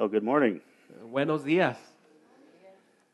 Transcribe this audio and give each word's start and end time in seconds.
Well, 0.00 0.08
good 0.08 0.24
morning. 0.24 0.62
Buenos 1.12 1.44
días. 1.44 1.76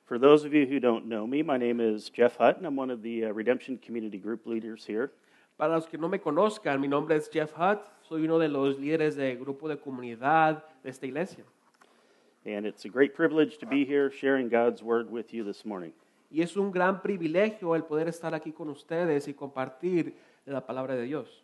For 0.05 0.21
those 0.21 0.45
of 0.45 0.55
you 0.55 0.67
who 0.67 0.79
don't 0.79 1.07
know 1.07 1.27
me, 1.27 1.43
my 1.43 1.57
name 1.57 1.81
is 1.81 2.11
Jeff 2.11 2.37
Hutt, 2.37 2.59
and 2.59 2.65
I'm 2.65 2.77
one 2.77 2.91
of 2.91 3.03
the 3.03 3.25
uh, 3.25 3.33
Redemption 3.33 3.77
Community 3.77 4.19
Group 4.19 4.47
leaders 4.47 4.85
here. 4.87 5.11
Para 5.59 5.73
los 5.73 5.87
que 5.87 5.99
no 5.99 6.07
me 6.07 6.19
conozcan, 6.19 6.81
mi 6.81 6.87
nombre 6.87 7.17
es 7.17 7.29
Jeff 7.29 7.51
Hutt, 7.59 7.81
soy 8.09 8.23
uno 8.23 8.39
de 8.39 8.47
los 8.47 8.79
líderes 8.79 9.17
del 9.17 9.37
grupo 9.37 9.69
de 9.69 9.79
comunidad 9.79 10.63
de 10.85 10.91
esta 10.91 11.07
iglesia. 11.07 11.43
And 12.45 12.65
it's 12.65 12.85
a 12.85 12.89
great 12.89 13.17
privilege 13.17 13.59
to 13.59 13.67
be 13.67 13.85
here 13.85 14.09
sharing 14.09 14.49
God's 14.49 14.81
Word 14.81 15.11
with 15.11 15.35
you 15.35 15.43
this 15.43 15.65
morning. 15.67 15.93
Y 16.31 16.41
es 16.43 16.57
un 16.57 16.71
gran 16.71 17.03
privilegio 17.03 17.75
el 17.75 17.83
poder 17.83 18.07
estar 18.07 18.33
aquí 18.33 18.53
con 18.53 18.69
ustedes 18.69 19.27
y 19.27 19.35
compartir 19.35 20.15
la 20.45 20.65
palabra 20.65 20.95
de 20.95 21.03
Dios. 21.03 21.43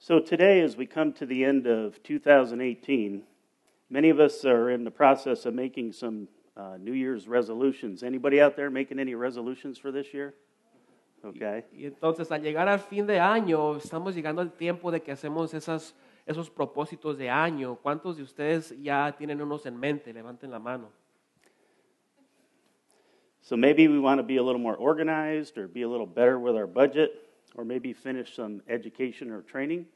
So, 0.00 0.18
today, 0.18 0.62
as 0.62 0.76
we 0.76 0.86
come 0.86 1.12
to 1.12 1.26
the 1.26 1.44
end 1.44 1.68
of 1.68 2.02
2018, 2.02 3.22
many 3.90 4.08
of 4.08 4.20
us 4.20 4.44
are 4.44 4.70
in 4.70 4.84
the 4.84 4.90
process 4.90 5.44
of 5.44 5.54
making 5.54 5.92
some 5.92 6.28
uh, 6.56 6.76
New 6.78 6.92
Year's 6.92 7.28
resolutions. 7.28 8.02
Anybody 8.02 8.40
out 8.40 8.56
there 8.56 8.70
making 8.70 8.98
any 8.98 9.14
resolutions 9.14 9.78
for 9.78 9.90
this 9.90 10.14
year? 10.14 10.34
Okay. 11.22 11.64
Y 11.72 11.84
entonces 11.84 12.30
al 12.30 12.40
llegar 12.40 12.68
al 12.68 12.78
fin 12.78 13.06
de 13.06 13.20
año, 13.20 13.76
estamos 13.76 14.14
llegando 14.14 14.40
al 14.40 14.52
tiempo 14.52 14.90
de 14.90 15.00
que 15.00 15.12
hacemos 15.12 15.52
esas, 15.52 15.94
esos 16.26 16.48
propósitos 16.48 17.18
de 17.18 17.28
año. 17.28 17.76
¿Cuántos 17.82 18.16
de 18.16 18.22
ustedes 18.22 18.74
ya 18.80 19.14
tienen 19.18 19.42
unos 19.42 19.66
en 19.66 19.78
mente? 19.78 20.12
Levanten 20.14 20.50
la 20.50 20.58
mano. 20.58 20.88
So 23.42 23.56
maybe 23.56 23.88
we 23.88 23.98
want 23.98 24.18
to 24.18 24.22
be 24.22 24.36
a 24.36 24.42
little 24.42 24.60
more 24.60 24.76
organized 24.76 25.58
or 25.58 25.66
be 25.66 25.82
a 25.82 25.88
little 25.88 26.06
better 26.06 26.38
with 26.38 26.56
our 26.56 26.66
budget 26.66 27.10
or 27.56 27.64
maybe 27.64 27.92
finish 27.92 28.34
some 28.34 28.62
education 28.68 29.30
or 29.30 29.42
training. 29.42 29.86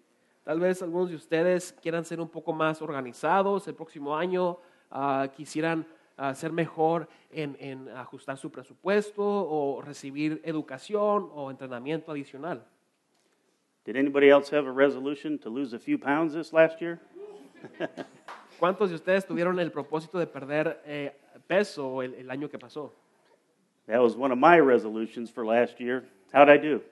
Tal 0.44 0.60
vez 0.60 0.82
algunos 0.82 1.08
de 1.08 1.16
ustedes 1.16 1.72
quieran 1.80 2.04
ser 2.04 2.20
un 2.20 2.28
poco 2.28 2.52
más 2.52 2.82
organizados 2.82 3.66
el 3.66 3.74
próximo 3.74 4.14
año, 4.14 4.58
ah, 4.90 5.28
quisieran 5.34 5.86
ah, 6.18 6.34
ser 6.34 6.52
mejor 6.52 7.08
en, 7.30 7.56
en 7.58 7.88
ajustar 7.88 8.36
su 8.36 8.52
presupuesto 8.52 9.22
o 9.22 9.80
recibir 9.80 10.42
educación 10.44 11.30
o 11.32 11.50
entrenamiento 11.50 12.12
adicional. 12.12 12.62
Did 13.86 13.96
anybody 13.96 14.28
else 14.28 14.54
have 14.54 14.68
a 14.68 14.72
resolution 14.72 15.38
to 15.38 15.48
lose 15.48 15.74
a 15.74 15.78
few 15.78 15.98
pounds 15.98 16.34
this 16.34 16.52
last 16.52 16.78
year? 16.78 17.00
¿Cuántos 18.58 18.90
de 18.90 18.96
ustedes 18.96 19.26
tuvieron 19.26 19.58
el 19.58 19.70
propósito 19.70 20.18
de 20.18 20.26
perder 20.26 20.80
eh, 20.84 21.16
peso 21.46 22.02
el, 22.02 22.14
el 22.14 22.30
año 22.30 22.50
que 22.50 22.58
pasó? 22.58 22.92
That 23.86 24.00
was 24.02 24.14
one 24.14 24.30
of 24.30 24.38
my 24.38 24.58
resolutions 24.58 25.30
for 25.30 25.44
last 25.44 25.80
year. 25.80 26.04
How'd 26.32 26.50
I 26.50 26.58
do? 26.58 26.82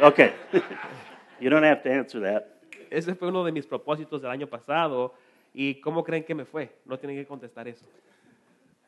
Okay. 0.00 0.32
you 1.40 1.48
don't 1.48 1.64
have 1.64 1.82
to 1.84 1.90
answer 1.92 2.20
that. 2.20 2.51
Ese 2.92 3.14
fue 3.14 3.28
uno 3.28 3.42
de 3.44 3.52
mis 3.52 3.66
propósitos 3.66 4.20
del 4.22 4.30
año 4.30 4.46
pasado. 4.46 5.14
¿Y 5.54 5.80
cómo 5.80 6.02
creen 6.04 6.24
que 6.24 6.34
me 6.34 6.44
fue? 6.44 6.70
No 6.84 6.98
tienen 6.98 7.16
que 7.16 7.26
contestar 7.26 7.66
eso. 7.68 7.84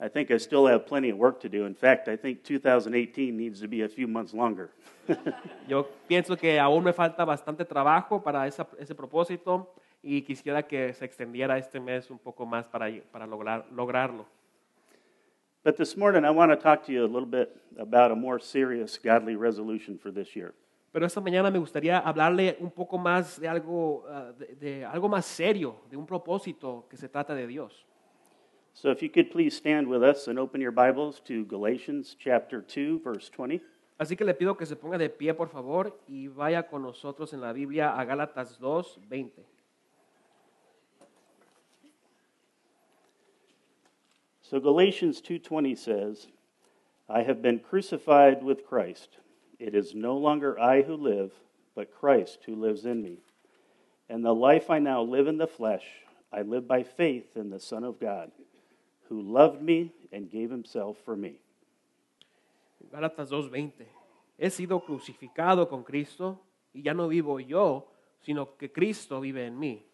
I 0.00 0.08
think 0.08 0.30
I 0.30 0.38
still 0.38 0.66
have 0.66 0.86
plenty 0.86 1.10
of 1.10 1.18
work 1.18 1.38
to 1.40 1.48
do. 1.48 1.66
In 1.66 1.74
fact, 1.74 2.08
I 2.08 2.16
think 2.16 2.42
2018 2.42 3.36
needs 3.36 3.60
to 3.60 3.68
be 3.68 3.82
a 3.84 3.88
few 3.88 4.08
months 4.08 4.34
longer. 4.34 4.70
Yo 5.68 5.86
pienso 6.08 6.36
que 6.36 6.58
aún 6.58 6.82
me 6.84 6.92
falta 6.92 7.24
bastante 7.24 7.64
trabajo 7.64 8.22
para 8.22 8.46
esa- 8.46 8.66
ese 8.78 8.94
propósito 8.94 9.72
y 10.02 10.22
quisiera 10.22 10.66
que 10.66 10.92
se 10.94 11.04
extendiera 11.04 11.56
este 11.58 11.78
mes 11.80 12.10
un 12.10 12.18
poco 12.18 12.44
más 12.44 12.66
para, 12.68 12.90
para 13.12 13.26
lograr, 13.26 13.66
lograrlo. 13.72 14.26
But 15.62 15.76
this 15.76 15.96
morning, 15.96 16.24
I 16.24 16.30
want 16.30 16.50
to 16.50 16.56
talk 16.56 16.84
to 16.86 16.92
you 16.92 17.04
a 17.04 17.08
little 17.08 17.24
bit 17.28 17.48
about 17.78 18.10
a 18.10 18.14
more 18.14 18.38
serious 18.38 18.98
godly 18.98 19.34
resolution 19.36 19.96
for 19.96 20.10
this 20.12 20.34
year. 20.36 20.52
Pero 20.94 21.06
esta 21.06 21.20
mañana 21.20 21.50
me 21.50 21.58
gustaría 21.58 21.98
hablarle 21.98 22.56
un 22.60 22.70
poco 22.70 22.96
más 22.96 23.40
de 23.40 23.48
algo, 23.48 24.04
ah, 24.08 24.32
de, 24.38 24.54
de 24.54 24.84
algo 24.84 25.08
más 25.08 25.26
serio, 25.26 25.80
de 25.90 25.96
un 25.96 26.06
propósito 26.06 26.86
que 26.88 26.96
se 26.96 27.08
trata 27.08 27.34
de 27.34 27.48
Dios. 27.48 27.84
So 28.74 28.92
if 28.92 29.02
you 29.02 29.10
could 29.10 29.32
please 29.32 29.56
stand 29.56 29.88
with 29.88 30.04
us 30.04 30.28
and 30.28 30.38
open 30.38 30.60
your 30.60 30.70
Bibles 30.70 31.20
to 31.24 31.44
Galatians 31.46 32.14
chapter 32.16 32.62
2, 32.62 33.00
verse 33.02 33.28
20. 33.28 33.60
Así 33.98 34.16
que 34.16 34.24
le 34.24 34.34
pido 34.34 34.56
que 34.56 34.66
se 34.66 34.76
ponga 34.76 34.96
de 34.96 35.10
pie, 35.10 35.34
por 35.34 35.48
favor, 35.48 35.98
y 36.06 36.28
vaya 36.28 36.62
con 36.68 36.82
nosotros 36.82 37.32
en 37.32 37.40
la 37.40 37.52
Biblia 37.52 37.98
a 37.98 38.04
Gálatas 38.04 38.60
2, 38.60 39.00
20. 39.08 39.44
So 44.42 44.60
Galatians 44.60 45.20
2:20 45.20 45.74
says, 45.74 46.28
"I 47.08 47.24
have 47.24 47.42
been 47.42 47.58
crucified 47.58 48.44
with 48.44 48.62
Christ. 48.64 49.18
It 49.58 49.74
is 49.74 49.94
no 49.94 50.16
longer 50.16 50.58
I 50.58 50.82
who 50.82 50.96
live, 50.96 51.32
but 51.74 51.92
Christ 51.92 52.44
who 52.44 52.54
lives 52.54 52.84
in 52.84 53.02
me. 53.02 53.18
And 54.08 54.24
the 54.24 54.34
life 54.34 54.70
I 54.70 54.78
now 54.78 55.02
live 55.02 55.28
in 55.28 55.38
the 55.38 55.46
flesh, 55.46 55.84
I 56.32 56.42
live 56.42 56.66
by 56.66 56.82
faith 56.82 57.36
in 57.36 57.50
the 57.50 57.60
Son 57.60 57.84
of 57.84 57.98
God, 57.98 58.32
who 59.08 59.20
loved 59.20 59.62
me 59.62 59.92
and 60.12 60.30
gave 60.30 60.50
himself 60.50 60.98
for 61.04 61.16
me." 61.16 61.38
Gálatas 62.90 63.30
2:20. 63.30 63.86
He 64.36 64.50
sido 64.50 64.80
crucificado 64.80 65.68
con 65.68 65.84
Cristo 65.84 66.40
y 66.72 66.82
ya 66.82 66.92
no 66.92 67.08
vivo 67.08 67.38
yo, 67.40 67.86
sino 68.20 68.56
que 68.56 68.72
Cristo 68.72 69.20
vive 69.20 69.46
en 69.46 69.58
mí. 69.58 69.84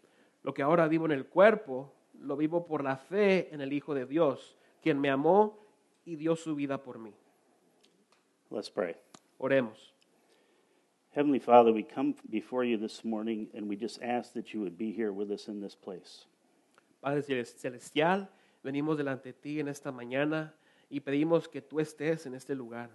Lo 0.43 0.55
que 0.55 0.63
ahora 0.63 0.89
vivo 0.89 1.05
en 1.05 1.13
el 1.13 1.27
cuerpo, 1.27 1.93
lo 2.21 2.37
vivo 2.37 2.65
por 2.65 2.83
la 2.83 2.97
fe 2.97 3.53
en 3.53 3.61
el 3.61 3.73
Hijo 3.73 3.95
de 3.95 4.07
Dios, 4.07 4.57
quien 4.83 4.99
me 4.99 5.11
amó 5.11 5.59
y 6.05 6.17
dio 6.17 6.37
su 6.37 6.55
vida 6.55 6.83
por 6.83 6.99
mí. 6.99 7.13
Let's 8.51 8.71
pray. 8.71 8.97
Oremos. 9.41 9.93
Heavenly 11.15 11.39
Father, 11.39 11.73
we 11.73 11.83
come 11.83 12.15
before 12.31 12.63
you 12.63 12.77
this 12.77 13.05
morning 13.05 13.49
and 13.55 13.69
we 13.69 13.75
just 13.75 14.01
ask 14.03 14.33
that 14.35 14.53
you 14.53 14.61
would 14.61 14.77
be 14.77 14.93
here 14.93 15.13
with 15.13 15.31
us 15.31 15.49
in 15.49 15.61
this 15.61 15.75
place. 15.75 16.27
Padre 17.03 17.45
Celestial, 17.45 18.29
venimos 18.65 18.97
delante 18.97 19.25
de 19.25 19.33
ti 19.33 19.61
en 19.61 19.69
esta 19.69 19.91
mañana 19.91 20.53
y 20.91 21.01
pedimos 21.01 21.51
que 21.51 21.63
tú 21.63 21.81
estés 21.81 22.27
en 22.27 22.35
este 22.35 22.51
lugar. 22.51 22.91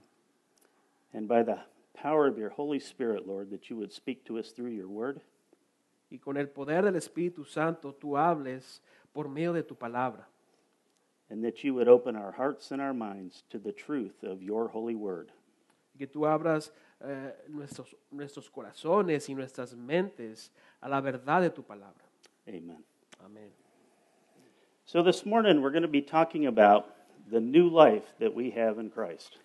And 1.13 1.28
by 1.28 1.44
the 1.44 1.59
power 1.94 2.28
of 2.28 2.38
your 2.38 2.51
Holy 2.51 2.79
Spirit, 2.79 3.27
Lord, 3.27 3.50
that 3.50 3.69
you 3.69 3.77
would 3.77 3.91
speak 3.91 4.23
to 4.25 4.38
us 4.38 4.51
through 4.51 4.72
your 4.72 4.88
word. 4.88 5.22
Y 6.12 6.19
con 6.23 6.38
el 6.38 6.47
poder 6.47 6.83
del 6.83 6.95
Espíritu 6.95 7.45
Santo 7.45 7.94
tú 7.94 8.17
hables 8.17 8.81
por 9.13 9.27
medio 9.27 9.53
de 9.53 9.63
tu 9.63 9.75
palabra. 9.75 10.25
and 11.29 11.44
that 11.44 11.63
you 11.63 11.73
would 11.73 11.88
open 11.88 12.16
our 12.16 12.31
hearts 12.31 12.72
and 12.72 12.81
our 12.81 12.94
minds 12.94 13.44
to 13.50 13.57
the 13.57 13.72
truth 13.72 14.23
of 14.23 14.44
your 14.44 14.67
holy 14.67 14.95
word. 14.95 15.31
Y 15.95 15.97
que 15.97 16.07
tú 16.07 16.25
abras 16.25 16.73
eh, 17.00 17.33
nuestros, 17.47 17.95
nuestros 18.11 18.50
corazones 18.50 19.29
y 19.29 19.35
nuestras 19.35 19.73
mentes 19.75 20.51
a 20.81 20.89
la 20.89 21.00
verdad 21.00 21.41
de 21.41 21.50
tu 21.50 21.63
palabra. 21.63 22.03
Amen. 22.47 22.83
Amén. 23.23 23.51
So, 24.85 25.01
this 25.01 25.25
morning 25.25 25.61
we're 25.61 25.72
going 25.72 25.81
to 25.81 25.88
be 25.88 26.01
talking 26.01 26.45
about 26.45 26.94
the 27.31 27.39
new 27.39 27.69
life 27.69 28.03
that 28.19 28.33
we 28.33 28.51
have 28.51 28.78
in 28.78 28.89
Christ. 28.89 29.38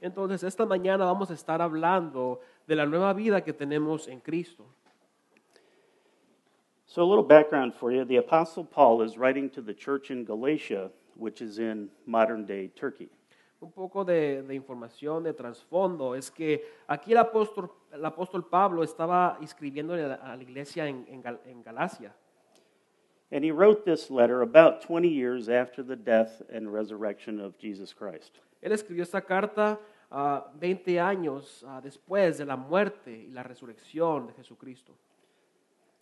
Entonces, 0.00 0.44
esta 0.44 0.64
mañana 0.64 1.04
vamos 1.04 1.30
a 1.30 1.34
estar 1.34 1.60
hablando 1.60 2.40
de 2.66 2.76
la 2.76 2.86
nueva 2.86 3.12
vida 3.12 3.42
que 3.42 3.52
tenemos 3.52 4.08
en 4.08 4.20
Cristo. 4.20 4.64
So, 6.86 7.02
a 7.02 7.08
little 7.08 7.24
background 7.24 7.74
for 7.74 7.92
you 7.92 8.04
the 8.04 8.16
Apostle 8.16 8.64
Paul 8.64 9.02
is 9.02 9.18
writing 9.18 9.50
to 9.50 9.60
the 9.60 9.74
church 9.74 10.10
in 10.10 10.24
Galatia, 10.24 10.90
which 11.16 11.42
is 11.42 11.58
in 11.58 11.90
modern 12.06 12.46
day 12.46 12.68
Turkey. 12.68 13.08
Un 13.60 13.72
poco 13.72 14.04
de, 14.04 14.42
de 14.42 14.54
información, 14.54 15.24
de 15.24 15.32
trasfondo, 15.32 16.14
es 16.14 16.30
que 16.30 16.64
aquí 16.86 17.10
el 17.10 17.18
apóstol, 17.18 17.70
el 17.92 18.04
apóstol 18.04 18.48
Pablo 18.48 18.84
estaba 18.84 19.36
escribiendo 19.42 19.94
a 19.94 20.36
la, 20.36 20.42
iglesia 20.42 20.86
en, 20.86 21.04
en 21.08 21.22
Gal- 21.22 21.40
en 21.44 21.62
Galacia. 21.62 22.14
And 23.30 23.44
he 23.44 23.50
wrote 23.50 23.84
this 23.84 24.10
letter 24.10 24.42
about 24.42 24.80
20 24.80 25.08
years 25.08 25.48
after 25.48 25.82
the 25.82 25.96
death 25.96 26.40
and 26.50 26.72
resurrection 26.72 27.40
of 27.40 27.58
Jesus 27.58 27.92
Christ. 27.92 28.38
Él 28.62 28.72
escribió 28.72 29.02
esta 29.02 29.20
carta 29.20 29.78
ah, 30.10 30.50
20 30.58 30.98
años 31.00 31.64
ah, 31.66 31.80
después 31.82 32.38
de 32.38 32.46
la 32.46 32.56
muerte 32.56 33.26
y 33.28 33.32
la 33.32 33.42
resurrección 33.42 34.28
de 34.28 34.34
Jesucristo. 34.34 34.94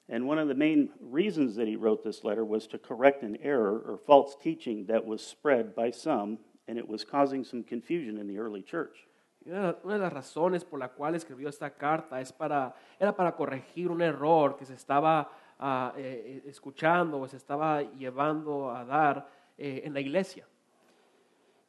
And 0.09 0.29
one 0.29 0.39
of 0.39 0.47
the 0.47 0.55
main 0.55 0.91
reasons 1.01 1.57
that 1.57 1.67
he 1.67 1.75
wrote 1.75 2.05
this 2.05 2.23
letter 2.23 2.45
was 2.45 2.69
to 2.69 2.79
correct 2.79 3.25
an 3.25 3.39
error 3.43 3.83
or 3.85 3.99
false 4.07 4.37
teaching 4.37 4.87
that 4.87 5.05
was 5.05 5.21
spread 5.21 5.75
by 5.75 5.91
some, 5.91 6.39
and 6.69 6.79
it 6.79 6.89
was 6.89 7.05
causing 7.05 7.45
some 7.45 7.63
confusion 7.63 8.19
in 8.19 8.27
the 8.27 8.39
early 8.39 8.63
church. 8.63 9.07
Una, 9.47 9.73
de 9.73 9.99
las 9.99 10.13
razones 10.13 10.65
por 10.65 10.81
la 10.81 10.89
cual 10.89 11.15
escribió 11.15 11.49
esta 11.49 11.71
carta 11.71 12.21
es 12.21 12.33
para, 12.33 12.75
era 12.99 13.15
para 13.15 13.33
corregir 13.33 13.91
un 13.91 14.03
error 14.03 14.57
que 14.57 14.65
se 14.65 14.75
estaba 14.75 15.31
eh, 15.61 15.93
eh, 15.97 16.43
escuchando 16.47 17.21
o 17.21 17.29
se 17.29 17.37
estaba 17.37 17.83
llevando 17.83 18.71
a 18.71 18.85
dar 18.85 19.29
eh, 19.57 19.83
en 19.85 19.95
la 19.95 20.01
iglesia. 20.01 20.45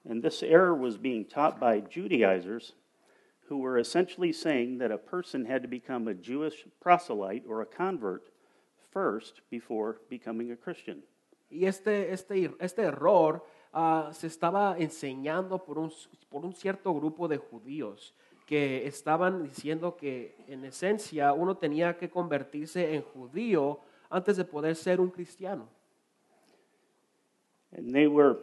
And 0.10 0.24
this 0.24 0.42
error 0.42 0.74
was 0.74 0.98
being 0.98 1.26
taught 1.26 1.60
by 1.60 1.82
Judaizers 1.82 2.74
who 3.48 3.60
were 3.60 3.78
essentially 3.78 4.34
saying 4.34 4.80
that 4.80 4.92
a 4.92 4.98
person 4.98 5.46
had 5.46 5.62
to 5.62 5.68
become 5.68 6.08
a 6.08 6.14
Jewish 6.14 6.66
proselyte 6.82 7.44
or 7.48 7.62
a 7.62 7.66
convert 7.66 8.24
first 8.92 9.42
before 9.52 10.02
becoming 10.10 10.52
a 10.52 10.56
Christian. 10.56 11.04
Y 11.50 11.66
este, 11.66 12.12
este, 12.12 12.50
este 12.60 12.80
error 12.80 13.44
ah, 13.74 14.10
se 14.14 14.28
estaba 14.28 14.76
enseñando 14.78 15.64
por 15.64 15.78
un, 15.78 15.92
por 16.30 16.46
un 16.46 16.54
cierto 16.54 16.94
grupo 16.94 17.28
de 17.28 17.38
judíos 17.38 18.14
que 18.46 18.88
estaban 18.88 19.44
diciendo 19.44 19.98
que 19.98 20.36
en 20.48 20.64
esencia 20.64 21.34
uno 21.34 21.58
tenía 21.58 21.98
que 21.98 22.10
convertirse 22.10 22.96
en 22.96 23.02
judío 23.02 23.80
antes 24.10 24.38
de 24.38 24.46
poder 24.46 24.76
ser 24.76 25.02
un 25.02 25.10
cristiano. 25.10 25.68
And 27.76 27.92
they 27.94 28.08
were 28.08 28.38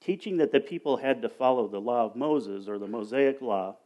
teaching 0.00 0.38
that 0.38 0.50
the 0.52 0.60
people 0.60 0.96
had 0.96 1.20
to 1.20 1.28
follow 1.28 1.68
the 1.68 1.80
law 1.80 2.06
of 2.06 2.16
Moses 2.16 2.66
or 2.68 2.78
the 2.78 2.86
Mosaic 2.86 3.42
law, 3.42 3.76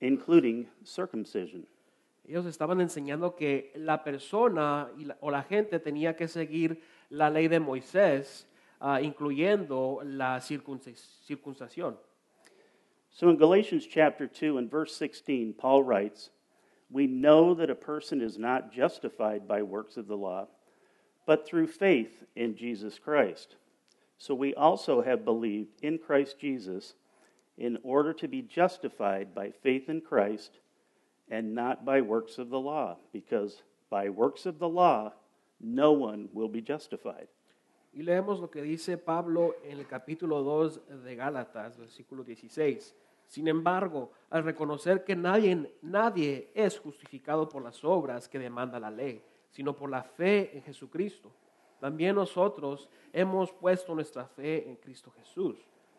including 0.00 0.68
circumcision. 0.84 1.66
Ellos 2.24 2.46
estaban 2.46 2.80
enseñando 2.80 3.34
que 3.34 3.72
la 3.74 4.04
persona 4.04 4.88
la- 4.98 5.16
o 5.20 5.30
la 5.30 5.42
gente 5.42 5.80
tenía 5.80 6.14
que 6.14 6.28
seguir 6.28 6.80
la 7.10 7.30
ley 7.30 7.48
de 7.48 7.58
Moisés, 7.58 8.46
ah, 8.80 8.98
incluyendo 8.98 10.00
la 10.04 10.38
circuncis- 10.38 11.24
circuncisión. 11.28 11.96
So 13.10 13.28
in 13.28 13.36
Galatians 13.36 13.86
chapter 13.86 14.26
2 14.26 14.58
and 14.58 14.70
verse 14.70 14.94
16, 14.96 15.54
Paul 15.54 15.82
writes, 15.82 16.30
We 16.90 17.06
know 17.06 17.54
that 17.54 17.70
a 17.70 17.74
person 17.74 18.20
is 18.20 18.38
not 18.38 18.72
justified 18.72 19.48
by 19.48 19.62
works 19.62 19.96
of 19.96 20.06
the 20.06 20.16
law, 20.16 20.46
but 21.26 21.46
through 21.46 21.66
faith 21.66 22.24
in 22.36 22.56
Jesus 22.56 22.98
Christ. 22.98 23.56
So 24.18 24.34
we 24.34 24.54
also 24.54 25.02
have 25.02 25.24
believed 25.24 25.70
in 25.82 25.98
Christ 25.98 26.38
Jesus 26.38 26.94
in 27.56 27.78
order 27.82 28.12
to 28.14 28.28
be 28.28 28.42
justified 28.42 29.34
by 29.34 29.50
faith 29.50 29.88
in 29.88 30.00
Christ 30.00 30.58
and 31.30 31.54
not 31.54 31.84
by 31.84 32.00
works 32.00 32.38
of 32.38 32.50
the 32.50 32.60
law, 32.60 32.96
because 33.12 33.62
by 33.90 34.08
works 34.08 34.46
of 34.46 34.58
the 34.58 34.68
law, 34.68 35.12
no 35.60 35.92
one 35.92 36.28
will 36.32 36.48
be 36.48 36.60
justified. 36.60 37.28
Y 37.98 38.04
leemos 38.04 38.38
lo 38.38 38.48
que 38.48 38.62
dice 38.62 38.96
Pablo 38.96 39.56
en 39.64 39.76
el 39.80 39.84
capítulo 39.88 40.40
2 40.44 41.02
de 41.02 41.16
Gálatas, 41.16 41.76
versículo 41.76 42.22
16. 42.22 42.94
Sin 43.26 43.48
embargo, 43.48 44.12
al 44.30 44.44
reconocer 44.44 45.02
que 45.02 45.16
nadie, 45.16 45.74
nadie 45.82 46.52
es 46.54 46.78
justificado 46.78 47.48
por 47.48 47.60
las 47.60 47.82
obras 47.82 48.28
que 48.28 48.38
demanda 48.38 48.78
la 48.78 48.92
ley, 48.92 49.20
sino 49.50 49.74
por 49.74 49.90
la 49.90 50.04
fe 50.04 50.56
en 50.56 50.62
Jesucristo, 50.62 51.32
también 51.80 52.14
nosotros 52.14 52.88
hemos 53.12 53.50
puesto 53.52 53.96
nuestra 53.96 54.26
fe 54.28 54.68
en 54.68 54.76
Cristo 54.76 55.10
Jesús, 55.10 55.56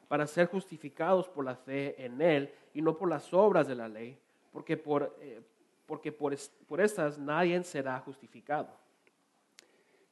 para 0.07 0.25
ser 0.25 0.47
justificados 0.47 1.27
por 1.27 1.43
la 1.43 1.57
fe 1.57 2.01
en 2.01 2.21
Él 2.21 2.49
y 2.73 2.81
no 2.81 2.95
por 2.97 3.09
las 3.09 3.33
obras 3.33 3.67
de 3.67 3.75
la 3.75 3.89
ley, 3.89 4.17
porque 4.53 4.77
por, 4.77 5.17
eh, 5.19 5.41
porque 5.85 6.13
por, 6.13 6.33
es- 6.33 6.47
por 6.65 6.79
estas 6.79 7.19
nadie 7.19 7.61
será 7.65 7.99
justificado. 7.99 8.69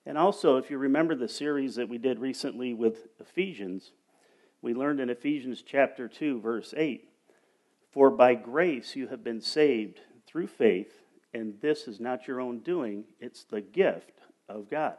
And 0.08 0.18
also, 0.18 0.56
if 0.56 0.72
you 0.72 0.78
remember 0.78 1.16
the 1.16 1.28
series 1.28 1.76
that 1.76 1.90
we 1.90 1.98
did 1.98 2.20
recently 2.20 2.74
with 2.74 3.08
Ephesians, 3.20 3.92
we 4.62 4.74
learned 4.74 5.02
in 5.02 5.10
Ephesians 5.10 5.62
chapter 5.62 6.08
2, 6.08 6.40
verse 6.40 6.74
8 6.78 7.10
For 7.92 8.10
by 8.10 8.34
grace 8.36 8.96
you 8.96 9.10
have 9.10 9.22
been 9.22 9.42
saved 9.42 10.00
through 10.26 10.48
faith, 10.48 11.02
and 11.34 11.60
this 11.60 11.90
is 11.90 12.00
not 12.00 12.26
your 12.26 12.40
own 12.40 12.60
doing, 12.60 13.04
it's 13.20 13.44
the 13.44 13.60
gift 13.60 14.22
of 14.48 14.70
God. 14.70 14.96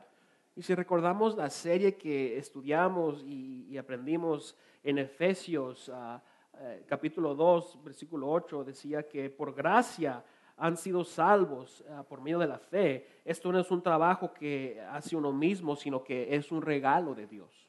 Y 0.55 0.63
si 0.63 0.75
recordamos 0.75 1.39
la 1.39 1.49
serie 1.49 1.97
que 1.97 2.37
estudiamos 2.39 3.25
y, 3.25 3.65
y 3.71 3.79
aprendimos 3.79 4.53
en 4.85 4.99
Efesios 4.99 5.89
ah, 5.89 6.21
eh, 6.61 6.83
capítulo 6.87 7.35
2, 7.35 7.79
versículo 7.83 8.29
8, 8.29 8.63
decía 8.63 9.09
que 9.09 9.31
por 9.31 9.55
gracia 9.55 10.23
han 10.59 10.77
sido 10.77 11.05
salvos 11.05 11.85
ah, 11.91 12.03
por 12.03 12.21
medio 12.21 12.39
de 12.39 12.47
la 12.47 12.59
fe. 12.59 13.07
Esto 13.25 13.53
no 13.53 13.59
es 13.59 13.71
un 13.71 13.83
trabajo 13.83 14.33
que 14.33 14.81
hace 14.91 15.17
uno 15.17 15.33
mismo, 15.33 15.77
sino 15.77 16.03
que 16.03 16.35
es 16.35 16.51
un 16.51 16.63
regalo 16.63 17.15
de 17.15 17.27
Dios. 17.27 17.69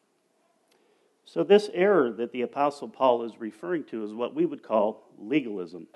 So, 1.26 1.46
this 1.46 1.70
error 1.74 2.12
that 2.18 2.32
the 2.32 2.42
Apostle 2.42 2.90
Paul 2.90 3.24
is 3.24 3.40
referring 3.40 3.84
to 3.86 4.04
is 4.04 4.14
what 4.14 4.34
we 4.34 4.46
would 4.46 4.64
call 4.64 5.04
legalism. 5.20 5.88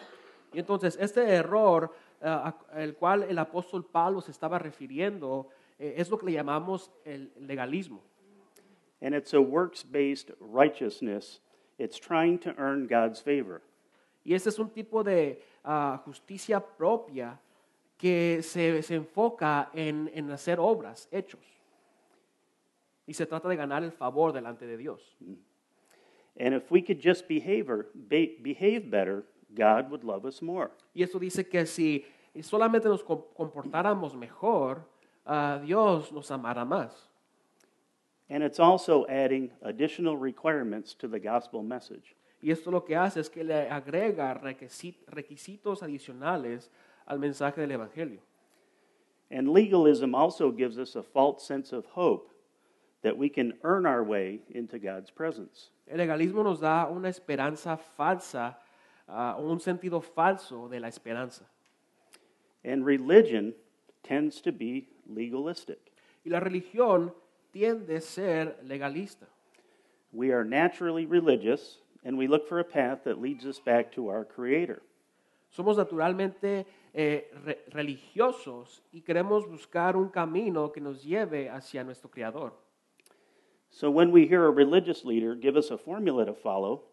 Y 0.53 0.59
entonces 0.59 0.95
este 0.99 1.27
error 1.27 1.91
ah, 2.21 2.53
al 2.71 2.93
cual 2.93 3.23
el 3.23 3.39
apóstol 3.39 3.83
Pablo 3.83 4.21
se 4.21 4.31
estaba 4.31 4.59
refiriendo 4.59 5.49
eh, 5.79 5.95
es 5.97 6.11
lo 6.11 6.17
que 6.19 6.27
le 6.27 6.33
llamamos 6.33 6.91
el 7.03 7.31
legalismo. 7.39 8.03
And 9.01 9.15
it's 9.15 9.33
a 9.33 9.41
works 9.41 9.83
based 9.83 10.31
righteousness, 10.39 11.41
it's 11.79 11.97
trying 11.97 12.37
to 12.39 12.53
earn 12.57 12.87
God's 12.87 13.19
favor. 13.19 13.61
Y 14.23 14.33
este 14.33 14.49
es 14.49 14.59
un 14.59 14.69
tipo 14.69 15.03
de 15.03 15.41
ah, 15.63 16.01
justicia 16.05 16.59
propia 16.59 17.39
que 17.97 18.41
se, 18.41 18.81
se 18.83 18.95
enfoca 18.95 19.69
en, 19.73 20.11
en 20.13 20.29
hacer 20.31 20.59
obras, 20.59 21.07
hechos. 21.11 21.41
Y 23.05 23.13
se 23.13 23.25
trata 23.25 23.49
de 23.49 23.55
ganar 23.55 23.83
el 23.83 23.91
favor 23.91 24.33
delante 24.33 24.65
de 24.65 24.77
Dios. 24.77 25.15
And 26.39 26.53
if 26.55 26.71
we 26.71 26.81
could 26.81 26.99
just 26.99 27.27
behave, 27.27 27.67
behave 28.41 28.89
better, 28.89 29.23
God 29.53 29.89
would 29.91 30.03
love 30.03 30.25
us 30.25 30.41
more. 30.41 30.71
Y 30.93 31.03
esto 31.03 31.19
dice 31.19 31.47
que 31.47 31.65
si 31.65 32.05
solamente 32.41 32.87
nos 32.87 33.03
com- 33.03 33.23
comportáramos 33.35 34.15
mejor, 34.15 34.87
ah, 35.25 35.59
Dios 35.63 36.11
nos 36.11 36.31
amará 36.31 36.65
más. 36.65 37.09
And 38.29 38.43
it's 38.43 38.59
also 38.59 39.05
adding 39.07 39.51
additional 39.61 40.17
requirements 40.17 40.95
to 40.95 41.07
the 41.07 41.19
gospel 41.19 41.61
message. 41.61 42.15
Y 42.43 42.51
esto 42.51 42.69
lo 42.71 42.83
que 42.83 42.97
hace 42.97 43.21
es 43.21 43.29
que 43.29 43.41
le 43.41 43.69
agrega 43.69 44.33
requisi- 44.33 44.97
requisitos 45.07 45.81
adicionales 45.81 46.69
al 47.05 47.17
mensaje 47.17 47.61
del 47.61 47.71
Evangelio. 47.71 48.19
And 49.31 49.47
legalism 49.47 50.13
also 50.13 50.51
gives 50.51 50.77
us 50.77 50.97
a 50.97 51.03
false 51.03 51.45
sense 51.45 51.71
of 51.71 51.85
hope 51.95 52.29
that 53.01 53.17
we 53.17 53.29
can 53.29 53.53
earn 53.63 53.85
our 53.85 54.03
way 54.03 54.41
into 54.49 54.77
God's 54.77 55.09
presence. 55.09 55.71
El 55.87 55.99
legalismo 55.99 56.43
nos 56.43 56.59
da 56.59 56.85
una 56.87 57.07
esperanza 57.07 57.77
falsa, 57.77 58.57
ah, 59.07 59.37
un 59.39 59.61
sentido 59.61 60.01
falso 60.01 60.67
de 60.67 60.81
la 60.81 60.89
esperanza. 60.89 61.45
And 62.65 62.85
religion 62.85 63.53
tends 64.03 64.41
to 64.41 64.51
be 64.51 64.89
legalistic. 65.07 65.79
Y 66.25 66.29
la 66.29 66.41
religión 66.41 67.13
tiende 67.53 67.95
a 67.95 68.01
ser 68.01 68.57
legalista. 68.65 69.27
We 70.11 70.33
are 70.33 70.43
naturally 70.43 71.05
religious, 71.05 71.79
and 72.03 72.17
we 72.17 72.27
look 72.27 72.47
for 72.47 72.59
a 72.59 72.63
path 72.63 73.03
that 73.05 73.21
leads 73.21 73.45
us 73.45 73.59
back 73.59 73.91
to 73.93 74.09
our 74.09 74.25
Creator. 74.25 74.81
Somos 75.55 75.77
naturalmente 75.77 76.65
eh, 76.93 77.29
re- 77.45 77.59
religiosos 77.71 78.81
y 78.91 79.01
queremos 79.01 79.47
buscar 79.47 79.95
un 79.95 80.09
camino 80.09 80.71
que 80.71 80.81
nos 80.81 81.03
lleve 81.03 81.49
hacia 81.49 81.83
nuestro 81.83 82.09
Creador. 82.09 82.53
So 83.69 83.89
when 83.89 84.11
we 84.11 84.27
hear 84.27 84.45
a 84.45 84.51
religious 84.51 85.03
leader 85.03 85.35
give 85.35 85.55
us 85.57 85.71
a 85.71 85.77
formula 85.77 86.25
to 86.25 86.33
follow, 86.33 86.83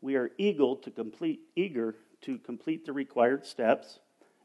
we 0.00 0.14
are 0.16 0.30
eager 0.38 0.74
to 0.82 0.90
complete, 0.90 1.40
eager 1.56 1.96
to 2.22 2.38
complete 2.38 2.84
the 2.84 2.92
required 2.92 3.44
steps 3.46 4.00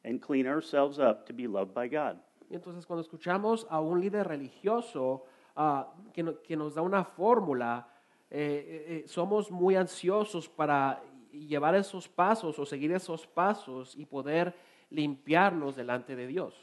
and 0.06 0.22
clean 0.22 0.46
ourselves 0.48 1.00
up 1.00 1.26
to 1.28 1.34
be 1.34 1.48
loved 1.48 1.74
by 1.74 1.88
God. 1.88 2.18
Entonces 2.52 2.86
cuando 2.86 3.02
escuchamos 3.04 3.66
a 3.70 3.80
un 3.82 4.00
líder 4.02 4.28
religioso 4.28 5.24
ah, 5.56 5.88
que, 6.14 6.24
no- 6.24 6.36
que 6.44 6.56
nos 6.56 6.76
da 6.76 6.82
una 6.82 7.04
fórmula, 7.04 7.88
eh, 8.36 8.40
eh, 8.40 8.86
eh, 8.88 9.08
somos 9.08 9.52
muy 9.52 9.76
ansiosos 9.76 10.50
para 10.50 11.04
llevar 11.32 11.76
esos 11.76 12.10
pasos 12.10 12.58
o 12.58 12.66
seguir 12.66 12.92
esos 12.92 13.28
pasos 13.28 13.96
y 13.96 14.08
poder 14.08 14.56
limpiarnos 14.90 15.76
delante 15.76 16.16
de 16.16 16.26
Dios. 16.26 16.56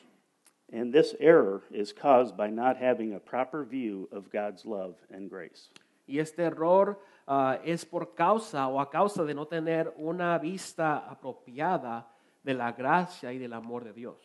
And 0.73 0.93
this 0.93 1.15
error 1.21 1.63
is 1.71 1.93
caused 1.93 2.37
by 2.37 2.51
not 2.51 2.77
having 2.77 3.15
a 3.15 3.21
proper 3.21 3.65
view 3.65 4.09
of 4.11 4.31
God's 4.33 4.65
love 4.65 4.97
and 5.13 5.31
grace. 5.31 5.71
Y 6.09 6.19
este 6.19 6.43
error 6.43 6.99
ah, 7.29 7.61
es 7.65 7.85
por 7.85 8.17
causa 8.17 8.67
o 8.67 8.81
a 8.81 8.91
causa 8.91 9.25
de 9.25 9.35
no 9.35 9.47
tener 9.47 9.95
una 9.97 10.39
vista 10.39 10.99
apropiada 11.09 12.09
de 12.43 12.55
la 12.55 12.73
gracia 12.73 13.33
y 13.33 13.39
del 13.39 13.53
amor 13.53 13.85
de 13.85 13.93
Dios. 13.93 14.17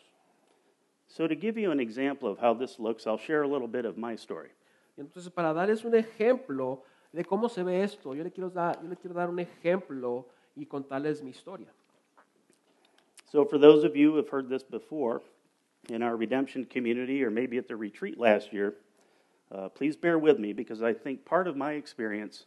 So, 1.06 1.28
to 1.28 1.36
give 1.36 1.56
you 1.56 1.70
an 1.70 1.78
example 1.78 2.28
of 2.28 2.40
how 2.40 2.54
this 2.54 2.80
looks, 2.80 3.06
I'll 3.06 3.18
share 3.18 3.42
a 3.42 3.48
little 3.48 3.68
bit 3.68 3.84
of 3.84 3.96
my 3.96 4.16
story. 4.16 4.50
Entonces, 4.96 5.30
para 5.30 5.52
darles 5.52 5.84
un 5.84 5.94
ejemplo 5.94 6.82
de 7.16 7.24
cómo 7.24 7.48
se 7.48 7.62
ve 7.62 7.82
esto, 7.82 8.14
yo 8.14 8.22
le 8.22 8.30
quiero 8.30 8.50
dar, 8.50 8.78
yo 8.82 8.88
le 8.88 8.96
quiero 8.96 9.14
dar 9.14 9.30
un 9.30 9.38
ejemplo 9.38 10.26
y 10.54 10.66
contarles 10.66 11.22
mi 11.22 11.30
historia. 11.30 11.72
So, 13.24 13.46
for 13.46 13.58
those 13.58 13.84
of 13.84 13.96
you 13.96 14.10
who 14.10 14.18
have 14.18 14.28
heard 14.28 14.50
this 14.50 14.62
before, 14.62 15.22
in 15.88 16.02
our 16.02 16.14
redemption 16.14 16.66
community 16.66 17.24
or 17.24 17.30
maybe 17.30 17.56
at 17.56 17.68
the 17.68 17.74
retreat 17.74 18.18
last 18.18 18.52
year, 18.52 18.74
uh, 19.50 19.70
please 19.70 19.96
bear 19.96 20.18
with 20.18 20.38
me 20.38 20.52
because 20.52 20.82
I 20.82 20.92
think 20.92 21.24
part 21.24 21.48
of 21.48 21.56
my 21.56 21.72
experience 21.72 22.44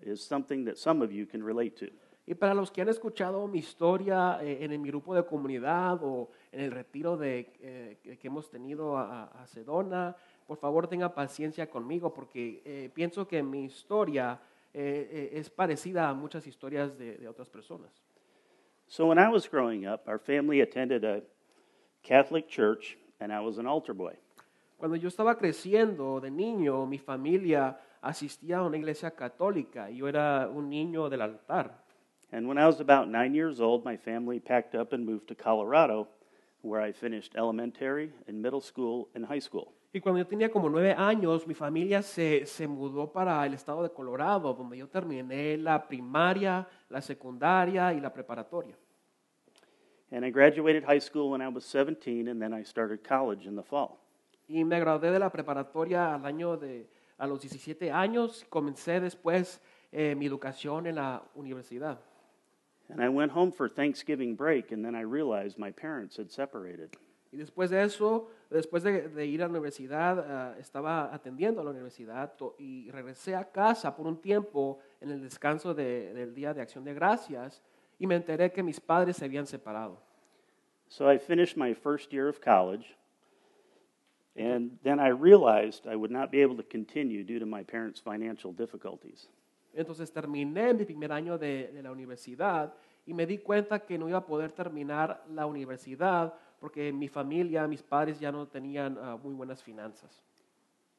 is 0.00 0.24
something 0.24 0.64
that 0.66 0.78
some 0.78 1.02
of 1.02 1.10
you 1.10 1.26
can 1.26 1.42
relate 1.42 1.76
to. 1.78 1.90
Y 2.28 2.34
para 2.34 2.54
los 2.54 2.70
que 2.70 2.82
han 2.82 2.88
escuchado 2.88 3.48
mi 3.48 3.58
historia 3.58 4.38
eh, 4.40 4.58
en 4.60 4.80
mi 4.80 4.88
grupo 4.88 5.14
de 5.14 5.24
comunidad 5.24 6.00
o 6.02 6.30
en 6.52 6.60
el 6.60 6.70
retiro 6.70 7.16
de, 7.16 7.52
eh, 7.60 7.98
que 8.02 8.18
que 8.18 8.28
hemos 8.28 8.50
tenido 8.50 8.96
a, 8.96 9.24
a 9.24 9.46
Sedona, 9.46 10.16
por 10.46 10.58
favor 10.58 10.86
tenga 10.86 11.14
paciencia 11.14 11.68
conmigo 11.68 12.12
porque 12.14 12.62
eh, 12.64 12.90
pienso 12.94 13.26
que 13.26 13.42
mi 13.42 13.64
historia 13.64 14.40
eh, 14.72 15.08
eh, 15.10 15.38
es 15.38 15.50
parecida 15.50 16.08
a 16.08 16.14
muchas 16.14 16.46
historias 16.46 16.96
de, 16.98 17.16
de 17.16 17.28
otras 17.28 17.50
personas. 17.50 17.90
So, 18.88 19.06
when 19.06 19.18
I 19.18 19.28
was 19.28 19.48
growing 19.48 19.84
up, 19.86 20.06
our 20.06 20.18
family 20.18 20.60
attended 20.60 21.04
a 21.04 21.22
Catholic 22.02 22.46
church, 22.46 22.96
and 23.18 23.32
I 23.32 23.40
was 23.40 23.58
an 23.58 23.66
altar 23.66 23.94
boy. 23.94 24.16
Cuando 24.76 24.96
yo 24.96 25.08
estaba 25.08 25.36
creciendo 25.36 26.20
de 26.20 26.30
niño, 26.30 26.86
mi 26.86 26.98
familia 26.98 27.80
asistía 28.00 28.58
a 28.58 28.62
una 28.62 28.76
iglesia 28.76 29.10
católica 29.10 29.90
y 29.90 29.96
yo 29.96 30.08
era 30.08 30.48
un 30.48 30.68
niño 30.68 31.08
del 31.08 31.22
altar. 31.22 31.82
And 32.30 32.46
when 32.46 32.58
I 32.58 32.66
was 32.66 32.80
about 32.80 33.08
nine 33.08 33.34
years 33.34 33.60
old, 33.60 33.84
my 33.84 33.96
family 33.96 34.38
packed 34.38 34.74
up 34.74 34.92
and 34.92 35.04
moved 35.04 35.28
to 35.28 35.34
Colorado, 35.34 36.08
where 36.62 36.80
I 36.80 36.92
finished 36.92 37.34
elementary 37.36 38.12
and 38.28 38.42
middle 38.42 38.60
school 38.60 39.08
and 39.14 39.24
high 39.24 39.40
school. 39.40 39.72
Y 39.96 39.98
Y 39.98 40.00
cuando 40.02 40.18
yo 40.18 40.26
tenía 40.26 40.50
como 40.50 40.68
nueve 40.68 40.92
años, 40.92 41.46
mi 41.46 41.54
familia 41.54 42.02
se, 42.02 42.44
se 42.44 42.68
mudó 42.68 43.10
para 43.10 43.46
el 43.46 43.54
estado 43.54 43.82
de 43.82 43.88
Colorado, 43.88 44.52
donde 44.52 44.76
yo 44.76 44.86
terminé 44.90 45.56
la 45.56 45.88
primaria, 45.88 46.68
la 46.90 47.00
secundaria 47.00 47.94
y 47.94 48.00
la 48.00 48.12
preparatoria. 48.12 48.76
And 50.12 50.22
I 50.22 50.30
graduated 50.30 50.84
high 50.84 51.00
school 51.00 51.30
when 51.30 51.40
I 51.40 51.48
was 51.48 51.64
17, 51.64 52.28
and 52.28 52.38
then 52.38 52.52
I 52.52 52.62
started 52.62 53.02
college 53.08 53.48
in 53.48 53.56
the 53.56 53.62
fall. 53.62 53.98
Y 54.46 54.64
me 54.64 54.78
gradué 54.78 55.10
de 55.10 55.18
la 55.18 55.30
preparatoria 55.30 56.14
al 56.14 56.26
año 56.26 56.58
de, 56.58 56.90
a 57.16 57.26
los 57.26 57.40
17 57.40 57.90
años. 57.90 58.44
Comencé 58.50 59.00
después 59.00 59.62
eh, 59.92 60.14
mi 60.14 60.26
educación 60.26 60.88
en 60.88 60.96
la 60.96 61.22
universidad. 61.34 61.98
And 62.90 63.00
I 63.00 63.08
went 63.08 63.32
home 63.32 63.50
for 63.50 63.70
Thanksgiving 63.70 64.36
break, 64.36 64.72
and 64.72 64.84
then 64.84 64.94
I 64.94 65.04
realized 65.04 65.58
my 65.58 65.70
parents 65.70 66.18
had 66.18 66.30
separated. 66.30 66.98
Y 67.36 67.38
después 67.38 67.68
de 67.68 67.82
eso, 67.84 68.30
después 68.48 68.82
de, 68.82 69.10
de 69.10 69.26
ir 69.26 69.42
a 69.42 69.44
la 69.44 69.50
universidad, 69.50 70.18
ah, 70.26 70.56
estaba 70.58 71.12
atendiendo 71.14 71.60
a 71.60 71.64
la 71.64 71.70
universidad 71.70 72.32
y 72.58 72.90
regresé 72.90 73.34
a 73.36 73.44
casa 73.44 73.94
por 73.94 74.06
un 74.06 74.16
tiempo 74.22 74.78
en 75.02 75.10
el 75.10 75.20
descanso 75.20 75.74
de- 75.74 76.14
del 76.14 76.34
Día 76.34 76.54
de 76.54 76.62
Acción 76.62 76.82
de 76.82 76.94
Gracias 76.94 77.62
y 77.98 78.06
me 78.06 78.14
enteré 78.16 78.50
que 78.50 78.62
mis 78.62 78.80
padres 78.80 79.16
se 79.18 79.26
habían 79.26 79.46
separado. 79.46 80.00
So 80.88 81.12
I 81.12 81.18
finished 81.18 81.58
my 81.58 81.74
first 81.74 82.10
year 82.10 82.26
of 82.26 82.40
college, 82.40 82.96
and 84.34 84.78
then 84.82 84.98
I 84.98 85.10
realized 85.10 85.86
I 85.86 85.94
would 85.94 86.10
not 86.10 86.30
be 86.30 86.40
able 86.42 86.56
to 86.56 86.62
continue 86.66 87.22
due 87.22 87.38
to 87.38 87.44
my 87.44 87.62
parents' 87.64 88.00
financial 88.00 88.50
difficulties. 88.54 89.28
Entonces 89.74 90.10
terminé 90.10 90.72
mi 90.72 90.86
primer 90.86 91.12
año 91.12 91.36
de, 91.36 91.70
de 91.70 91.82
la 91.82 91.90
universidad 91.92 92.72
y 93.04 93.12
me 93.12 93.26
di 93.26 93.36
cuenta 93.38 93.80
que 93.80 93.98
no 93.98 94.08
iba 94.08 94.18
a 94.18 94.24
poder 94.24 94.52
terminar 94.52 95.22
la 95.34 95.44
universidad 95.44 96.32
porque 96.60 96.92
mi 96.92 97.08
familia, 97.08 97.66
mis 97.68 97.82
padres 97.82 98.18
ya 98.18 98.30
no 98.30 98.46
tenían 98.46 98.96
ah, 98.98 99.16
muy 99.22 99.34
buenas 99.34 99.62
finanzas. 99.62 100.22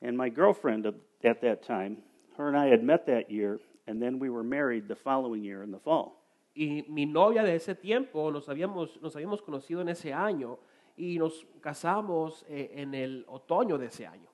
And 0.01 0.15
my 0.15 0.29
girlfriend 0.29 0.85
at 0.85 0.95
at 1.23 1.41
that 1.41 1.63
time, 1.63 1.97
her 2.37 2.47
and 2.47 2.57
I 2.57 2.67
had 2.67 2.83
met 2.83 3.05
that 3.07 3.31
year, 3.31 3.59
and 3.87 4.01
then 4.01 4.19
we 4.19 4.29
were 4.29 4.43
married 4.43 4.87
the 4.87 4.95
following 4.95 5.43
year 5.43 5.63
in 5.63 5.71
the 5.71 5.79
fall. 5.79 6.23
Y 6.55 6.83
mi 6.89 7.05
novia 7.05 7.43
de 7.43 7.55
ese 7.55 7.75
tiempo 7.75 8.31
nos 8.31 8.47
habíamos, 8.47 9.01
nos 9.01 9.15
habíamos 9.15 9.41
conocido 9.41 9.81
en 9.81 9.89
ese 9.89 10.11
año 10.13 10.57
y 10.97 11.17
nos 11.17 11.45
casamos 11.61 12.43
eh, 12.49 12.71
en 12.73 12.93
el 12.95 13.25
otoño 13.27 13.77
de 13.77 13.87
ese 13.87 14.05
año. 14.05 14.29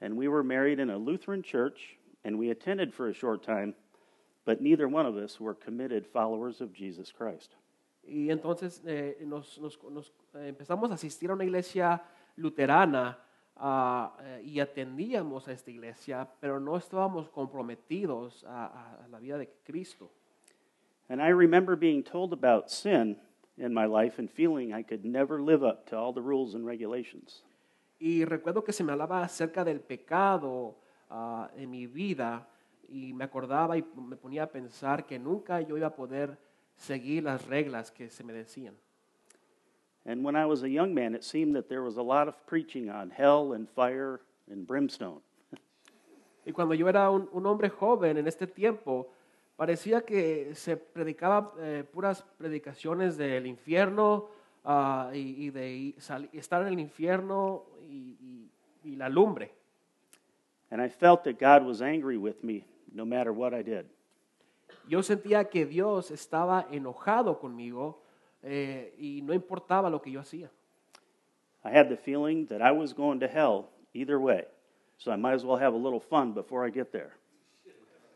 And 0.00 0.16
we 0.16 0.28
were 0.28 0.42
married 0.42 0.80
in 0.80 0.90
a 0.90 0.96
Lutheran 0.96 1.42
church, 1.42 1.96
and 2.24 2.38
we 2.38 2.50
attended 2.50 2.92
for 2.92 3.08
a 3.08 3.14
short 3.14 3.42
time, 3.42 3.74
but 4.44 4.60
neither 4.60 4.88
one 4.88 5.06
of 5.06 5.16
us 5.16 5.38
were 5.38 5.54
committed 5.54 6.06
followers 6.06 6.60
of 6.60 6.72
Jesus 6.72 7.12
Christ. 7.12 7.54
Y 8.04 8.30
entonces 8.30 8.82
eh, 8.86 9.22
nos, 9.26 9.58
nos- 9.60 9.82
nos, 9.84 10.12
eh, 10.34 10.48
empezamos 10.48 10.90
a 10.90 10.94
asistir 10.94 11.30
a 11.30 11.34
una 11.34 11.44
iglesia 11.44 12.02
luterana 12.36 13.18
ah, 13.56 14.16
eh, 14.22 14.42
y 14.44 14.60
atendíamos 14.60 15.46
a 15.48 15.52
esta 15.52 15.70
iglesia, 15.70 16.28
pero 16.40 16.58
no 16.58 16.76
estábamos 16.76 17.28
comprometidos 17.30 18.44
a, 18.44 18.66
a- 18.66 19.04
a 19.04 19.08
la 19.08 19.18
vida 19.20 19.38
de 19.38 19.48
Cristo. 19.64 20.10
And 21.08 21.20
I 21.20 21.28
remember 21.32 21.76
being 21.76 22.02
told 22.02 22.32
about 22.32 22.68
sin 22.70 23.18
in 23.56 23.72
my 23.74 23.86
life 23.86 24.18
and 24.20 24.28
feeling 24.30 24.72
I 24.72 24.82
could 24.82 25.04
never 25.04 25.40
live 25.40 25.62
up 25.62 25.84
to 25.90 25.96
all 25.96 26.12
the 26.12 26.22
rules 26.22 26.54
and 26.54 26.66
regulations. 26.66 27.44
Y 28.00 28.24
recuerdo 28.24 28.64
que 28.64 28.72
se 28.72 28.82
me 28.82 28.92
hablaba 28.92 29.22
acerca 29.22 29.62
del 29.64 29.80
pecado 29.80 30.76
ah, 31.10 31.50
en 31.56 31.70
mi 31.70 31.86
vida 31.86 32.48
y 32.88 33.12
me 33.12 33.24
acordaba 33.24 33.76
y 33.78 33.84
me 33.94 34.16
ponía 34.16 34.44
a 34.44 34.46
pensar 34.50 35.06
que 35.06 35.18
nunca 35.18 35.60
yo 35.60 35.76
iba 35.76 35.86
a 35.88 35.94
poder 35.94 36.36
seguir 36.82 37.22
las 37.24 37.46
reglas 37.46 37.90
que 37.90 38.10
se 38.10 38.24
me 38.24 38.32
decían. 38.32 38.74
And 40.04 40.24
when 40.24 40.34
I 40.34 40.44
was 40.46 40.62
a 40.64 40.68
young 40.68 40.92
man, 40.92 41.14
it 41.14 41.22
seemed 41.22 41.54
that 41.54 41.68
there 41.68 41.82
was 41.82 41.96
a 41.96 42.02
lot 42.02 42.26
of 42.26 42.34
preaching 42.46 42.90
on 42.90 43.10
hell 43.10 43.52
and 43.54 43.68
fire 43.68 44.20
and 44.50 44.66
brimstone. 44.66 45.20
Y 46.44 46.50
cuando 46.52 46.74
yo 46.74 46.88
era 46.88 47.08
un, 47.08 47.28
un 47.32 47.46
hombre 47.46 47.68
joven 47.70 48.16
en 48.18 48.26
este 48.26 48.48
tiempo, 48.48 49.08
parecía 49.56 50.04
que 50.04 50.56
se 50.56 50.76
predicaba 50.76 51.52
eh, 51.60 51.84
puras 51.88 52.24
predicaciones 52.36 53.16
del 53.16 53.46
infierno 53.46 54.28
ah, 54.64 55.12
y, 55.14 55.46
y 55.46 55.50
de 55.50 55.94
estar 56.32 56.62
en 56.62 56.68
el 56.72 56.80
infierno 56.80 57.62
y, 57.88 58.16
y- 58.20 58.50
y 58.84 58.96
la 58.96 59.08
lumbre. 59.08 59.52
And 60.72 60.82
I 60.82 60.88
felt 60.88 61.22
that 61.24 61.38
God 61.38 61.64
was 61.64 61.80
angry 61.80 62.16
with 62.16 62.42
me 62.42 62.64
no 62.92 63.04
matter 63.04 63.30
what 63.30 63.54
I 63.54 63.62
did. 63.62 63.86
Yo 64.88 65.02
sentía 65.02 65.48
que 65.48 65.66
Dios 65.66 66.10
estaba 66.10 66.66
enojado 66.70 67.38
conmigo 67.38 68.02
eh, 68.42 68.94
y 68.98 69.22
no 69.22 69.32
importaba 69.32 69.88
lo 69.88 70.02
que 70.02 70.10
yo 70.10 70.20
hacía. 70.20 70.50
I 71.64 71.68
had 71.68 71.88
the 71.88 71.96
feeling 71.96 72.46
that 72.46 72.60
I 72.60 72.72
was 72.72 72.92
going 72.92 73.20
to 73.20 73.26
hell 73.26 73.70
either 73.94 74.18
way, 74.18 74.46
so 74.96 75.12
I 75.12 75.16
might 75.16 75.34
as 75.34 75.44
well 75.44 75.60
have 75.62 75.74
a 75.74 75.78
little 75.78 76.00
fun 76.00 76.34
before 76.34 76.66
I 76.66 76.72
get 76.72 76.90
there. 76.90 77.12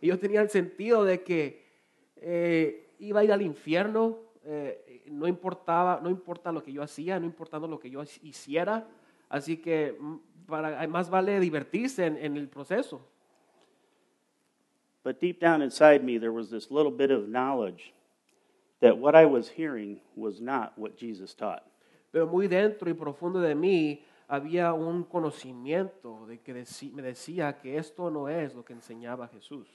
Y 0.01 0.09
yo 0.09 0.19
tenía 0.19 0.43
el 0.43 0.51
sentido 0.51 1.05
de 1.05 1.23
que 1.23 1.65
eh, 2.17 2.95
iba 2.99 3.21
a 3.21 3.25
ir 3.25 3.33
al 3.33 3.43
infierno, 3.43 4.19
eh, 4.45 5.05
no 5.07 5.29
importaba, 5.29 6.01
no 6.03 6.11
importa 6.11 6.51
lo 6.51 6.63
que 6.63 6.73
yo 6.73 6.83
hacía, 6.83 7.21
no 7.21 7.27
importando 7.27 7.69
lo 7.69 7.79
que 7.79 7.89
yo 7.89 8.03
hiciera, 8.23 8.89
así 9.29 9.59
que 9.59 9.97
mm, 9.99 10.17
para, 10.47 10.87
más 10.89 11.09
vale 11.09 11.39
divertirse 11.39 12.07
en, 12.07 12.17
en 12.17 12.37
el 12.37 12.49
proceso. 12.49 13.07
But 15.07 15.21
deep 15.21 15.39
down 15.39 15.63
inside 15.63 16.03
me, 16.03 16.19
there 16.19 16.33
was 16.33 16.51
this 16.51 16.69
little 16.69 16.91
bit 16.91 17.13
of 17.13 17.29
knowledge 17.29 17.93
that 18.81 18.99
what 18.99 19.15
I 19.15 19.25
was 19.25 19.49
hearing 19.51 20.01
was 20.17 20.41
not 20.41 20.77
what 20.77 20.99
Jesus 20.99 21.33
taught. 21.33 21.63
Pero 22.11 22.27
muy 22.27 22.49
dentro 22.49 22.89
y 22.89 22.95
profundo 22.95 23.39
de 23.39 23.55
mí 23.55 24.01
había 24.29 24.75
un 24.75 25.05
conocimiento 25.05 26.27
de 26.27 26.39
que 26.39 26.53
me 26.55 27.03
decía 27.03 27.57
que 27.57 27.77
esto 27.79 28.11
no 28.11 28.27
es 28.27 28.53
lo 28.53 28.65
que 28.65 28.75
enseñaba 28.75 29.29
Jesús. 29.29 29.69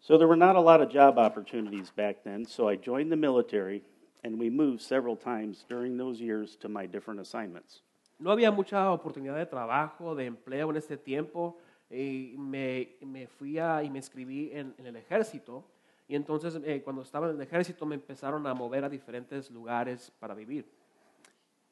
So 0.00 0.18
there 0.18 0.28
were 0.28 0.36
not 0.36 0.56
a 0.56 0.60
lot 0.60 0.82
of 0.82 0.90
job 0.90 1.16
opportunities 1.16 1.90
back 1.90 2.22
then, 2.24 2.44
so 2.44 2.68
I 2.68 2.76
joined 2.76 3.10
the 3.10 3.16
military 3.16 3.80
and 4.22 4.38
we 4.38 4.50
moved 4.50 4.82
several 4.82 5.16
times 5.16 5.64
during 5.66 5.96
those 5.96 6.20
years 6.20 6.56
to 6.56 6.68
my 6.68 6.84
different 6.84 7.20
assignments. 7.20 7.80
No 8.18 8.32
había 8.32 8.52
mucha 8.52 8.92
oportunidad 8.92 9.38
de 9.38 9.46
trabajo, 9.46 10.14
de 10.14 10.26
empleo 10.26 10.68
en 10.68 10.76
este 10.76 10.98
tiempo, 10.98 11.56
y 11.92 12.34
me, 12.38 12.96
me 13.02 13.26
fui 13.26 13.58
a, 13.58 13.82
y 13.82 13.90
me 13.90 13.98
inscribí 13.98 14.50
en, 14.52 14.74
en 14.78 14.86
el 14.86 14.96
ejército. 14.96 15.64
Y 16.08 16.14
entonces, 16.16 16.60
eh, 16.64 16.82
cuando 16.82 17.02
estaba 17.02 17.28
en 17.28 17.36
el 17.36 17.42
ejército, 17.42 17.86
me 17.86 17.94
empezaron 17.94 18.46
a 18.46 18.54
mover 18.54 18.84
a 18.84 18.88
diferentes 18.88 19.50
lugares 19.50 20.10
para 20.18 20.34
vivir. 20.34 20.64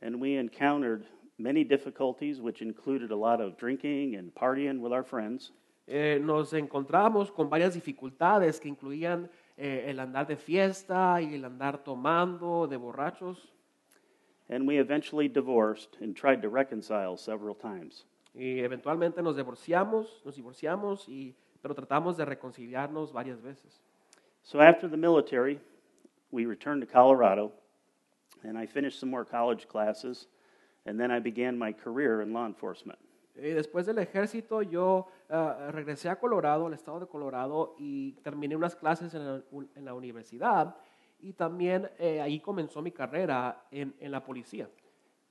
And 0.02 0.16
we 0.20 0.38
encountered 0.38 1.06
many 1.38 1.64
difficulties, 1.64 2.40
which 2.40 2.62
included 2.62 3.10
a 3.10 3.16
lot 3.16 3.40
of 3.40 3.56
drinking 3.56 4.16
and 4.16 4.32
partying 4.34 4.80
with 4.80 4.92
our 4.92 5.04
friends. 5.04 5.52
Eh, 5.86 6.20
nos 6.22 6.52
encontramos 6.52 7.32
con 7.32 7.50
varias 7.50 7.74
dificultades 7.74 8.60
que 8.60 8.68
incluían 8.68 9.28
eh, 9.56 9.86
el 9.88 9.98
andar 9.98 10.26
de 10.26 10.36
fiesta 10.36 11.20
y 11.20 11.34
el 11.34 11.44
andar 11.44 11.82
tomando 11.82 12.66
de 12.66 12.76
borrachos. 12.76 13.52
And 14.48 14.66
we 14.66 14.78
eventually 14.78 15.28
divorced 15.28 15.96
and 16.00 16.14
tried 16.14 16.42
to 16.42 16.48
reconcile 16.48 17.16
several 17.16 17.54
times. 17.54 18.04
Y 18.34 18.60
eventualmente 18.60 19.22
nos 19.22 19.36
divorciamos, 19.36 20.22
nos 20.24 20.36
divorciamos, 20.36 21.08
y, 21.08 21.34
pero 21.60 21.74
tratamos 21.74 22.16
de 22.16 22.24
reconciliarnos 22.24 23.12
varias 23.12 23.42
veces. 23.42 23.80
So 24.42 24.60
after 24.60 24.88
the 24.88 24.96
military, 24.96 25.60
we 26.30 26.46
returned 26.46 26.86
to 26.86 26.90
Colorado, 26.90 27.52
and 28.42 28.56
I 28.56 28.66
finished 28.66 28.98
some 28.98 29.10
more 29.10 29.24
college 29.24 29.66
classes, 29.68 30.28
and 30.86 30.98
then 30.98 31.10
I 31.10 31.20
began 31.20 31.58
my 31.58 31.72
career 31.72 32.22
in 32.22 32.32
law 32.32 32.46
enforcement. 32.46 32.98
Y 33.36 33.50
después 33.50 33.86
del 33.86 33.98
ejército 33.98 34.62
yo 34.62 35.08
ah, 35.28 35.70
regresé 35.72 36.08
a 36.08 36.16
Colorado, 36.16 36.66
al 36.66 36.74
estado 36.74 37.00
de 37.00 37.06
Colorado, 37.06 37.74
y 37.78 38.12
terminé 38.22 38.56
unas 38.56 38.76
clases 38.76 39.14
en 39.14 39.24
la, 39.24 39.42
en 39.74 39.84
la 39.84 39.94
universidad 39.94 40.76
y 41.22 41.32
también 41.32 41.88
eh, 41.98 42.20
ahí 42.20 42.40
comenzó 42.40 42.82
mi 42.82 42.92
carrera 42.92 43.64
en, 43.70 43.94
en 44.00 44.10
la 44.10 44.22
policía. 44.22 44.68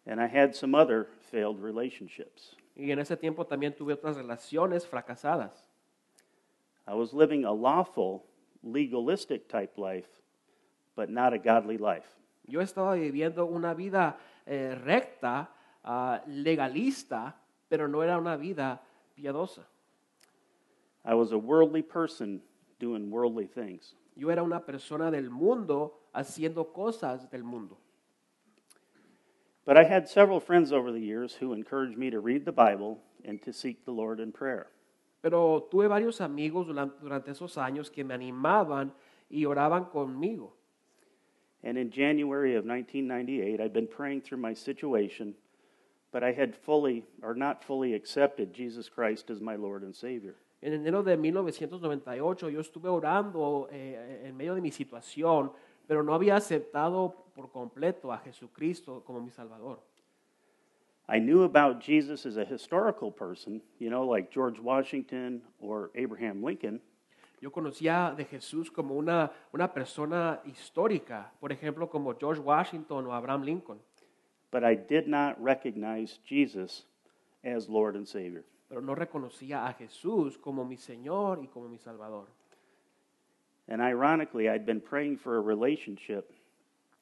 And 0.06 0.20
I 0.20 0.28
had 0.28 0.54
some 0.54 0.76
other 0.76 1.08
failed 1.32 1.60
relationships. 1.62 2.56
Y 2.76 2.92
en 2.92 3.00
ese 3.00 3.18
tiempo 3.18 3.46
también 3.46 3.76
tuve 3.76 3.94
otras 3.94 4.16
relaciones 4.16 4.88
fracasadas. 4.88 5.70
I 6.88 6.94
was 6.94 7.14
living 7.14 7.46
a 7.46 7.52
lawful, 7.52 8.26
legalistic 8.64 9.48
type 9.48 9.78
life, 9.78 10.10
but 10.96 11.10
not 11.10 11.34
a 11.34 11.38
godly 11.38 11.78
life. 11.78 12.08
Yo 12.48 12.62
estaba 12.62 12.96
viviendo 12.96 13.46
una 13.46 13.74
vida 13.74 14.18
eh, 14.46 14.76
recta, 14.84 15.52
ah, 15.84 16.22
legalista, 16.26 17.36
pero 17.70 17.88
no 17.88 18.02
era 18.02 18.18
una 18.18 18.38
vida 18.38 18.82
piadosa. 19.16 19.66
I 21.06 21.14
was 21.14 21.32
a 21.32 21.38
worldly 21.38 21.84
person 21.84 22.42
doing 22.80 23.12
worldly 23.12 23.46
things. 23.46 23.96
Yo 24.16 24.30
era 24.32 24.42
una 24.42 24.66
persona 24.66 25.12
del 25.12 25.30
mundo 25.30 26.00
haciendo 26.14 26.74
cosas 26.74 27.30
del 27.30 27.44
mundo. 27.44 27.78
But 29.70 29.78
I 29.78 29.84
had 29.84 30.10
several 30.10 30.40
friends 30.40 30.74
over 30.74 30.92
the 30.92 31.00
years 31.00 31.36
who 31.36 31.54
encouraged 31.54 31.96
me 31.96 32.10
to 32.10 32.20
read 32.20 32.44
the 32.44 32.52
Bible 32.52 32.98
and 33.24 33.40
to 33.44 33.54
seek 33.54 33.86
the 33.86 33.92
Lord 33.92 34.20
in 34.20 34.32
prayer. 34.32 34.66
Pero 35.22 35.68
tuve 35.72 35.88
varios 35.88 36.22
amigos 36.22 36.66
durante 36.66 37.30
esos 37.30 37.56
años 37.56 37.92
que 37.92 38.04
me 38.04 38.16
animaban 38.16 38.92
y 39.30 39.46
oraban 39.46 39.92
conmigo. 39.92 40.54
And 41.64 41.78
in 41.78 41.92
January 41.92 42.56
of 42.56 42.66
1998, 42.66 43.62
I'd 43.62 43.72
been 43.72 43.86
praying 43.86 44.22
through 44.22 44.40
my 44.40 44.56
situation 44.56 45.36
but 46.12 46.24
I 46.24 46.32
had 46.32 46.56
fully 46.56 47.04
or 47.22 47.36
not 47.36 47.64
fully 47.64 47.94
accepted 47.94 48.52
Jesus 48.52 48.90
Christ 48.90 49.30
as 49.30 49.40
my 49.40 49.56
Lord 49.56 49.84
and 49.84 49.96
Savior. 49.96 50.34
En 50.64 50.74
enero 50.74 51.04
de 51.04 51.16
1998 51.16 52.50
yo 52.50 52.60
estuve 52.60 52.90
orando 52.90 53.70
eh, 53.72 54.24
en 54.26 54.36
medio 54.36 54.56
de 54.56 54.62
mi 54.62 54.72
situación, 54.72 55.52
pero 55.88 56.02
no 56.02 56.16
había 56.16 56.36
aceptado 56.36 57.29
por 57.40 57.52
completo 57.52 58.12
a 58.12 58.18
Jesucristo 58.18 59.02
como 59.06 59.22
mi 59.22 59.32
Salvador. 59.32 59.80
I 61.08 61.20
knew 61.20 61.44
about 61.44 61.82
Jesus 61.82 62.26
as 62.26 62.38
a 62.38 62.44
historical 62.44 63.12
person, 63.12 63.62
you 63.80 63.90
know, 63.90 64.04
like 64.04 64.30
George 64.30 64.60
Washington 64.60 65.42
or 65.60 65.90
Abraham 65.96 66.44
Lincoln, 66.44 66.82
Yo 67.42 67.52
conocía 67.52 68.14
de 68.18 68.26
Jesús 68.26 68.70
como 68.70 68.96
una, 68.96 69.32
una 69.54 69.74
persona 69.74 70.42
histórica, 70.44 71.32
por 71.40 71.54
ejemplo, 71.54 71.90
como 71.90 72.14
George 72.20 72.42
Washington 72.42 73.08
o 73.08 73.14
Abraham 73.14 73.44
Lincoln, 73.44 73.80
but 74.52 74.66
I 74.66 74.76
did 74.76 75.08
not 75.08 75.42
recognize 75.42 76.20
Jesus 76.26 76.86
as 77.46 77.70
Lord 77.70 77.96
and 77.96 78.06
Savior. 78.06 78.44
pero 78.68 78.82
no 78.82 78.94
reconocía 78.94 79.66
a 79.66 79.74
Jesús 79.74 80.38
como 80.38 80.66
mi 80.66 80.76
Señor 80.76 81.40
y 81.42 81.48
como 81.48 81.70
mi 81.70 81.78
Salvador. 81.78 82.28
And 83.70 83.82
ironically, 83.82 84.50
I'd 84.50 84.66
been 84.66 84.82
praying 84.82 85.18
for 85.18 85.38
a 85.38 85.42
relationship 85.42 86.34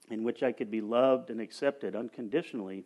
in 0.10 0.24
which 0.24 0.44
I 0.44 0.52
could 0.54 0.70
be 0.72 0.82
loved 0.82 1.30
and 1.30 1.42
accepted 1.42 1.96
unconditionally 1.96 2.86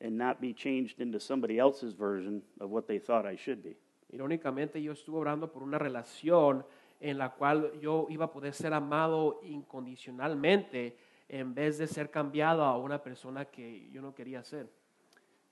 and 0.00 0.16
not 0.18 0.40
be 0.40 0.52
changed 0.52 1.00
into 1.00 1.18
somebody 1.20 1.58
else's 1.58 1.94
version 1.94 2.42
of 2.60 2.70
what 2.70 2.86
they 2.86 2.98
thought 2.98 3.24
I 3.26 3.36
should 3.36 3.62
be. 3.62 3.76
Irónicamente, 4.12 4.82
yo 4.82 4.92
estuve 4.92 5.18
orando 5.18 5.50
por 5.52 5.62
una 5.62 5.78
relación 5.78 6.64
en 7.00 7.18
la 7.18 7.30
cual 7.30 7.72
yo 7.80 8.06
iba 8.10 8.26
a 8.26 8.30
poder 8.32 8.52
ser 8.54 8.72
amado 8.72 9.40
incondicionalmente 9.42 10.96
en 11.28 11.54
vez 11.54 11.78
de 11.78 11.86
ser 11.86 12.10
cambiado 12.10 12.62
a 12.64 12.78
una 12.78 13.02
persona 13.02 13.46
que 13.46 13.88
yo 13.90 14.02
no 14.02 14.14
quería 14.14 14.42
ser. 14.44 14.68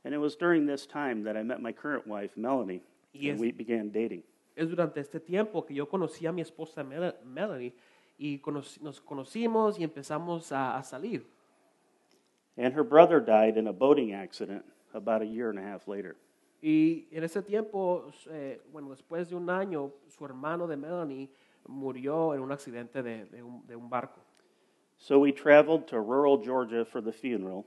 And 0.04 0.12
it 0.14 0.18
was 0.18 0.36
during 0.36 0.66
this 0.66 0.86
time 0.86 1.22
that 1.24 1.36
I 1.36 1.42
met 1.42 1.60
my 1.60 1.72
current 1.72 2.06
wife, 2.06 2.36
Melanie, 2.36 2.82
Yes. 3.12 3.32
and 3.32 3.40
we 3.40 3.52
began 3.52 3.90
dating. 3.90 4.22
Es 4.56 4.68
durante 4.68 5.00
este 5.00 5.20
tiempo 5.20 5.64
que 5.64 5.74
yo 5.74 5.86
conocí 5.88 6.26
a 6.26 6.32
mi 6.32 6.42
esposa 6.42 6.82
Mel- 6.84 7.14
Melanie 7.24 7.72
y 8.22 8.40
nos 8.80 9.00
conocimos 9.00 9.78
y 9.78 9.84
empezamos 9.84 10.52
a, 10.52 10.76
a 10.76 10.82
salir. 10.82 11.24
And 12.56 12.74
her 12.74 12.84
brother 12.84 13.20
died 13.20 13.56
in 13.56 13.66
a 13.66 13.72
boating 13.72 14.12
accident 14.12 14.64
about 14.94 15.22
a 15.22 15.26
year 15.26 15.48
and 15.50 15.58
a 15.58 15.62
half 15.62 15.88
later. 15.88 16.16
Y 16.62 17.08
en 17.10 17.24
ese 17.24 17.42
tiempo, 17.42 18.12
eh, 18.30 18.60
bueno, 18.72 18.90
después 18.90 19.28
de 19.28 19.34
un 19.36 19.48
año, 19.50 19.90
su 20.08 20.24
hermano 20.24 20.66
de 20.68 20.76
Melanie 20.76 21.28
murió 21.66 22.34
en 22.34 22.40
un 22.40 22.52
accidente 22.52 23.02
de, 23.02 23.24
de 23.26 23.42
un, 23.42 23.66
de 23.66 23.74
un 23.74 23.88
barco. 23.90 24.20
So 24.98 25.18
we 25.18 25.32
traveled 25.32 25.86
to 25.88 25.98
rural 25.98 26.36
Georgia 26.36 26.84
for 26.84 27.00
the 27.02 27.10
funeral, 27.12 27.64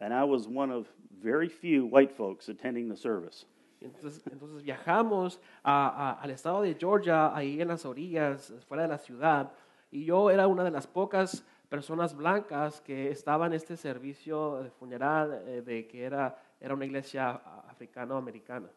and 0.00 0.12
I 0.12 0.24
was 0.24 0.46
one 0.46 0.70
of 0.70 0.86
very 1.22 1.48
few 1.48 1.86
white 1.86 2.12
folks 2.12 2.48
attending 2.50 2.88
the 2.90 2.96
service. 2.96 3.46
Entonces, 3.80 4.22
entonces 4.30 4.62
viajamos 4.62 5.38
a- 5.62 5.88
a- 5.88 6.22
al 6.22 6.30
estado 6.30 6.62
de 6.62 6.74
Georgia, 6.74 7.34
ahí 7.34 7.60
en 7.60 7.68
las 7.68 7.84
orillas, 7.86 8.52
fuera 8.68 8.82
de 8.82 8.88
la 8.88 8.98
ciudad, 8.98 9.52
y 9.94 10.04
yo 10.04 10.28
era 10.30 10.46
una 10.48 10.64
de 10.64 10.70
las 10.72 10.86
pocas 10.86 11.44
personas 11.68 12.14
blancas 12.16 12.80
que 12.80 13.10
estaba 13.10 13.46
en 13.46 13.52
este 13.52 13.76
servicio 13.76 14.62
de 14.62 14.70
funeral 14.70 15.42
eh, 15.46 15.62
de 15.62 15.86
que 15.86 16.02
era, 16.04 16.36
era 16.60 16.74
una 16.74 16.84
iglesia 16.84 17.30
africano-americana. 17.68 18.68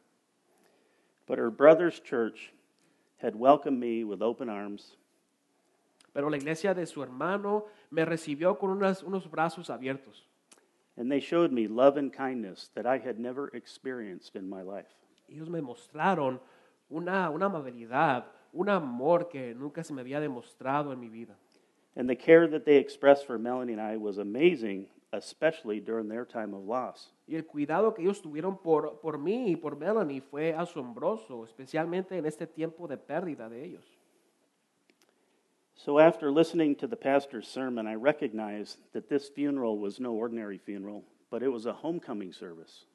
But 1.27 1.39
her 1.39 1.49
brother's 1.49 1.99
church 2.01 2.53
had 3.21 3.33
welcomed 3.35 3.79
me 3.79 4.03
with 4.03 4.21
open 4.21 4.49
arms, 4.49 4.95
Pero 6.13 6.29
la 6.29 6.37
iglesia 6.37 6.73
de 6.73 6.85
su 6.85 7.03
hermano 7.03 7.65
me 7.91 8.03
recibió 8.05 8.57
con 8.57 8.69
unas- 8.71 9.03
unos 9.03 9.29
brazos 9.29 9.69
abiertos. 9.69 10.23
and 10.99 11.11
they 11.11 11.19
showed 11.19 11.51
me 11.51 11.67
love 11.67 11.95
and 11.97 12.11
kindness 12.11 12.69
that 12.73 12.85
I 12.87 12.97
had 12.97 13.19
never 13.19 13.49
experienced 13.55 14.35
in 14.35 14.49
my 14.49 14.63
life. 14.63 14.89
Ellos 15.29 15.47
me 15.49 15.61
mostraron 15.61 16.39
una, 16.89 17.29
una 17.29 17.45
amabilidad, 17.47 18.25
un 18.53 18.69
amor 18.69 19.29
que 19.29 19.53
nunca 19.53 19.83
se 19.83 19.93
me 19.93 20.01
había 20.01 20.19
demostrado 20.19 20.91
en 20.91 20.99
mi 20.99 21.09
vida. 21.09 21.35
And 21.95 22.07
the 22.07 22.15
care 22.15 22.47
that 22.47 22.63
they 22.63 22.77
expressed 22.77 23.25
for 23.25 23.39
Melanie 23.39 23.73
and 23.73 23.81
I 23.81 23.97
was 23.97 24.19
amazing, 24.19 24.87
especially 25.11 25.79
during 25.79 26.07
their 26.07 26.25
time 26.25 26.53
of 26.53 26.63
loss. 26.65 27.11
Y 27.27 27.35
el 27.35 27.45
cuidado 27.45 27.93
que 27.93 28.03
ellos 28.03 28.21
tuvieron 28.21 28.61
por, 28.61 28.99
por 29.01 29.17
mí 29.17 29.51
y 29.51 29.55
por 29.55 29.75
Melanie 29.75 30.21
fue 30.21 30.53
asombroso, 30.53 31.43
especialmente 31.43 32.17
en 32.17 32.25
este 32.25 32.45
tiempo 32.45 32.87
de 32.87 32.97
pérdida 32.97 33.49
de 33.49 33.63
ellos. 33.63 33.97
So 35.73 35.99
after 35.99 36.31
listening 36.31 36.75
to 36.77 36.87
the 36.87 36.95
pastor's 36.95 37.47
sermon, 37.47 37.87
I 37.87 37.95
recognized 37.95 38.77
that 38.93 39.09
this 39.09 39.29
funeral 39.29 39.77
was 39.77 39.99
no 39.99 40.13
ordinary 40.13 40.57
funeral, 40.57 41.03
but 41.29 41.43
it 41.43 41.49
was 41.49 41.65
a 41.65 41.73
homecoming 41.73 42.33
service. 42.33 42.85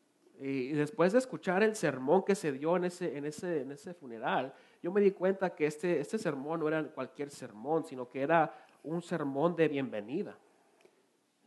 Y 0.40 0.72
después 0.72 1.12
de 1.12 1.18
escuchar 1.18 1.62
el 1.62 1.77
sermón 1.77 2.24
que 2.24 2.35
se 2.35 2.50
dio 2.50 2.77
en 2.77 2.85
ese, 2.85 3.16
en 3.16 3.24
ese, 3.24 3.61
en 3.61 3.70
ese 3.70 3.94
funeral, 3.94 4.53
yo 4.83 4.90
me 4.92 5.01
di 5.01 5.12
cuenta 5.12 5.55
que 5.55 5.66
este, 5.66 6.01
este 6.01 6.18
sermón 6.18 6.61
no 6.61 6.68
era 6.68 6.83
cualquier 6.85 7.31
sermón, 7.31 7.85
sino 7.85 8.09
que 8.09 8.21
era 8.23 8.53
un 8.83 9.01
sermón 9.01 9.55
de 9.55 9.68
bienvenida. 9.68 10.37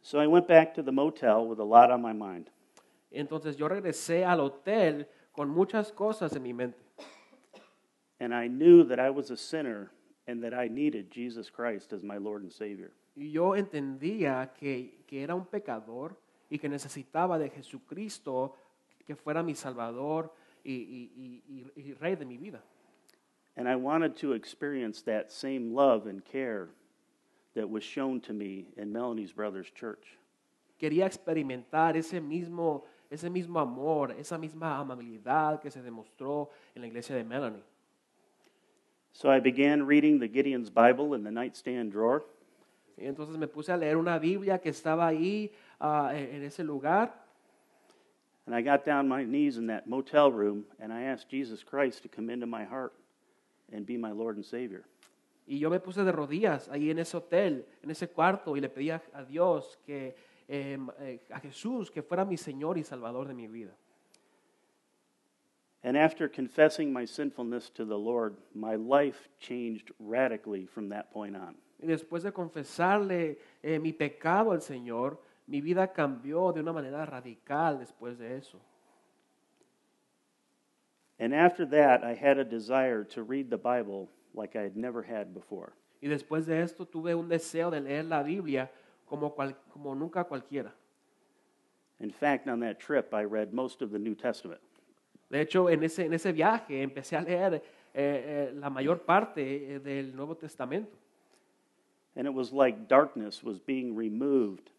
So 0.01 0.21
I 0.21 0.27
went 0.27 0.47
back 0.47 0.73
to 0.75 0.83
the 0.83 0.91
motel 0.91 1.47
with 1.47 1.59
a 1.59 1.63
lot 1.65 1.91
on 1.91 2.01
my 2.01 2.13
mind. 2.13 2.49
Entonces 3.11 3.57
yo 3.57 3.67
regresé 3.67 4.23
al 4.23 4.39
hotel 4.39 5.07
con 5.31 5.49
muchas 5.49 5.91
cosas 5.91 6.35
en 6.35 6.43
mi 6.43 6.53
mente. 6.53 6.77
And 8.19 8.33
I 8.33 8.47
knew 8.47 8.85
that 8.85 8.99
I 8.99 9.09
was 9.09 9.31
a 9.31 9.37
sinner 9.37 9.91
and 10.27 10.41
that 10.43 10.53
I 10.53 10.69
needed 10.69 11.09
Jesus 11.11 11.51
Christ 11.51 11.91
as 11.91 12.03
my 12.03 12.17
Lord 12.17 12.43
and 12.43 12.51
Savior. 12.51 12.91
Y 13.15 13.31
yo 13.31 13.55
entendía 13.55 14.53
que, 14.53 15.03
que 15.07 15.23
era 15.23 15.35
un 15.35 15.45
pecador 15.45 16.15
y 16.49 16.57
que 16.59 16.69
necesitaba 16.69 17.37
de 17.37 17.49
Jesucristo 17.49 18.55
que 19.05 19.15
fuera 19.15 19.43
mi 19.43 19.55
Salvador 19.55 20.33
y, 20.63 20.73
y- 20.73 21.11
y- 21.15 21.43
y- 21.75 21.81
y 21.89 21.93
Rey 21.93 22.15
de 22.15 22.25
mi 22.25 22.37
vida. 22.37 22.63
And 23.57 23.69
I 23.69 23.75
wanted 23.75 24.17
to 24.17 24.33
experience 24.33 25.01
that 25.03 25.31
same 25.31 25.73
love 25.73 26.07
and 26.07 26.23
care 26.23 26.69
that 27.55 27.69
was 27.69 27.83
shown 27.83 28.19
to 28.21 28.33
me 28.33 28.65
in 28.75 28.91
Melanie's 28.91 29.31
brother's 29.31 29.69
church. 29.71 30.17
Quería 30.79 31.05
experimentar 31.05 31.95
ese 31.95 32.19
mismo, 32.21 32.83
ese 33.09 33.29
mismo 33.29 33.61
amor, 33.61 34.11
esa 34.19 34.37
misma 34.37 34.77
amabilidad 34.77 35.61
que 35.61 35.71
se 35.71 35.81
demostró 35.81 36.49
en 36.75 36.81
la 36.81 36.87
iglesia 36.87 37.15
de 37.15 37.23
Melanie. 37.23 37.63
So 39.13 39.29
I 39.29 39.39
began 39.39 39.85
reading 39.85 40.19
the 40.19 40.27
Gideon's 40.27 40.69
Bible 40.69 41.13
in 41.13 41.23
the 41.23 41.31
nightstand 41.31 41.93
drawer, 41.93 42.25
Y 42.97 43.05
entonces 43.07 43.37
me 43.37 43.47
puse 43.47 43.69
a 43.69 43.77
leer 43.77 43.97
una 43.97 44.19
Biblia 44.19 44.59
que 44.59 44.71
estaba 44.71 45.07
ahí 45.07 45.51
ah, 45.79 46.11
en 46.13 46.43
ese 46.43 46.59
lugar 46.63 47.11
and 48.45 48.55
I 48.55 48.61
got 48.61 48.85
down 48.85 48.99
on 48.99 49.07
my 49.07 49.23
knees 49.23 49.57
in 49.57 49.67
that 49.67 49.87
motel 49.87 50.31
room 50.31 50.65
and 50.79 50.93
I 50.93 51.03
asked 51.03 51.29
Jesus 51.29 51.63
Christ 51.63 52.03
to 52.03 52.09
come 52.09 52.29
into 52.29 52.45
my 52.45 52.63
heart 52.63 52.93
and 53.71 53.85
be 53.85 53.97
my 53.97 54.11
Lord 54.11 54.35
and 54.35 54.45
Savior. 54.45 54.83
y 55.47 55.59
yo 55.59 55.69
me 55.69 55.79
puse 55.79 56.03
de 56.03 56.11
rodillas 56.11 56.67
ahí 56.69 56.89
en 56.89 56.99
ese 56.99 57.15
hotel, 57.17 57.65
en 57.83 57.91
ese 57.91 58.09
cuarto 58.09 58.57
y 58.57 58.61
le 58.61 58.69
pedí 58.69 58.89
a, 58.89 59.01
a 59.13 59.23
Dios 59.23 59.77
que 59.85 60.15
eh, 60.47 60.77
a 61.31 61.39
Jesús 61.39 61.89
que 61.89 62.03
fuera 62.03 62.25
mi 62.25 62.37
Señor 62.37 62.77
y 62.77 62.83
Salvador 62.83 63.27
de 63.27 63.33
mi 63.33 63.47
vida. 63.47 63.75
And 65.83 65.95
after 65.95 66.27
confessing 66.27 66.91
my 66.91 67.05
sinfulness 67.05 67.69
to 67.73 67.85
the 67.85 67.97
Lord, 67.97 68.37
my 68.55 68.75
life 68.75 69.29
changed 69.39 69.91
radically 69.99 70.65
from 70.65 70.89
that 70.89 71.11
point 71.11 71.35
on. 71.35 71.55
Y 71.79 71.85
después 71.85 72.23
de 72.23 72.31
confesarle 72.31 73.37
eh, 73.61 73.79
mi 73.79 73.93
pecado 73.93 74.51
al 74.51 74.61
Señor, 74.61 75.21
mi 75.45 75.61
vida 75.61 75.93
cambió 75.93 76.51
de 76.51 76.61
una 76.61 76.73
manera 76.73 77.05
radical 77.05 77.77
después 77.77 78.17
de 78.17 78.37
eso. 78.37 78.59
And 81.19 81.33
after 81.33 81.65
that, 81.67 82.03
I 82.03 82.13
had 82.13 82.37
a 82.37 82.43
desire 82.43 83.03
to 83.05 83.23
read 83.23 83.49
the 83.49 83.57
Bible 83.57 84.09
like 84.33 84.55
I 84.55 84.61
had 84.63 84.75
never 84.75 85.01
had 85.01 85.33
before. 85.33 85.73
Y 86.01 86.09
después 86.09 86.45
de 86.45 86.61
esto 86.61 86.85
tuve 86.85 87.15
un 87.15 87.29
deseo 87.29 87.71
de 87.71 87.79
leer 87.79 88.03
la 88.03 88.21
Biblia 88.21 88.69
como, 89.05 89.33
cual- 89.33 89.55
como 89.71 89.93
nunca 89.95 90.25
cualquiera. 90.25 90.71
In 91.99 92.11
fact, 92.11 92.47
on 92.47 92.59
that 92.59 92.79
trip, 92.79 93.13
I 93.13 93.23
read 93.23 93.53
most 93.53 93.81
of 93.81 93.91
the 93.91 93.99
New 93.99 94.15
Testament. 94.15 94.59
De 95.31 95.39
hecho, 95.39 95.69
en 95.69 95.83
ese, 95.83 95.99
en 95.99 96.13
ese 96.13 96.33
viaje 96.33 96.81
empecé 96.81 97.17
a 97.17 97.21
leer 97.21 97.53
eh, 97.55 97.61
eh, 97.93 98.51
la 98.53 98.69
mayor 98.69 98.97
parte 98.97 99.75
eh, 99.75 99.79
del 99.79 100.13
Nuevo 100.15 100.35
Testamento. 100.35 100.97
And 102.17 102.27
it 102.27 102.33
was 102.33 102.51
like 102.51 102.87
darkness 102.87 103.41
was 103.43 103.59
being 103.59 103.95
removed, 103.95 104.69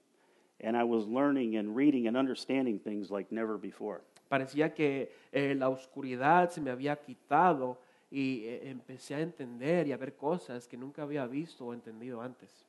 and 0.60 0.76
I 0.76 0.84
was 0.84 1.06
learning 1.06 1.56
and 1.56 1.74
reading 1.74 2.06
and 2.06 2.16
understanding 2.16 2.78
things 2.78 3.10
like 3.10 3.30
never 3.32 3.58
before. 3.58 4.02
Parecía 4.28 4.74
que 4.74 5.12
eh, 5.32 5.54
la 5.54 5.68
oscuridad 5.68 6.50
se 6.50 6.60
me 6.60 6.70
había 6.70 6.96
quitado 6.96 7.78
y 8.10 8.44
eh, 8.44 8.70
empecé 8.70 9.14
a 9.14 9.20
entender 9.20 9.86
y 9.86 9.92
a 9.92 9.96
ver 9.96 10.16
cosas 10.16 10.66
que 10.66 10.76
nunca 10.76 11.02
había 11.02 11.26
visto 11.26 11.66
o 11.66 11.74
entendido 11.74 12.20
antes. 12.20 12.66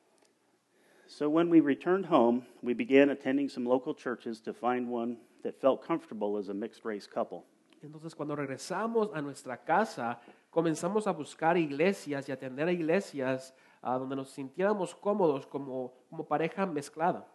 So 1.06 1.28
when 1.28 1.48
we 1.48 1.60
returned 1.60 2.06
home, 2.06 2.42
we 2.62 2.74
began 2.74 3.10
attending 3.10 3.48
some 3.48 3.66
local 3.66 3.94
churches 3.94 4.42
to 4.42 4.52
find 4.52 4.88
one 4.90 5.16
that 5.42 5.54
felt 5.58 5.82
comfortable 5.86 6.38
as 6.38 6.48
a 6.48 6.54
mixed 6.54 6.84
race 6.84 7.08
couple. 7.08 7.44
Entonces, 7.82 8.14
cuando 8.14 8.36
regresamos 8.36 9.10
a 9.14 9.22
nuestra 9.22 9.56
casa, 9.56 10.20
comenzamos 10.50 11.06
a 11.06 11.12
buscar 11.12 11.56
iglesias 11.56 12.28
y 12.28 12.32
atender 12.32 12.68
a 12.68 12.72
iglesias 12.72 13.54
ah, 13.80 13.96
donde 13.96 14.16
nos 14.16 14.30
sintiéramos 14.30 14.94
cómodos 14.94 15.46
como, 15.46 15.94
como 16.10 16.26
pareja 16.26 16.66
mezclada. 16.66 17.26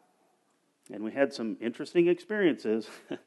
And 0.92 1.02
we 1.04 1.12
had 1.12 1.32
some 1.32 1.56
interesting 1.62 2.10
experiences 2.10 2.90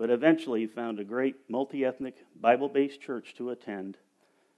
but 0.00 0.08
eventually 0.08 0.66
found 0.66 0.98
a 0.98 1.04
great 1.04 1.36
multi 1.50 1.84
ethnic 1.84 2.24
Bible 2.40 2.70
based 2.70 3.02
church 3.02 3.34
to 3.34 3.50
attend, 3.50 3.98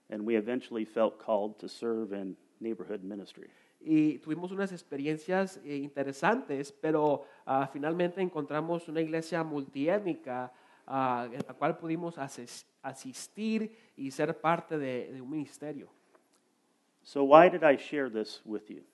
and 0.09 0.25
we 0.25 0.37
eventually 0.37 0.85
felt 0.85 1.19
called 1.19 1.59
to 1.59 1.69
serve 1.69 2.13
in 2.13 2.37
neighborhood 2.61 3.03
ministry. 3.03 3.51
y 3.85 4.19
tuvimos 4.19 4.53
unas 4.53 4.71
experiencias 4.71 5.61
eh, 5.65 5.79
interesantes, 5.79 6.71
pero 6.71 7.25
ah, 7.45 7.67
finalmente 7.67 8.21
encontramos 8.21 8.87
una 8.89 9.01
iglesia 9.01 9.43
multiétnica 9.43 10.53
ah, 10.87 11.27
en 11.33 11.41
la 11.45 11.55
cual 11.55 11.77
pudimos 11.77 12.17
asis- 12.19 12.65
asistir 12.81 13.77
y 13.97 14.13
ser 14.13 14.41
parte 14.41 14.79
de, 14.79 15.13
de 15.13 15.21
un 15.21 15.29
ministerio. 15.29 15.89
So, 17.03 17.25
why 17.25 17.51
did 17.51 17.65
I 17.65 17.77
share 17.77 18.09
this 18.09 18.41
with 18.45 18.69
you? 18.69 18.85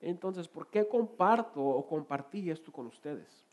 Entonces, 0.00 0.48
¿por 0.48 0.66
qué 0.66 0.88
comparto 0.88 1.62
o 1.62 1.86
compartí 1.86 2.50
esto 2.50 2.72
con 2.72 2.88
ustedes? 2.88 3.46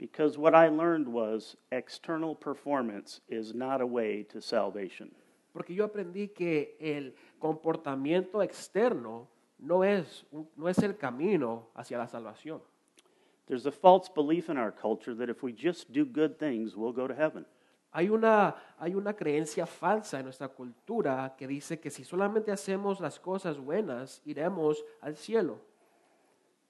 Because 0.00 0.38
what 0.38 0.54
I 0.54 0.68
learned 0.68 1.06
was 1.06 1.56
external 1.70 2.34
performance 2.34 3.20
is 3.28 3.54
not 3.54 3.82
a 3.82 3.86
way 3.86 4.22
to 4.30 4.40
salvation. 4.40 5.10
Porque 5.52 5.74
yo 5.74 5.86
aprendí 5.86 6.32
que 6.34 6.74
el 6.80 7.12
comportamiento 7.38 8.42
externo 8.42 9.28
no 9.58 9.82
es, 9.82 10.24
no 10.56 10.68
es 10.68 10.78
el 10.78 10.96
camino 10.96 11.66
hacia 11.76 11.98
la 11.98 12.06
salvación. 12.06 12.62
There's 13.46 13.66
a 13.66 13.70
false 13.70 14.08
belief 14.08 14.48
in 14.48 14.56
our 14.56 14.72
culture 14.72 15.14
that 15.16 15.28
if 15.28 15.42
we 15.42 15.52
just 15.52 15.92
do 15.92 16.06
good 16.06 16.38
things, 16.38 16.74
we'll 16.74 16.92
go 16.92 17.06
to 17.06 17.14
heaven. 17.14 17.44
Hay 17.92 18.08
una, 18.08 18.54
hay 18.78 18.94
una 18.94 19.12
creencia 19.12 19.66
falsa 19.66 20.18
en 20.18 20.24
nuestra 20.24 20.48
cultura 20.48 21.34
que 21.36 21.46
dice 21.46 21.78
que 21.78 21.90
si 21.90 22.04
solamente 22.04 22.50
hacemos 22.50 23.00
las 23.00 23.18
cosas 23.18 23.58
buenas, 23.58 24.22
iremos 24.24 24.82
al 25.02 25.16
cielo. 25.16 25.58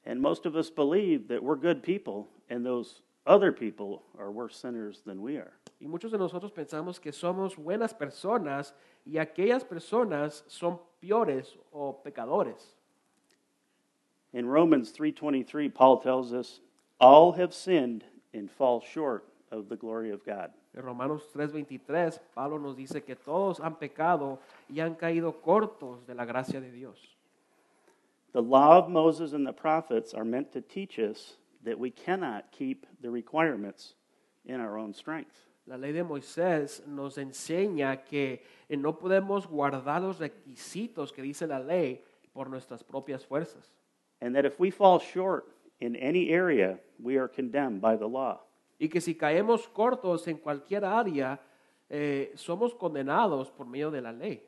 And 0.05 0.21
most 0.21 0.47
of 0.47 0.57
us 0.57 0.69
believe 0.69 1.29
that 1.29 1.41
we're 1.41 1.55
good 1.55 1.85
people 1.85 2.27
and 2.49 2.67
those 2.67 3.03
other 3.27 3.53
people 3.53 4.03
are 4.19 4.31
worse 4.31 4.57
sinners 4.57 5.03
than 5.05 5.21
we 5.23 5.37
are. 5.37 5.53
Y 5.81 5.87
muchos 5.87 6.11
de 6.11 6.19
nosotros 6.19 6.53
pensamos 6.53 7.01
que 7.01 7.13
somos 7.13 7.57
buenas 7.57 7.95
personas 7.95 8.73
y 9.07 9.19
aquellas 9.19 9.65
personas 9.65 10.45
son 10.47 10.79
peores 11.01 11.57
o 11.73 12.01
pecadores. 12.05 12.77
In 14.33 14.47
Romans 14.47 14.93
3:23, 14.93 15.73
Paul 15.73 15.99
tells 15.99 16.33
us, 16.33 16.61
all 17.01 17.33
have 17.33 17.53
sinned 17.53 18.05
and 18.33 18.51
fall 18.51 18.81
short 18.81 19.25
of 19.51 19.69
the 19.69 19.77
glory 19.77 20.11
of 20.11 20.25
God. 20.25 20.53
En 20.77 20.85
Romanos 20.85 21.23
3:23, 21.35 22.21
Pablo 22.35 22.59
nos 22.59 22.77
dice 22.77 23.05
que 23.05 23.17
todos 23.17 23.59
han 23.59 23.77
pecado 23.77 24.39
y 24.69 24.81
han 24.81 24.95
caído 24.95 25.41
cortos 25.43 26.07
de 26.07 26.15
la 26.15 26.25
gracia 26.25 26.61
de 26.61 26.71
Dios. 26.71 27.17
The 28.33 28.43
law 28.43 28.79
of 28.79 28.89
Moses 28.89 29.33
and 29.33 29.45
the 29.45 29.53
prophets 29.53 30.15
are 30.15 30.25
meant 30.25 30.53
to 30.53 30.61
teach 30.61 30.99
us 30.99 31.37
that 31.65 31.79
we 31.79 31.91
cannot 31.91 32.51
keep 32.53 32.87
the 33.01 33.11
requirements 33.11 33.95
in 34.45 34.61
our 34.61 34.79
own 34.79 34.95
strength. 34.95 35.37
La 35.67 35.77
ley 35.77 35.93
de 35.93 36.03
Moisés 36.03 36.85
nos 36.87 37.17
enseña 37.17 38.05
que 38.05 38.43
eh, 38.69 38.77
no 38.77 38.99
podemos 38.99 39.47
guardar 39.47 40.03
los 40.03 40.19
requisitos 40.19 41.13
que 41.13 41.23
dice 41.23 41.47
la 41.47 41.61
ley 41.61 42.03
por 42.33 42.49
nuestras 42.49 42.83
propias 42.83 43.25
fuerzas. 43.25 43.73
And 44.21 44.35
that 44.35 44.45
if 44.45 44.59
we 44.59 44.71
fall 44.71 44.99
short 44.99 45.45
in 45.81 45.97
any 45.97 46.31
area, 46.31 46.79
we 46.99 47.17
are 47.17 47.29
condemned 47.29 47.81
by 47.81 47.97
the 47.97 48.09
law. 48.09 48.41
Y 48.79 48.89
que 48.89 49.01
si 49.01 49.15
caemos 49.15 49.69
cortos 49.69 50.27
en 50.27 50.39
cualquier 50.39 50.85
área, 50.85 51.39
eh, 51.89 52.33
somos 52.35 52.75
condenados 52.75 53.51
por 53.51 53.67
medio 53.67 53.91
de 53.91 54.01
la 54.01 54.13
ley. 54.13 54.43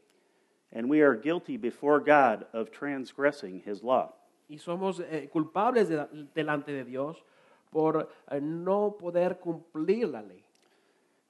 And 0.72 0.88
we 0.88 1.02
are 1.02 1.14
guilty 1.14 1.58
before 1.58 2.00
God 2.00 2.46
of 2.52 2.70
transgressing 2.70 3.62
his 3.64 3.82
law. 3.82 4.14
Y 4.52 4.58
somos 4.58 5.00
eh, 5.00 5.28
culpables 5.32 5.88
de- 5.88 6.06
delante 6.34 6.72
de 6.72 6.84
Dios 6.84 7.24
por 7.70 8.08
eh, 8.30 8.40
no 8.40 8.96
poder 8.98 9.38
cumplir 9.40 10.08
la 10.08 10.20
ley. 10.20 10.44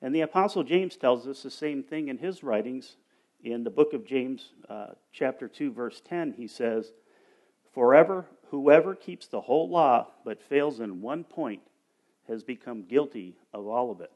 And 0.00 0.12
the 0.12 0.22
Apostle 0.22 0.64
James 0.64 0.96
tells 0.96 1.28
us 1.28 1.42
the 1.44 1.50
same 1.50 1.84
thing 1.84 2.08
in 2.08 2.18
his 2.18 2.42
writings. 2.42 2.96
In 3.44 3.62
the 3.62 3.70
book 3.70 3.92
of 3.92 4.04
James, 4.04 4.52
uh, 4.68 4.94
chapter 5.12 5.46
2, 5.48 5.70
verse 5.72 6.00
10, 6.00 6.32
he 6.36 6.48
says, 6.48 6.92
Forever, 7.72 8.26
whoever 8.50 8.94
keeps 8.96 9.28
the 9.28 9.40
whole 9.42 9.68
law 9.70 10.08
but 10.24 10.42
fails 10.42 10.80
in 10.80 11.00
one 11.00 11.22
point 11.24 11.62
has 12.28 12.42
become 12.42 12.82
guilty 12.88 13.36
of 13.52 13.66
all 13.68 13.90
of 13.92 14.00
it. 14.00 14.10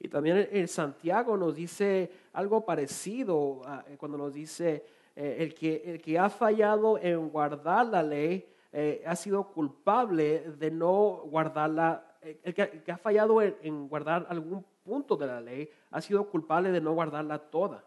Y 0.00 0.08
también 0.08 0.46
en- 0.52 0.68
Santiago 0.68 1.36
nos 1.36 1.54
dice 1.56 2.10
algo 2.34 2.64
parecido 2.64 3.62
eh, 3.88 3.96
cuando 3.96 4.16
nos 4.18 4.32
dice 4.34 4.84
eh, 5.16 5.36
el, 5.40 5.54
que, 5.54 5.82
el 5.84 6.00
que 6.00 6.18
ha 6.18 6.28
fallado 6.28 6.98
en 6.98 7.30
guardar 7.30 7.86
la 7.86 8.02
ley 8.02 8.46
eh, 8.72 9.02
ha 9.06 9.16
sido 9.16 9.44
culpable 9.52 10.40
de 10.58 10.70
no 10.70 11.22
guardarla. 11.24 12.04
eh, 12.22 12.38
El 12.44 12.54
que, 12.54 12.92
ha 12.92 12.98
fallado 12.98 13.40
en, 13.40 13.56
en 13.62 13.88
guardar 13.88 14.26
algún 14.28 14.64
punto 14.84 15.16
de 15.16 15.26
la 15.26 15.40
ley 15.40 15.68
ha 15.90 16.00
sido 16.00 16.28
culpable 16.28 16.70
de 16.70 16.80
no 16.80 16.92
guardarla 16.92 17.38
toda. 17.38 17.82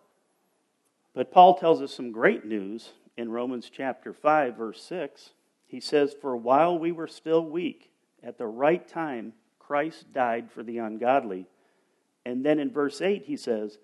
But 1.14 1.32
Paul 1.32 1.56
tells 1.56 1.82
us 1.82 1.94
some 1.94 2.12
great 2.12 2.46
news 2.46 2.94
in 3.18 3.32
Romans 3.32 3.70
chapter 3.70 4.14
5, 4.14 4.56
verse 4.56 4.82
6. 4.84 5.34
He 5.66 5.80
says, 5.80 6.14
For 6.20 6.36
while 6.36 6.78
we 6.80 6.92
were 6.92 7.08
still 7.08 7.44
weak, 7.46 7.92
at 8.24 8.38
the 8.38 8.48
right 8.48 8.88
time, 8.88 9.34
Christ 9.60 10.12
died 10.14 10.50
for 10.52 10.64
the 10.64 10.78
ungodly. 10.80 11.46
And 12.26 12.44
then 12.44 12.60
in 12.60 12.72
verse 12.72 13.02
8, 13.02 13.26
he 13.26 13.38
says, 13.38 13.80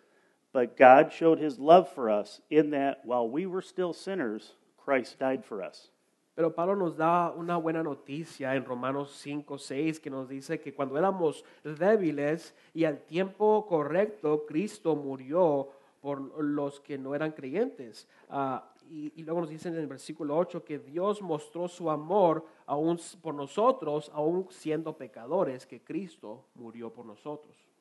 But 0.55 0.77
God 0.77 1.11
showed 1.11 1.37
his 1.37 1.59
love 1.59 1.89
for 1.89 2.09
us 2.09 2.39
in 2.49 2.69
that 2.69 3.03
while 3.03 3.27
we 3.27 3.45
were 3.45 3.61
still 3.61 3.91
sinners, 3.91 4.53
Christ 4.77 5.19
died 5.19 5.43
for 5.43 5.61
us. 5.61 5.91
Pero 6.33 6.49
Pablo 6.51 6.75
nos 6.75 6.95
da 6.95 7.33
una 7.37 7.57
buena 7.57 7.83
noticia 7.83 8.55
en 8.55 8.63
Romanos 8.63 9.11
5, 9.21 9.57
6, 9.57 9.99
que 9.99 10.09
nos 10.09 10.29
dice 10.29 10.61
que 10.61 10.73
cuando 10.73 10.97
éramos 10.97 11.43
débiles 11.65 12.53
y 12.73 12.85
al 12.85 12.99
tiempo 12.99 13.65
correcto, 13.67 14.45
Cristo 14.47 14.95
murió 14.95 15.71
por 15.99 16.21
los 16.41 16.79
que 16.79 16.97
no 16.97 17.13
eran 17.13 17.33
creyentes. 17.33 18.07
Ah, 18.29 18.63
y, 18.89 19.11
y 19.13 19.23
luego 19.23 19.41
nos 19.41 19.49
dice 19.49 19.67
en 19.67 19.75
el 19.75 19.87
versículo 19.87 20.37
8 20.37 20.63
que 20.63 20.79
Dios 20.79 21.21
mostró 21.21 21.67
su 21.67 21.91
amor 21.91 22.45
aún 22.65 22.97
por 23.21 23.35
nosotros, 23.35 24.09
aún 24.13 24.47
siendo 24.51 24.95
pecadores, 24.95 25.65
que 25.65 25.81
Cristo 25.83 26.45
murió 26.55 26.93
por 26.93 27.05
nosotros. 27.05 27.74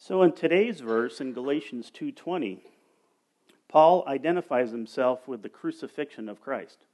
So 0.00 0.22
in 0.22 0.30
today's 0.32 0.80
verse 0.80 1.20
in 1.20 1.32
Galatians 1.32 1.90
2:20, 1.90 2.60
Paul 3.66 4.04
identifies 4.06 4.70
himself 4.70 5.26
with 5.26 5.42
the 5.42 5.48
crucifixion 5.48 6.28
of 6.28 6.40
Christ. 6.40 6.84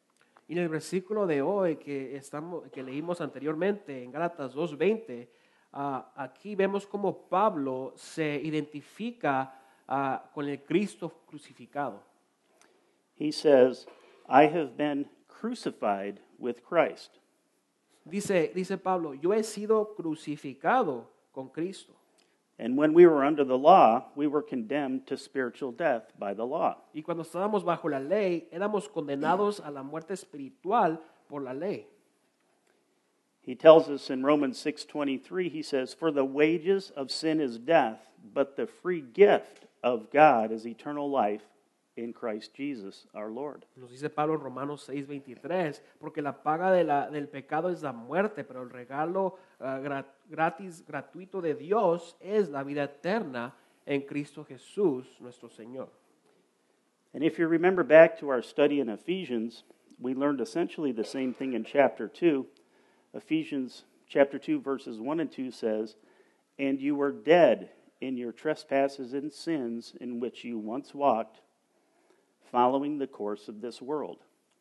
Y 0.48 0.54
en 0.54 0.62
el 0.62 0.68
versículo 0.68 1.26
de 1.26 1.42
hoy 1.42 1.76
que, 1.76 2.16
estamos, 2.16 2.70
que 2.72 2.82
leímos 2.82 3.20
anteriormente, 3.20 4.02
en 4.02 4.10
Gálatas 4.10 4.54
2.20, 4.54 5.28
ah, 5.72 6.12
aquí 6.16 6.54
vemos 6.54 6.86
cómo 6.86 7.28
Pablo 7.28 7.92
se 7.94 8.40
identifica 8.42 9.54
ah, 9.86 10.30
con 10.34 10.48
el 10.48 10.62
Cristo 10.62 11.12
crucificado. 11.26 12.02
He 13.16 13.30
says, 13.30 13.86
I 14.26 14.46
have 14.46 14.76
been 14.76 15.08
crucified 15.28 16.20
with 16.38 16.62
Christ. 16.62 17.18
Dice, 18.04 18.50
dice 18.54 18.78
Pablo, 18.78 19.12
yo 19.12 19.32
he 19.32 19.42
sido 19.42 19.94
crucificado 19.94 21.06
con 21.32 21.50
Cristo. 21.50 21.94
And 22.58 22.76
when 22.76 22.94
we 22.94 23.06
were 23.06 23.24
under 23.24 23.42
the 23.42 23.58
law, 23.58 24.06
we 24.14 24.28
were 24.28 24.42
condemned 24.42 25.06
to 25.08 25.16
spiritual 25.16 25.72
death 25.72 26.12
by 26.18 26.34
the 26.34 26.46
law. 26.46 26.76
Y 26.94 27.02
cuando 27.02 27.24
estábamos 27.24 27.64
bajo 27.64 27.90
la 27.90 27.98
ley, 27.98 28.46
éramos 28.52 28.88
condenados 28.88 29.60
a 29.64 29.70
la 29.70 29.82
muerte 29.82 30.14
espiritual 30.14 31.00
por 31.28 31.42
la 31.42 31.52
ley. 31.52 31.86
He 33.40 33.54
tells 33.54 33.90
us 33.90 34.08
in 34.08 34.22
Romans 34.22 34.58
6:23 34.62 35.50
he 35.50 35.62
says 35.62 35.92
for 35.92 36.10
the 36.10 36.24
wages 36.24 36.90
of 36.96 37.10
sin 37.10 37.40
is 37.40 37.58
death 37.58 37.98
but 38.32 38.56
the 38.56 38.66
free 38.66 39.02
gift 39.02 39.66
of 39.82 40.10
God 40.10 40.50
is 40.50 40.66
eternal 40.66 41.10
life 41.10 41.42
in 41.96 42.12
Christ 42.12 42.52
Jesus 42.54 43.06
our 43.14 43.30
Lord. 43.30 43.64
Nos 43.76 43.90
dice 43.90 44.10
Pablo 44.10 44.34
en 44.34 44.40
Romanos 44.40 44.88
6:23, 44.88 45.80
porque 46.00 46.22
la 46.22 46.42
paga 46.42 46.72
de 46.72 46.84
la- 46.84 47.08
del 47.10 47.28
pecado 47.28 47.68
es 47.70 47.82
la 47.82 47.92
muerte, 47.92 48.44
pero 48.44 48.62
el 48.62 48.70
regalo 48.70 49.36
ah, 49.60 49.78
gra- 49.80 50.06
gratis, 50.28 50.84
gratuito 50.86 51.40
de 51.40 51.54
Dios 51.54 52.16
es 52.20 52.48
la 52.50 52.64
vida 52.64 52.84
eterna 52.84 53.54
en 53.86 54.02
Cristo 54.02 54.44
Jesús, 54.44 55.06
nuestro 55.20 55.48
Señor. 55.48 55.88
And 57.12 57.22
if 57.22 57.38
you 57.38 57.46
remember 57.46 57.84
back 57.84 58.18
to 58.18 58.28
our 58.28 58.42
study 58.42 58.80
in 58.80 58.88
Ephesians, 58.88 59.62
we 60.00 60.14
learned 60.14 60.40
essentially 60.40 60.90
the 60.92 61.04
same 61.04 61.32
thing 61.32 61.52
in 61.52 61.62
chapter 61.64 62.08
2. 62.08 62.44
Ephesians 63.12 63.84
chapter 64.08 64.38
2 64.38 64.58
verses 64.60 64.98
1 64.98 65.20
and 65.20 65.30
2 65.30 65.52
says, 65.52 65.96
"And 66.58 66.80
you 66.80 66.96
were 66.96 67.12
dead 67.12 67.70
in 68.00 68.16
your 68.16 68.32
trespasses 68.32 69.14
and 69.14 69.32
sins 69.32 69.94
in 70.00 70.18
which 70.18 70.44
you 70.44 70.58
once 70.58 70.92
walked, 70.92 71.40
following 72.54 72.98
the 72.98 73.08
course 73.08 73.50
of 73.50 73.60
this 73.60 73.82
world." 73.82 74.18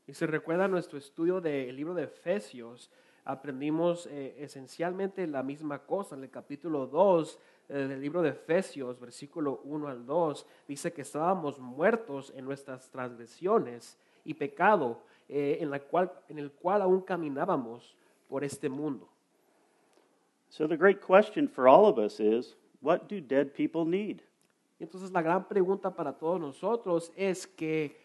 Y 0.08 0.14
se 0.14 0.28
recuerda 0.28 0.68
nuestro 0.68 0.98
estudio 0.98 1.40
del 1.40 1.76
libro 1.76 1.94
de 1.94 2.04
Efesios, 2.04 2.90
aprendimos 3.26 4.06
eh, 4.08 4.36
esencialmente 4.40 5.26
la 5.28 5.44
misma 5.44 5.80
cosa. 5.80 6.16
En 6.16 6.24
el 6.24 6.30
capítulo 6.30 6.88
2 6.88 7.40
eh, 7.70 7.74
del 7.74 8.02
libro 8.02 8.22
de 8.22 8.30
Efesios, 8.30 9.00
versículo 9.00 9.62
1 9.64 9.88
al 9.88 10.06
2, 10.06 10.46
dice 10.68 10.92
que 10.92 11.04
estábamos 11.04 11.60
muertos 11.60 12.34
en 12.36 12.46
nuestras 12.46 12.90
transgresiones 12.90 13.98
y 14.26 14.34
pecado 14.34 15.02
eh, 15.30 15.58
en, 15.62 15.70
la 15.70 15.80
cual, 15.80 16.12
en 16.28 16.40
el 16.40 16.52
cual 16.52 16.82
aún 16.82 17.02
caminábamos 17.02 17.96
por 18.28 18.44
este 18.44 18.68
mundo. 18.70 19.08
So 20.50 20.68
the 20.68 20.78
great 20.78 21.00
question 21.00 21.48
for 21.48 21.68
all 21.68 21.86
of 21.86 21.98
us 21.98 22.20
is 22.20 22.56
what 22.82 23.08
do 23.08 23.22
dead 23.22 23.54
people 23.54 23.86
need? 23.86 24.22
Entonces 24.80 25.12
la 25.12 25.22
gran 25.22 25.48
pregunta 25.48 25.94
para 25.96 26.14
todos 26.14 26.40
nosotros 26.40 27.12
es 27.16 27.48
que, 27.48 27.98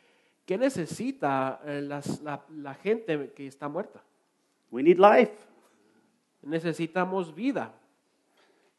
¿qué 0.46 0.56
necesita 0.58 1.60
eh, 1.64 1.80
las- 1.82 2.20
la, 2.22 2.44
la 2.50 2.74
gente 2.74 3.32
que 3.32 3.46
está 3.46 3.68
muerta? 3.68 4.02
We 4.70 4.82
need 4.82 4.98
life. 4.98 5.32
Necesitamos 6.42 7.34
vida, 7.34 7.72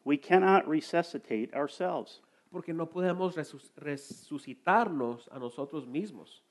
We 0.06 0.18
cannot 0.18 0.66
resuscitate 0.66 1.50
ourselves. 1.54 2.22
porque 2.52 2.74
no 2.74 2.88
podemos 2.90 3.36
resus- 3.38 3.70
resucitarnos 3.76 5.28
a 5.32 5.38
nosotros 5.38 5.86
mismos. 5.86 6.42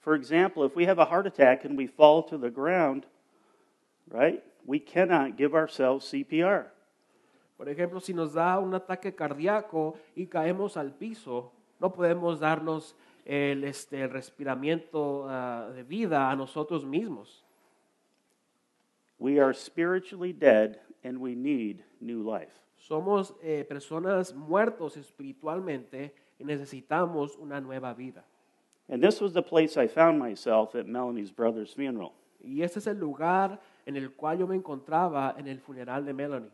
For 0.00 0.14
example, 0.14 0.64
if 0.64 0.74
we 0.76 0.86
have 0.86 0.98
a 0.98 1.04
heart 1.04 1.26
attack 1.26 1.64
and 1.66 1.76
we 1.76 1.86
fall 1.88 2.22
to 2.26 2.38
the 2.38 2.48
ground, 2.48 3.04
right, 4.08 4.42
we 4.64 4.78
cannot 4.80 5.36
give 5.36 5.52
ourselves 5.54 6.06
CPR. 6.10 6.70
Por 7.56 7.68
ejemplo, 7.68 8.00
si 8.00 8.12
nos 8.12 8.34
da 8.34 8.58
un 8.58 8.74
ataque 8.74 9.14
cardíaco 9.14 9.94
y 10.14 10.26
caemos 10.26 10.76
al 10.76 10.92
piso, 10.94 11.52
no 11.80 11.92
podemos 11.92 12.40
darnos 12.40 12.96
el, 13.24 13.64
este, 13.64 14.02
el 14.02 14.10
respiramiento 14.10 15.26
ah, 15.28 15.70
de 15.74 15.82
vida 15.82 16.30
a 16.30 16.36
nosotros 16.36 16.84
mismos. 16.84 17.44
We 19.18 19.40
are 19.40 19.54
spiritually 19.54 20.32
dead 20.32 20.78
and 21.02 21.18
we 21.18 21.34
need 21.34 21.82
new 22.00 22.22
life. 22.22 22.52
Somos 22.76 23.34
eh, 23.42 23.64
personas 23.66 24.34
muertos 24.34 24.96
espiritualmente 24.96 26.14
y 26.38 26.44
necesitamos 26.44 27.36
una 27.36 27.60
nueva 27.60 27.94
vida. 27.94 28.24
And 28.88 29.02
this 29.02 29.20
was 29.20 29.32
the 29.32 29.42
place 29.42 29.76
I 29.76 29.88
found 29.88 30.18
myself 30.18 30.74
at 30.76 30.86
Melanie's 30.86 31.32
brother's 31.34 31.74
funeral. 31.74 32.12
Y 32.40 32.62
este 32.62 32.78
es 32.78 32.86
el 32.86 32.98
lugar 32.98 33.60
en 33.86 33.96
el 33.96 34.14
cual 34.14 34.38
yo 34.38 34.46
me 34.46 34.54
encontraba 34.54 35.34
en 35.36 35.48
el 35.48 35.58
funeral 35.58 36.04
de 36.04 36.12
Melanie. 36.12 36.50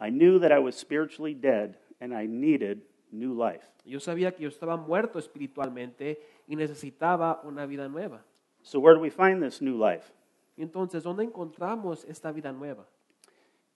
I 0.00 0.10
knew 0.10 0.38
that 0.38 0.52
I 0.52 0.58
was 0.58 0.76
spiritually 0.76 1.34
dead 1.34 1.76
and 2.00 2.14
I 2.14 2.26
needed 2.26 2.82
new 3.10 3.34
life. 3.34 3.64
Yo 3.84 3.98
sabía 3.98 4.34
que 4.34 4.42
yo 4.42 4.50
estaba 4.50 4.76
muerto 4.76 5.18
espiritualmente 5.18 6.18
y 6.46 6.56
necesitaba 6.56 7.40
una 7.44 7.66
vida 7.66 7.88
nueva. 7.88 8.22
So, 8.62 8.78
where 8.78 8.94
do 8.94 9.00
we 9.00 9.10
find 9.10 9.42
this 9.42 9.60
new 9.60 9.76
life? 9.76 10.12
Entonces, 10.58 11.02
¿dónde 11.02 11.24
encontramos 11.24 12.04
esta 12.08 12.32
vida 12.32 12.52
nueva? 12.52 12.84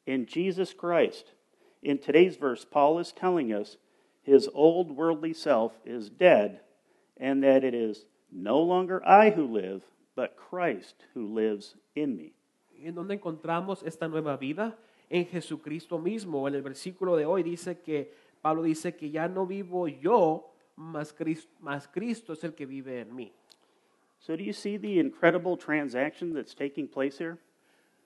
In 0.07 0.27
Jesus 0.27 0.75
Christ. 0.75 1.33
In 1.83 1.99
today's 1.99 2.37
verse, 2.37 2.65
Paul 2.65 2.99
is 2.99 3.13
telling 3.13 3.53
us 3.53 3.77
his 4.23 4.49
old 4.55 4.91
worldly 4.91 5.33
self 5.33 5.73
is 5.85 6.11
dead 6.11 6.61
and 7.17 7.43
that 7.43 7.65
it 7.65 7.75
is 7.75 8.05
no 8.31 8.61
longer 8.61 9.03
I 9.07 9.31
who 9.31 9.47
live, 9.47 9.83
but 10.15 10.37
Christ 10.37 11.07
who 11.15 11.27
lives 11.27 11.75
in 11.95 12.17
me. 12.17 12.33
¿Y 12.79 12.89
en 12.89 12.95
dónde 12.95 13.15
encontramos 13.15 13.83
esta 13.85 14.09
nueva 14.09 14.37
vida? 14.37 14.77
En 15.13 15.27
Jesucristo 15.27 15.99
mismo. 15.99 16.49
En 16.49 16.55
el 16.55 16.63
versículo 16.63 17.17
de 17.17 17.27
hoy 17.27 17.43
dice 17.43 17.81
que 17.81 18.15
Pablo 18.41 18.63
dice 18.63 18.97
que 18.97 19.11
ya 19.11 19.29
no 19.29 19.47
vivo 19.47 19.87
yo, 19.87 20.55
mas 20.75 21.13
Cristo, 21.13 21.53
mas 21.61 21.87
Cristo 21.87 22.33
es 22.33 22.43
el 22.45 22.55
que 22.55 22.65
vive 22.65 23.01
en 23.01 23.15
mí. 23.15 23.31
So, 24.21 24.35
do 24.35 24.43
you 24.43 24.55
see 24.55 24.79
the 24.79 24.99
incredible 24.99 25.59
transaction 25.59 26.33
that's 26.33 26.55
taking 26.55 26.89
place 26.89 27.19
here? 27.19 27.37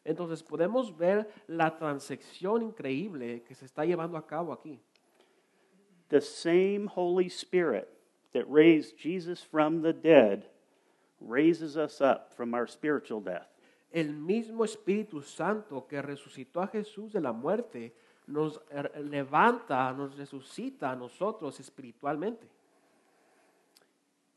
Entonces 0.05 0.43
podemos 0.43 0.97
ver 0.97 1.29
la 1.47 1.77
transacción 1.77 2.63
increíble 2.63 3.45
que 3.47 3.55
se 3.55 3.67
está 3.67 3.85
llevando 3.85 4.17
a 4.17 4.27
cabo 4.27 4.53
aquí. 4.53 4.81
The 6.09 6.21
same 6.21 6.89
Holy 6.89 7.29
Spirit 7.29 7.89
that 8.33 8.45
raised 8.49 8.97
Jesus 8.99 9.43
from 9.43 9.83
the 9.83 9.93
dead 9.93 10.49
raises 11.21 11.77
us 11.77 12.01
up 12.01 12.35
from 12.35 12.53
our 12.53 12.67
spiritual 12.67 13.21
death. 13.21 13.56
El 13.93 14.13
mismo 14.13 14.65
Espíritu 14.65 15.23
Santo 15.23 15.87
que 15.87 16.03
resucitó 16.03 16.61
a 16.61 16.67
Jesús 16.67 17.13
de 17.13 17.21
la 17.21 17.33
muerte 17.33 17.95
nos 18.27 18.61
er- 18.71 18.93
levanta, 19.05 19.93
nos 19.93 20.17
resucita 20.17 20.91
a 20.91 20.97
nosotros 20.97 21.61
espiritualmente. 21.61 22.49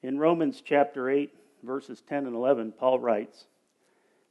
In 0.01 0.17
Romans 0.17 0.61
chapter 0.61 1.09
8, 1.09 1.31
verses 1.63 2.01
10 2.01 2.27
and 2.27 2.35
11, 2.35 2.71
Paul 2.71 2.99
writes, 2.99 3.47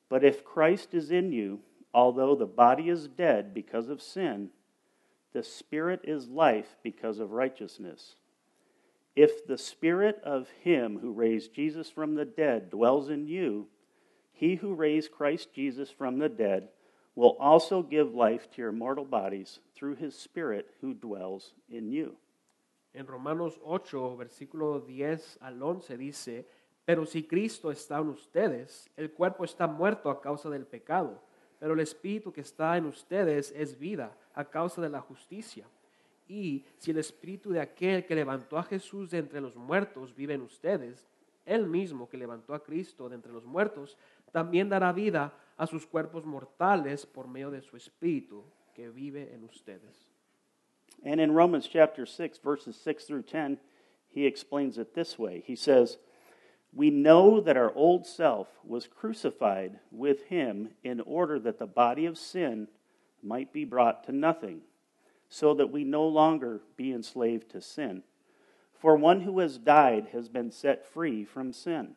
But 0.09 0.25
if 0.25 0.45
Christ 0.45 0.95
is 0.95 1.11
in 1.11 1.33
you, 1.33 1.61
although 1.93 2.35
the 2.35 2.47
body 2.47 2.89
is 2.89 3.09
dead 3.09 3.53
because 3.53 3.89
of 3.91 4.01
sin, 4.01 4.51
the 5.33 5.43
spirit 5.43 6.01
is 6.05 6.29
life 6.29 6.77
because 6.83 7.19
of 7.19 7.33
righteousness. 7.33 8.15
If 9.15 9.47
the 9.47 9.59
spirit 9.59 10.21
of 10.25 10.49
him 10.63 11.01
who 11.01 11.13
raised 11.13 11.53
Jesus 11.53 11.91
from 11.91 12.15
the 12.15 12.25
dead 12.25 12.71
dwells 12.71 13.11
in 13.11 13.27
you, 13.27 13.67
he 14.39 14.57
who 14.57 14.75
raised 14.75 15.13
Christ 15.13 15.53
Jesus 15.53 15.91
from 15.91 16.19
the 16.19 16.29
dead 16.29 16.69
will 17.15 17.37
also 17.41 17.83
give 17.83 18.15
life 18.15 18.49
to 18.53 18.63
your 18.63 18.73
mortal 18.73 19.05
bodies 19.05 19.59
through 19.75 19.97
his 19.97 20.15
spirit 20.15 20.67
who 20.81 20.95
dwells 20.95 21.53
in 21.69 21.91
you. 21.91 22.17
En 22.95 23.07
Romanos 23.07 23.59
8, 23.65 24.17
versículo 24.17 24.81
10 24.87 25.39
al 25.41 25.63
11 25.63 25.97
dice, 25.97 26.47
pero 26.85 27.05
si 27.05 27.25
Cristo 27.25 27.71
está 27.71 27.99
en 27.99 28.09
ustedes, 28.09 28.89
el 28.97 29.11
cuerpo 29.13 29.45
está 29.45 29.67
muerto 29.67 30.09
a 30.09 30.21
causa 30.23 30.49
del 30.49 30.65
pecado, 30.65 31.21
pero 31.59 31.75
el 31.75 31.81
espíritu 31.81 32.33
que 32.33 32.41
está 32.41 32.77
en 32.77 32.87
ustedes 32.87 33.53
es 33.55 33.79
vida 33.79 34.17
a 34.33 34.45
causa 34.45 34.81
de 34.81 34.89
la 34.89 35.01
justicia. 35.01 35.67
Y 36.29 36.65
si 36.79 36.93
el 36.93 36.99
espíritu 36.99 37.51
de 37.51 37.61
aquel 37.61 38.07
que 38.07 38.15
levantó 38.15 38.59
a 38.59 38.63
Jesús 38.63 39.11
de 39.11 39.19
entre 39.19 39.41
los 39.41 39.57
muertos 39.57 40.15
vive 40.15 40.35
en 40.35 40.43
ustedes, 40.43 41.07
él 41.45 41.67
mismo 41.67 42.09
que 42.09 42.17
levantó 42.17 42.55
a 42.55 42.63
Cristo 42.63 43.09
de 43.09 43.17
entre 43.17 43.33
los 43.33 43.45
muertos, 43.45 43.97
también 44.33 44.69
dará 44.69 44.93
vida 44.93 45.33
a 45.57 45.67
sus 45.67 45.87
cuerpos 45.87 46.25
mortales 46.25 47.07
por 47.07 47.29
medio 47.29 47.51
de 47.51 47.63
su 47.63 47.77
espíritu 47.77 48.45
que 48.75 48.91
vive 48.91 49.33
en 49.35 49.45
ustedes. 49.45 50.09
And 51.05 51.21
in 51.21 51.33
Romans 51.33 51.69
chapter 51.69 52.07
6, 52.07 52.39
verses 52.39 52.77
6 52.77 53.05
through 53.05 53.23
10, 53.23 53.59
he 54.09 54.27
explains 54.27 54.79
it 54.79 54.95
this 54.95 55.19
way. 55.19 55.43
He 55.47 55.55
says, 55.55 55.99
We 56.73 56.91
know 56.91 57.41
that 57.41 57.57
our 57.57 57.73
old 57.75 58.07
self 58.07 58.49
was 58.65 58.89
crucified 58.89 59.79
with 59.91 60.25
him 60.27 60.71
in 60.83 61.01
order 61.01 61.39
that 61.41 61.59
the 61.59 61.67
body 61.67 62.07
of 62.07 62.19
sin 62.19 62.69
might 63.23 63.53
be 63.53 63.65
brought 63.65 64.05
to 64.05 64.13
nothing, 64.13 64.61
so 65.29 65.55
that 65.55 65.71
we 65.71 65.85
no 65.85 66.07
longer 66.07 66.61
be 66.77 66.93
enslaved 66.93 67.51
to 67.51 67.61
sin. 67.61 68.03
For 68.73 68.97
one 68.97 69.23
who 69.23 69.41
has 69.41 69.59
died 69.59 70.09
has 70.13 70.29
been 70.29 70.51
set 70.51 70.87
free 70.87 71.25
from 71.25 71.53
sin. 71.53 71.97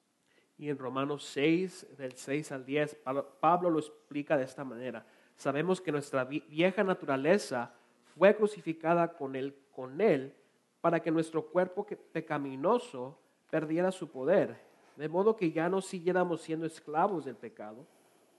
Y 0.61 0.69
en 0.69 0.77
Romanos 0.77 1.23
6, 1.23 1.97
del 1.97 2.13
6 2.13 2.51
al 2.51 2.63
10, 2.63 2.95
Pablo- 3.39 3.71
lo 3.71 3.79
explica 3.79 4.37
de 4.37 4.43
esta 4.43 4.63
manera. 4.63 5.03
Sabemos 5.35 5.81
que 5.81 5.91
nuestra 5.91 6.23
vi- 6.23 6.45
vieja 6.49 6.83
naturaleza 6.83 7.73
fue 8.15 8.35
crucificada 8.35 9.11
con 9.13 9.35
él, 9.35 9.55
con 9.75 9.99
él 9.99 10.35
para 10.79 10.99
que 10.99 11.09
nuestro 11.09 11.47
cuerpo 11.47 11.87
pecaminoso 12.11 13.17
perdiera 13.49 13.91
su 13.91 14.11
poder, 14.11 14.55
de 14.97 15.09
modo 15.09 15.35
que 15.35 15.51
ya 15.51 15.67
no 15.67 15.81
siguiéramos 15.81 16.41
siendo 16.41 16.67
esclavos 16.67 17.25
del 17.25 17.35
pecado, 17.37 17.87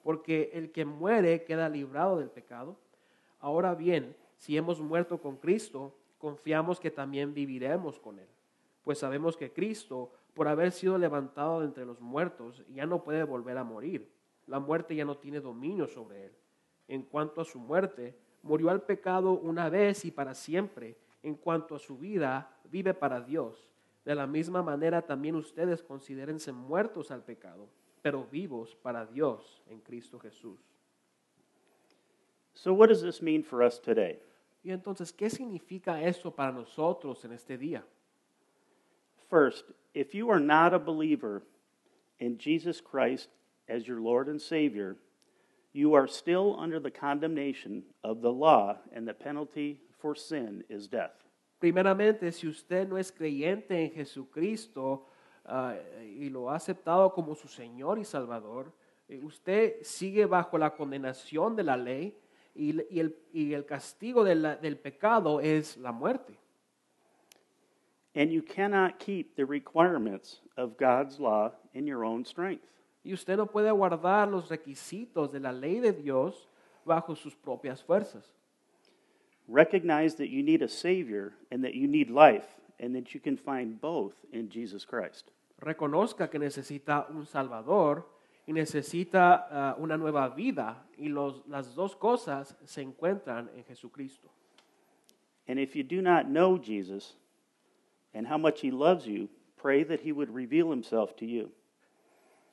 porque 0.04 0.52
el 0.54 0.70
que 0.70 0.85
muere 0.85 1.42
queda 1.42 1.68
librado 1.68 2.18
del 2.20 2.30
pecado. 2.30 2.76
Ahora 3.40 3.74
bien, 3.74 4.14
si 4.37 4.56
hemos 4.56 4.78
muerto 4.80 5.20
con 5.20 5.38
Cristo, 5.38 5.92
confiamos 6.18 6.78
que 6.78 6.92
también 6.92 7.35
viviremos 7.35 7.98
con 7.98 8.20
Él. 8.20 8.28
Pues 8.85 8.98
sabemos 8.98 9.37
que 9.37 9.52
Cristo, 9.52 10.12
por 10.34 10.48
haber 10.48 10.72
sido 10.72 10.98
levantado 10.98 11.60
de 11.60 11.66
entre 11.66 11.84
los 11.84 12.00
muertos, 12.00 12.64
ya 12.68 12.86
no 12.86 13.02
puede 13.02 13.24
volver 13.24 13.58
a 13.58 13.64
morir. 13.64 14.10
La 14.46 14.58
muerte 14.58 14.94
ya 14.94 15.04
no 15.04 15.16
tiene 15.16 15.40
dominio 15.40 15.86
sobre 15.86 16.26
Él. 16.26 16.32
En 16.88 17.02
cuanto 17.02 17.40
a 17.40 17.44
su 17.44 17.58
muerte, 17.58 18.16
murió 18.42 18.70
al 18.70 18.82
pecado 18.82 19.32
una 19.32 19.68
vez 19.68 20.04
y 20.04 20.10
para 20.10 20.34
siempre. 20.34 20.96
En 21.22 21.34
cuanto 21.36 21.74
a 21.74 21.78
su 21.78 21.98
vida, 21.98 22.56
vive 22.64 22.94
para 22.94 23.20
Dios. 23.20 23.70
De 24.04 24.14
la 24.14 24.26
misma 24.26 24.62
manera 24.62 25.02
también 25.02 25.36
ustedes 25.36 25.82
considérense 25.82 26.50
muertos 26.50 27.10
al 27.10 27.22
pecado, 27.22 27.68
pero 28.00 28.24
vivos 28.24 28.74
para 28.74 29.06
Dios 29.06 29.62
en 29.68 29.80
Cristo 29.80 30.18
Jesús. 30.18 30.58
So, 32.54 32.74
what 32.74 32.88
does 32.88 33.02
this 33.02 33.22
mean 33.22 33.44
for 33.44 33.62
us 33.62 33.80
today? 33.80 34.20
Y 34.62 34.70
entonces, 34.70 35.12
¿qué 35.12 35.30
significa 35.30 36.02
esto 36.02 36.34
para 36.34 36.52
nosotros 36.52 37.24
en 37.24 37.32
este 37.32 37.56
día? 37.56 37.84
First, 39.28 39.70
if 39.94 40.14
you 40.14 40.31
are 40.31 40.40
not 40.40 40.72
a 40.74 40.78
believer 40.78 41.42
in 42.18 42.38
Jesus 42.38 42.81
Christ 42.81 43.28
as 43.68 43.87
your 43.87 44.00
Lord 44.00 44.28
and 44.28 44.40
Savior, 44.40 44.96
you 45.72 45.94
are 45.94 46.07
still 46.07 46.57
under 46.59 46.78
the 46.81 46.90
condemnation 46.90 47.83
of 48.05 48.20
the 48.20 48.31
law, 48.33 48.76
and 48.92 49.07
the 49.07 49.14
penalty 49.14 49.78
for 49.98 50.14
sin 50.14 50.64
is 50.68 50.87
death. 50.88 51.12
Primeramente, 51.61 52.33
si 52.33 52.46
usted 52.48 52.88
no 52.88 52.96
es 52.96 53.11
creyente 53.12 53.70
en 53.70 53.90
Jesucristo 53.92 55.07
ah, 55.46 55.74
y 56.02 56.28
lo 56.28 56.50
ha 56.50 56.57
aceptado 56.57 57.12
como 57.14 57.35
su 57.35 57.48
Señor 57.48 57.98
y 57.98 58.05
Salvador, 58.05 58.72
eh, 59.09 59.20
usted 59.22 59.76
sigue 59.83 60.26
bajo 60.26 60.59
la 60.59 60.74
condenación 60.74 61.55
de 61.57 61.62
la 61.62 61.76
ley 61.76 62.16
y, 62.55 62.74
y 62.94 63.00
el, 63.00 63.16
y 63.33 63.52
el 63.55 63.64
castigo 63.64 64.24
de 64.24 64.35
la- 64.35 64.57
del 64.57 64.76
pecado 64.76 65.40
es 65.40 65.76
la 65.76 65.92
muerte. 65.92 66.37
And 68.14 68.31
you 68.31 68.42
cannot 68.42 68.98
keep 68.98 69.37
the 69.37 69.46
requirements 69.46 70.40
of 70.57 70.77
God's 70.77 71.18
law 71.18 71.53
in 71.72 71.87
your 71.87 72.05
own 72.05 72.25
strength. 72.25 72.64
Y 73.05 73.12
usted 73.12 73.37
no 73.37 73.46
puede 73.46 73.72
guardar 73.72 74.31
los 74.31 74.48
requisitos 74.48 75.33
de 75.33 75.40
la 75.40 75.51
ley 75.51 75.81
de 75.81 75.92
Dios 75.92 76.46
bajo 76.85 77.16
sus 77.16 77.35
propias 77.35 77.83
fuerzas. 77.83 78.25
Recognize 79.48 80.14
that 80.16 80.29
you 80.29 80.42
need 80.42 80.62
a 80.62 80.68
Savior 80.68 81.33
and 81.51 81.64
that 81.64 81.75
you 81.75 81.88
need 81.88 82.11
life, 82.11 82.46
and 82.79 82.94
that 82.94 83.12
you 83.12 83.20
can 83.20 83.37
find 83.37 83.81
both 83.81 84.14
in 84.33 84.48
Jesus 84.48 84.85
Christ. 84.85 85.31
Reconozca 85.61 86.31
que 86.31 86.38
necesita 86.38 87.07
un 87.11 87.27
Salvador 87.27 88.05
y 88.46 88.53
necesita 88.53 89.46
ah, 89.51 89.77
una 89.79 89.96
nueva 89.96 90.29
vida 90.29 90.85
y 90.98 91.09
los, 91.09 91.42
las 91.48 91.75
dos 91.75 91.96
cosas 91.96 92.57
se 92.64 92.83
encuentran 92.83 93.51
en 93.57 93.64
Jesucristo. 93.64 94.31
And 95.48 95.59
if 95.59 95.75
you 95.75 95.83
do 95.83 96.03
not 96.03 96.27
know 96.27 96.57
Jesus 96.59 97.14
and 98.14 98.27
how 98.27 98.38
much 98.38 98.61
He 98.61 98.70
loves 98.70 99.07
you, 99.07 99.29
pray 99.57 99.83
that 99.85 100.01
He 100.01 100.12
would 100.12 100.33
reveal 100.33 100.70
Himself 100.70 101.16
to 101.16 101.27
you. 101.27 101.51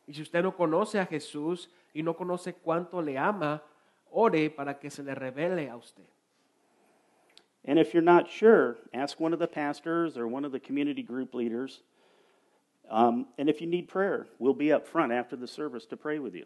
Y 0.07 0.13
si 0.13 0.21
usted 0.21 0.43
no 0.43 0.51
conoce 0.51 0.99
a 0.99 1.05
Jesús 1.05 1.67
y 1.93 2.01
no 2.01 2.13
conoce 2.13 2.53
cuánto 2.53 3.03
le 3.03 3.17
ama, 3.17 3.61
ore 4.11 4.49
para 4.49 4.73
que 4.73 4.89
se 4.89 5.03
le 5.03 5.13
revele 5.13 5.69
a 5.69 5.77
usted. 5.77 6.05
And 7.65 7.77
if 7.77 7.93
you're 7.93 8.01
not 8.01 8.29
sure, 8.29 8.77
ask 8.93 9.19
one 9.19 9.33
of 9.33 9.39
the 9.39 9.47
pastors 9.47 10.17
or 10.17 10.27
one 10.27 10.45
of 10.45 10.51
the 10.51 10.59
community 10.59 11.03
group 11.03 11.35
leaders. 11.35 11.81
Um, 12.89 13.27
and 13.37 13.49
if 13.49 13.61
you 13.61 13.67
need 13.67 13.87
prayer, 13.87 14.27
we'll 14.39 14.53
be 14.53 14.71
up 14.71 14.87
front 14.87 15.11
after 15.11 15.35
the 15.35 15.47
service 15.47 15.85
to 15.87 15.97
pray 15.97 16.19
with 16.19 16.33
you. 16.33 16.45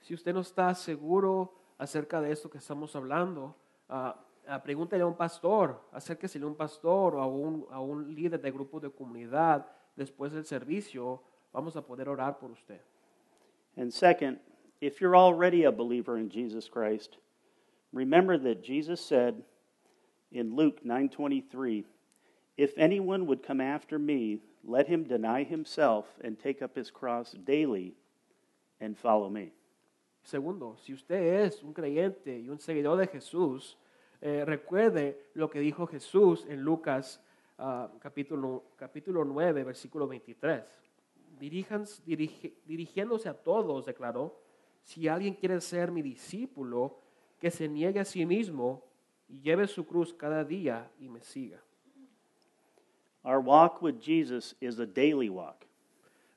Si 0.00 0.14
usted 0.14 0.34
no 0.34 0.40
está 0.40 0.74
seguro 0.74 1.52
acerca 1.78 2.20
de 2.20 2.32
esto 2.32 2.48
que 2.48 2.58
estamos 2.58 2.94
hablando, 2.96 3.54
ah, 3.88 4.16
pregúntele 4.62 5.02
a 5.02 5.06
un 5.06 5.16
pastor, 5.16 5.80
acérquesele 5.92 6.44
a 6.44 6.48
un 6.48 6.54
pastor 6.54 7.14
o 7.14 7.20
a 7.20 7.26
un, 7.26 7.66
a 7.70 7.80
un 7.80 8.14
líder 8.14 8.40
de 8.40 8.50
grupo 8.50 8.80
de 8.80 8.90
comunidad 8.90 9.66
después 9.96 10.32
del 10.32 10.44
servicio. 10.44 11.22
Vamos 11.52 11.76
a 11.76 11.82
poder 11.82 12.08
orar 12.08 12.38
por 12.38 12.50
usted. 12.50 12.80
And 13.76 13.92
second, 13.92 14.38
if 14.80 15.00
you're 15.00 15.16
already 15.16 15.64
a 15.64 15.72
believer 15.72 16.18
in 16.18 16.28
Jesus 16.28 16.68
Christ, 16.68 17.16
remember 17.92 18.38
that 18.38 18.62
Jesus 18.62 19.00
said 19.00 19.42
in 20.30 20.54
Luke 20.54 20.84
9:23, 20.84 21.86
"If 22.56 22.76
anyone 22.76 23.26
would 23.26 23.42
come 23.42 23.60
after 23.60 23.98
me, 23.98 24.40
let 24.62 24.88
him 24.88 25.04
deny 25.04 25.44
himself 25.44 26.18
and 26.22 26.38
take 26.38 26.62
up 26.62 26.76
his 26.76 26.90
cross 26.90 27.32
daily 27.32 27.94
and 28.80 28.96
follow 28.96 29.28
me." 29.28 29.52
Segundo, 30.22 30.76
si 30.76 30.92
usted 30.92 31.44
es 31.44 31.62
un 31.62 31.74
creyente 31.74 32.40
y 32.40 32.48
un 32.48 32.58
seguidor 32.58 32.96
de 32.96 33.06
Jesús, 33.06 33.76
eh, 34.20 34.44
recuerde 34.44 35.30
lo 35.34 35.50
que 35.50 35.60
dijo 35.60 35.86
Jesús 35.86 36.46
en 36.48 36.62
Lucas 36.62 37.22
ah, 37.58 37.90
capítulo, 38.00 38.64
capítulo 38.76 39.24
9, 39.24 39.64
versículo 39.64 40.06
23. 40.08 40.62
Diríjanse- 41.38 42.02
dirige- 42.04 42.54
dirigiéndose 42.64 43.28
a 43.28 43.34
todos, 43.34 43.86
declaró, 43.86 44.40
si 44.82 45.08
alguien 45.08 45.34
quiere 45.34 45.60
ser 45.60 45.90
mi 45.90 46.02
discípulo, 46.02 46.98
que 47.40 47.50
se 47.50 47.68
niegue 47.68 48.00
a 48.00 48.04
sí 48.04 48.24
mismo 48.24 48.84
y 49.28 49.40
lleve 49.40 49.66
su 49.66 49.86
cruz 49.86 50.14
cada 50.14 50.44
día 50.44 50.90
y 50.98 51.08
me 51.08 51.22
siga. 51.22 51.60
Our 53.22 53.38
walk 53.38 53.82
with 53.82 53.98
Jesus 54.00 54.54
is 54.60 54.78
a 54.78 54.86
daily 54.86 55.28
walk. 55.28 55.66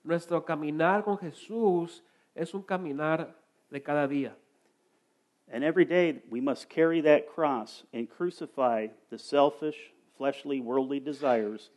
Nuestro 0.04 0.44
caminar 0.46 1.04
con 1.04 1.18
Jesús 1.18 2.04
es 2.34 2.54
un 2.54 2.64
caminar 2.64 3.36
de 3.70 3.82
cada 3.84 4.08
día. 4.08 4.38
And 5.52 5.64
every 5.64 5.86
day 5.86 6.22
we 6.30 6.42
must 6.42 6.70
carry 6.70 7.02
that 7.02 7.28
cross 7.28 7.84
and 7.94 8.10
crucify 8.10 8.88
the 9.10 9.18
selfish, 9.18 9.78
fleshly, 10.18 10.60
worldly 10.60 11.00
desires 11.00 11.70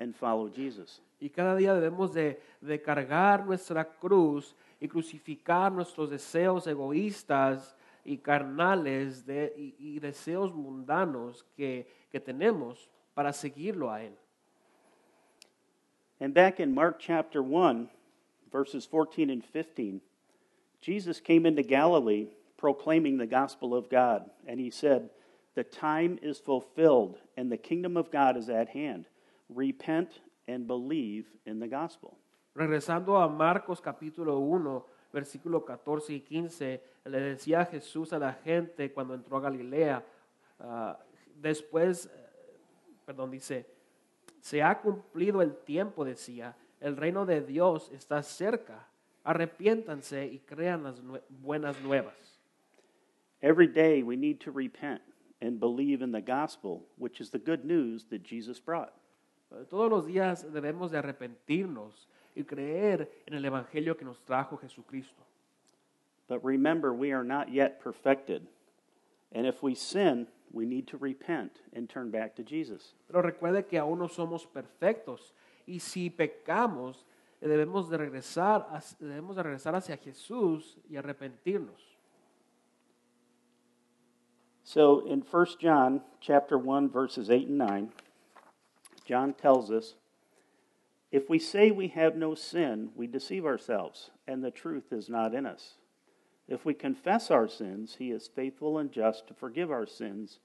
and 0.00 0.14
follow 0.16 0.48
Jesus. 0.48 1.00
Y 1.20 1.28
cada 1.28 1.56
día 1.56 1.74
debemos 1.74 2.12
de, 2.14 2.38
de 2.62 2.78
cargar 2.80 3.44
nuestra 3.44 3.84
cruz 3.84 4.54
y 4.80 4.86
crucificar 4.86 5.72
nuestros 5.72 6.08
deseos 6.10 6.66
egoístas 6.66 7.74
y 8.04 8.16
carnales 8.18 9.26
de- 9.26 9.52
y, 9.56 9.74
y 9.78 9.98
deseos 9.98 10.54
mundanos 10.54 11.44
que, 11.56 11.86
que 12.10 12.20
tenemos 12.20 12.88
para 13.14 13.32
seguirlo 13.32 13.90
a 13.90 14.02
Él. 14.04 14.12
And 16.20 16.32
back 16.32 16.60
in 16.60 16.72
Mark 16.74 16.98
chapter 16.98 17.42
1, 17.42 17.88
verses 18.50 18.86
14 18.86 19.30
and 19.30 19.44
15, 19.44 20.00
Jesus 20.80 21.20
came 21.20 21.44
into 21.46 21.62
Galilee 21.62 22.28
proclaiming 22.58 23.16
the 23.16 23.26
gospel 23.26 23.74
of 23.74 23.88
God. 23.88 24.30
And 24.46 24.60
he 24.60 24.70
said, 24.70 25.08
The 25.54 25.64
time 25.64 26.18
is 26.20 26.38
fulfilled 26.38 27.16
and 27.36 27.50
the 27.50 27.56
kingdom 27.56 27.96
of 27.96 28.10
God 28.10 28.36
is 28.36 28.50
at 28.50 28.68
hand. 28.68 29.06
Repent 29.48 30.20
and 30.46 30.66
believe 30.66 31.24
in 31.46 31.58
the 31.60 31.68
gospel. 31.68 32.18
Regresando 32.54 33.16
a 33.16 33.28
Marcos 33.28 33.80
capítulo 33.80 34.38
1, 34.40 34.84
versículo 35.12 35.64
14 35.64 36.12
y 36.14 36.20
15, 36.20 36.80
le 37.06 37.20
decía 37.20 37.64
Jesús 37.64 38.12
a 38.12 38.18
la 38.18 38.32
gente 38.34 38.92
cuando 38.92 39.14
entró 39.14 39.36
a 39.38 39.40
Galilea, 39.40 40.04
ah, 40.60 40.98
después, 41.40 42.06
eh, 42.06 42.10
perdón, 43.06 43.30
dice, 43.30 43.64
se 44.40 44.62
ha 44.62 44.80
cumplido 44.80 45.40
el 45.40 45.56
tiempo, 45.58 46.04
decía, 46.04 46.56
el 46.80 46.96
reino 46.96 47.24
de 47.24 47.40
Dios 47.42 47.90
está 47.92 48.22
cerca, 48.22 48.86
arrepiéntanse 49.24 50.26
y 50.26 50.40
crean 50.40 50.82
las 50.82 51.02
nue- 51.02 51.22
buenas 51.28 51.80
nuevas. 51.82 52.27
Every 53.42 53.66
day 53.66 54.02
we 54.02 54.16
need 54.16 54.40
to 54.40 54.50
repent 54.50 55.00
and 55.40 55.60
believe 55.60 56.02
in 56.02 56.12
the 56.12 56.20
gospel, 56.20 56.84
which 56.96 57.20
is 57.20 57.30
the 57.30 57.38
good 57.38 57.64
news 57.64 58.06
that 58.10 58.22
Jesus 58.22 58.58
brought. 58.58 58.92
Todos 59.70 59.90
los 59.90 60.06
días 60.06 60.44
debemos 60.52 60.90
de 60.90 60.98
arrepentirnos 60.98 62.06
y 62.36 62.42
creer 62.42 63.08
en 63.26 63.34
el 63.34 63.44
Evangelio 63.44 63.96
que 63.96 64.04
nos 64.04 64.20
trajo 64.20 64.58
Jesucristo. 64.60 65.22
But 66.28 66.44
remember, 66.44 66.92
we 66.92 67.12
are 67.12 67.24
not 67.24 67.50
yet 67.50 67.80
perfected. 67.80 68.46
And 69.32 69.46
if 69.46 69.62
we 69.62 69.74
sin, 69.74 70.26
we 70.52 70.66
need 70.66 70.86
to 70.88 70.98
repent 70.98 71.52
and 71.74 71.88
turn 71.88 72.10
back 72.10 72.34
to 72.36 72.42
Jesus. 72.42 72.94
Pero 73.06 73.22
recuerde 73.22 73.66
que 73.66 73.78
aún 73.78 73.98
no 73.98 74.08
somos 74.08 74.46
perfectos 74.46 75.32
y 75.66 75.78
si 75.78 76.10
pecamos 76.10 77.04
debemos 77.40 77.88
de 77.88 77.96
regresar, 77.96 78.66
debemos 79.00 79.36
de 79.36 79.42
regresar 79.42 79.74
hacia 79.74 79.96
Jesús 79.96 80.78
y 80.90 80.96
arrepentirnos. 80.96 81.97
So 84.68 85.00
in 85.06 85.22
1 85.22 85.46
John 85.58 86.02
chapter 86.20 86.58
1 86.58 86.90
verses 86.90 87.30
8 87.30 87.48
and 87.48 87.56
9, 87.56 87.88
John 89.06 89.32
tells 89.32 89.70
us, 89.70 89.94
if 91.10 91.30
we 91.30 91.38
say 91.38 91.70
we 91.70 91.88
have 91.88 92.16
no 92.16 92.34
sin, 92.34 92.90
we 92.94 93.06
deceive 93.06 93.46
ourselves, 93.46 94.10
and 94.26 94.44
the 94.44 94.50
truth 94.50 94.92
is 94.92 95.08
not 95.08 95.34
in 95.34 95.46
us. 95.46 95.76
If 96.46 96.66
we 96.66 96.74
confess 96.74 97.30
our 97.30 97.48
sins, 97.48 97.96
he 97.98 98.10
is 98.10 98.28
faithful 98.28 98.76
and 98.76 98.92
just 98.92 99.26
to 99.28 99.32
forgive 99.32 99.70
our 99.70 99.86
sins 99.86 100.38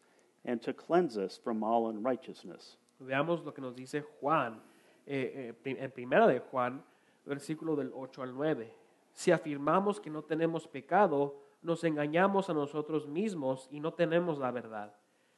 and 0.46 0.62
to 0.62 0.72
cleanse 0.72 1.18
us 1.18 1.38
from 1.44 1.62
all 1.62 1.90
unrighteousness. 1.90 2.78
Veamos 3.04 3.44
lo 3.44 3.52
que 3.52 3.62
nos 3.62 3.76
dice 3.76 4.06
Juan, 4.22 4.56
eh, 5.06 5.52
eh, 5.66 5.76
en 5.78 5.92
primera 5.92 6.28
de 6.28 6.40
Juan, 6.40 6.82
versículo 7.28 7.76
del 7.76 7.92
8 7.94 8.22
al 8.22 8.34
9. 8.34 8.74
Si 9.12 9.32
afirmamos 9.32 10.00
que 10.00 10.10
no 10.10 10.22
tenemos 10.22 10.66
pecado, 10.66 11.43
nos 11.64 11.84
engañamos 11.84 12.50
a 12.50 12.54
nosotros 12.54 13.08
mismos 13.08 13.68
y 13.72 13.80
no 13.80 13.94
tenemos 13.94 14.38
la 14.38 14.52
verdad. 14.52 14.94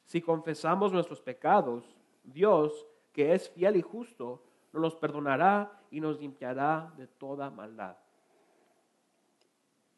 Si 0.05 0.21
confesamos 0.21 0.91
nuestros 0.91 1.21
pecados, 1.21 1.83
Dios, 2.23 2.85
que 3.13 3.33
es 3.33 3.49
fiel 3.49 3.77
y 3.77 3.81
justo, 3.81 4.43
nos 4.73 4.81
los 4.81 4.95
perdonará 4.95 5.71
y 5.89 5.99
nos 5.99 6.19
limpiará 6.19 6.93
de 6.97 7.07
toda 7.07 7.49
maldad. 7.49 7.95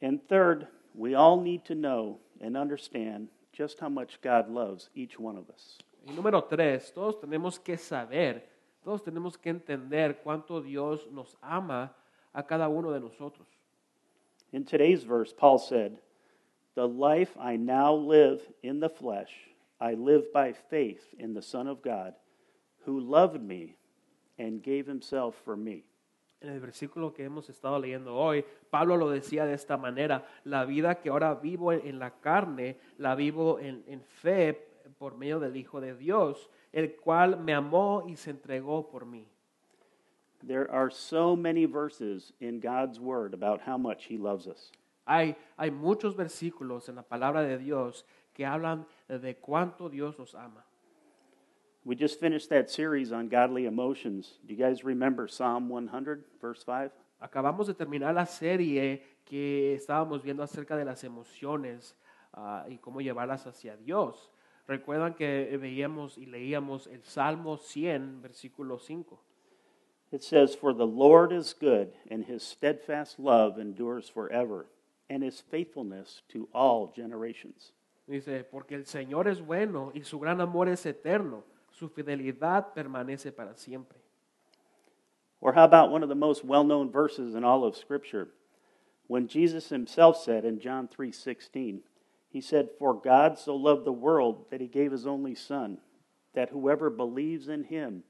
And 0.01 0.21
third, 0.27 0.67
we 0.93 1.15
all 1.15 1.41
need 1.41 1.63
to 1.65 1.73
know 1.73 2.19
and 2.39 2.55
understand 2.55 3.29
just 3.51 3.79
how 3.79 3.89
much 3.89 4.21
God 4.21 4.49
loves 4.49 4.89
each 4.93 5.19
one 5.19 5.37
of 5.37 5.49
us. 5.49 5.79
Y 6.05 6.13
número 6.13 6.43
tres, 6.43 6.93
todos 6.93 7.19
tenemos 7.19 7.59
que 7.59 7.77
saber, 7.77 8.47
todos 8.83 9.03
tenemos 9.03 9.37
que 9.37 9.49
entender 9.49 10.21
cuánto 10.23 10.61
Dios 10.61 11.07
nos 11.11 11.35
ama 11.41 11.95
a 12.33 12.43
cada 12.43 12.69
uno 12.69 12.91
de 12.91 12.99
nosotros. 12.99 13.47
In 14.53 14.63
today's 14.63 15.03
verse, 15.03 15.33
Paul 15.33 15.57
said, 15.57 15.99
The 16.77 16.87
life 16.87 17.35
I 17.39 17.57
now 17.57 17.91
live 17.95 18.39
in 18.61 18.79
the 18.79 18.89
flesh, 18.89 19.31
I 19.81 19.95
live 19.95 20.31
by 20.31 20.53
faith 20.53 21.01
in 21.17 21.33
the 21.33 21.41
Son 21.41 21.65
of 21.67 21.81
God, 21.81 22.13
who 22.85 22.99
loved 22.99 23.41
me 23.41 23.77
and 24.37 24.61
gave 24.61 24.85
himself 24.85 25.33
for 25.43 25.57
me. 25.57 25.85
En 26.39 26.49
el 26.49 26.59
versículo 26.59 27.15
que 27.15 27.25
hemos 27.25 27.49
estado 27.49 27.79
leyendo 27.79 28.13
hoy, 28.13 28.45
Pablo 28.69 28.95
lo 28.95 29.09
decía 29.09 29.47
de 29.47 29.55
esta 29.55 29.75
manera, 29.75 30.23
la 30.43 30.65
vida 30.65 30.93
que 31.01 31.09
ahora 31.09 31.33
vivo 31.33 31.73
en, 31.73 31.97
la 31.97 32.11
carne, 32.11 32.77
la 32.99 33.15
vivo 33.15 33.57
en, 33.57 33.83
en 33.87 34.01
fe 34.01 34.53
por 34.99 35.17
medio 35.17 35.39
del 35.39 35.55
Hijo 35.55 35.81
de 35.81 35.95
Dios, 35.95 36.47
el 36.71 36.95
cual 36.95 37.39
me 37.39 37.55
amó 37.55 38.03
y 38.07 38.17
se 38.17 38.29
entregó 38.29 38.87
por 38.87 39.07
mí. 39.07 39.25
There 40.45 40.69
are 40.69 40.91
so 40.91 41.35
many 41.35 41.65
verses 41.65 42.33
in 42.39 42.59
God's 42.59 42.99
Word 42.99 43.33
about 43.33 43.61
how 43.65 43.79
much 43.79 44.05
He 44.07 44.19
loves 44.19 44.45
us. 44.45 44.71
Hay, 45.07 45.35
hay 45.55 45.71
muchos 45.71 46.15
versículos 46.15 46.89
en 46.89 46.95
la 46.95 47.03
palabra 47.03 47.41
de 47.41 47.57
Dios 47.57 48.05
que 48.33 48.45
hablan 48.45 48.85
de 49.07 49.37
cuánto 49.37 49.89
Dios 49.89 50.19
nos 50.19 50.35
ama. 50.35 50.63
We 51.85 51.95
just 51.95 52.19
finished 52.19 52.49
that 52.49 52.69
series 52.69 53.13
on 53.13 53.29
godly 53.29 53.65
emotions. 53.65 54.39
Do 54.45 54.53
you 54.53 54.59
guys 54.61 54.83
remember 54.83 55.29
Psalm 55.29 55.69
100, 55.69 56.21
verse 56.41 56.61
5? 56.65 56.91
Acabamos 57.21 57.67
de 57.67 57.73
terminar 57.73 58.13
la 58.13 58.25
serie 58.25 59.01
que 59.23 59.73
estábamos 59.73 60.21
viendo 60.21 60.43
acerca 60.43 60.75
de 60.75 60.83
las 60.83 61.05
emociones 61.05 61.95
ah, 62.33 62.65
y 62.67 62.77
cómo 62.77 62.99
llevarlas 62.99 63.47
hacia 63.47 63.77
Dios. 63.77 64.31
Recuerdan 64.67 65.13
que 65.13 65.57
veíamos 65.57 66.17
y 66.17 66.25
leíamos 66.25 66.87
el 66.87 67.03
Salmo 67.03 67.55
100, 67.55 68.21
versículo 68.21 68.79
5. 68.79 69.17
It 70.11 70.23
says, 70.23 70.55
For 70.55 70.73
the 70.73 70.85
Lord 70.85 71.31
is 71.31 71.53
good, 71.53 71.93
and 72.11 72.25
his 72.25 72.43
steadfast 72.43 73.17
love 73.17 73.57
endures 73.59 74.09
forever, 74.09 74.67
and 75.09 75.23
his 75.23 75.41
faithfulness 75.41 76.21
to 76.29 76.47
all 76.53 76.93
generations. 76.95 77.73
Dice, 78.07 78.45
porque 78.49 78.73
el 78.73 78.85
Señor 78.85 79.27
es 79.27 79.41
bueno 79.41 79.91
y 79.93 80.01
su 80.01 80.19
gran 80.19 80.39
amor 80.39 80.69
es 80.69 80.85
eterno, 80.85 81.43
su 81.71 81.89
fidelidad 81.89 82.73
permanece 82.73 83.35
para 83.35 83.55
siempre. 83.55 83.97
Or 85.41 85.53
how 85.53 85.65
about 85.65 85.91
one 85.91 86.03
of 86.03 86.09
the 86.09 86.15
most 86.15 86.43
well-known 86.43 86.89
verses 86.89 87.35
in 87.35 87.43
all 87.43 87.63
of 87.63 87.75
Scripture? 87.75 88.29
When 89.07 89.27
Jesus 89.27 89.69
himself 89.69 90.17
said 90.17 90.45
in 90.45 90.59
John 90.59 90.87
3:16, 90.87 91.83
he 92.29 92.41
said, 92.41 92.71
"For 92.77 92.93
God 92.93 93.37
so 93.37 93.55
loved 93.55 93.85
the 93.85 93.91
world 93.91 94.49
that 94.49 94.61
he 94.61 94.67
gave 94.67 94.91
his 94.91 95.05
only 95.05 95.35
son, 95.35 95.79
that 96.33 96.49
whoever 96.49 96.89
believes 96.89 97.47
in 97.47 97.63
him 97.63 98.03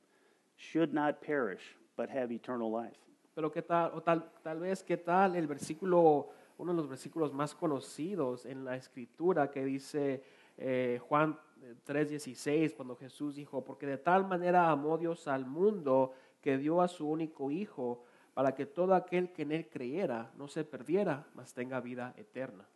should 0.55 0.93
not 0.93 1.21
perish, 1.21 1.75
but 1.95 2.09
have 2.09 2.31
eternal 2.31 2.71
life." 2.71 2.97
Pero 3.35 3.51
qué 3.51 3.61
tal, 3.61 3.91
o 3.93 3.99
tal, 3.99 4.23
tal 4.43 4.59
vez 4.59 4.83
qué 4.83 4.97
tal 4.97 5.35
el 5.35 5.45
versículo, 5.45 6.29
uno 6.57 6.71
de 6.71 6.77
los 6.77 6.89
versículos 6.89 7.33
más 7.33 7.53
conocidos 7.53 8.45
en 8.45 8.65
la 8.65 8.75
escritura 8.75 9.51
que 9.51 9.63
dice 9.63 10.23
eh, 10.57 10.99
Juan 11.07 11.37
3:16, 11.85 12.73
cuando 12.75 12.95
Jesús 12.95 13.35
dijo, 13.35 13.63
porque 13.63 13.85
de 13.85 13.97
tal 13.97 14.27
manera 14.27 14.69
amó 14.69 14.97
Dios 14.97 15.27
al 15.27 15.45
mundo 15.45 16.13
que 16.41 16.57
dio 16.57 16.81
a 16.81 16.87
su 16.87 17.07
único 17.07 17.51
Hijo, 17.51 18.03
para 18.33 18.53
que 18.53 18.65
todo 18.65 18.93
aquel 18.93 19.31
que 19.31 19.41
en 19.41 19.51
él 19.51 19.67
creyera 19.67 20.31
no 20.37 20.47
se 20.47 20.63
perdiera, 20.63 21.27
mas 21.33 21.53
tenga 21.53 21.79
vida 21.79 22.13
eterna. 22.17 22.67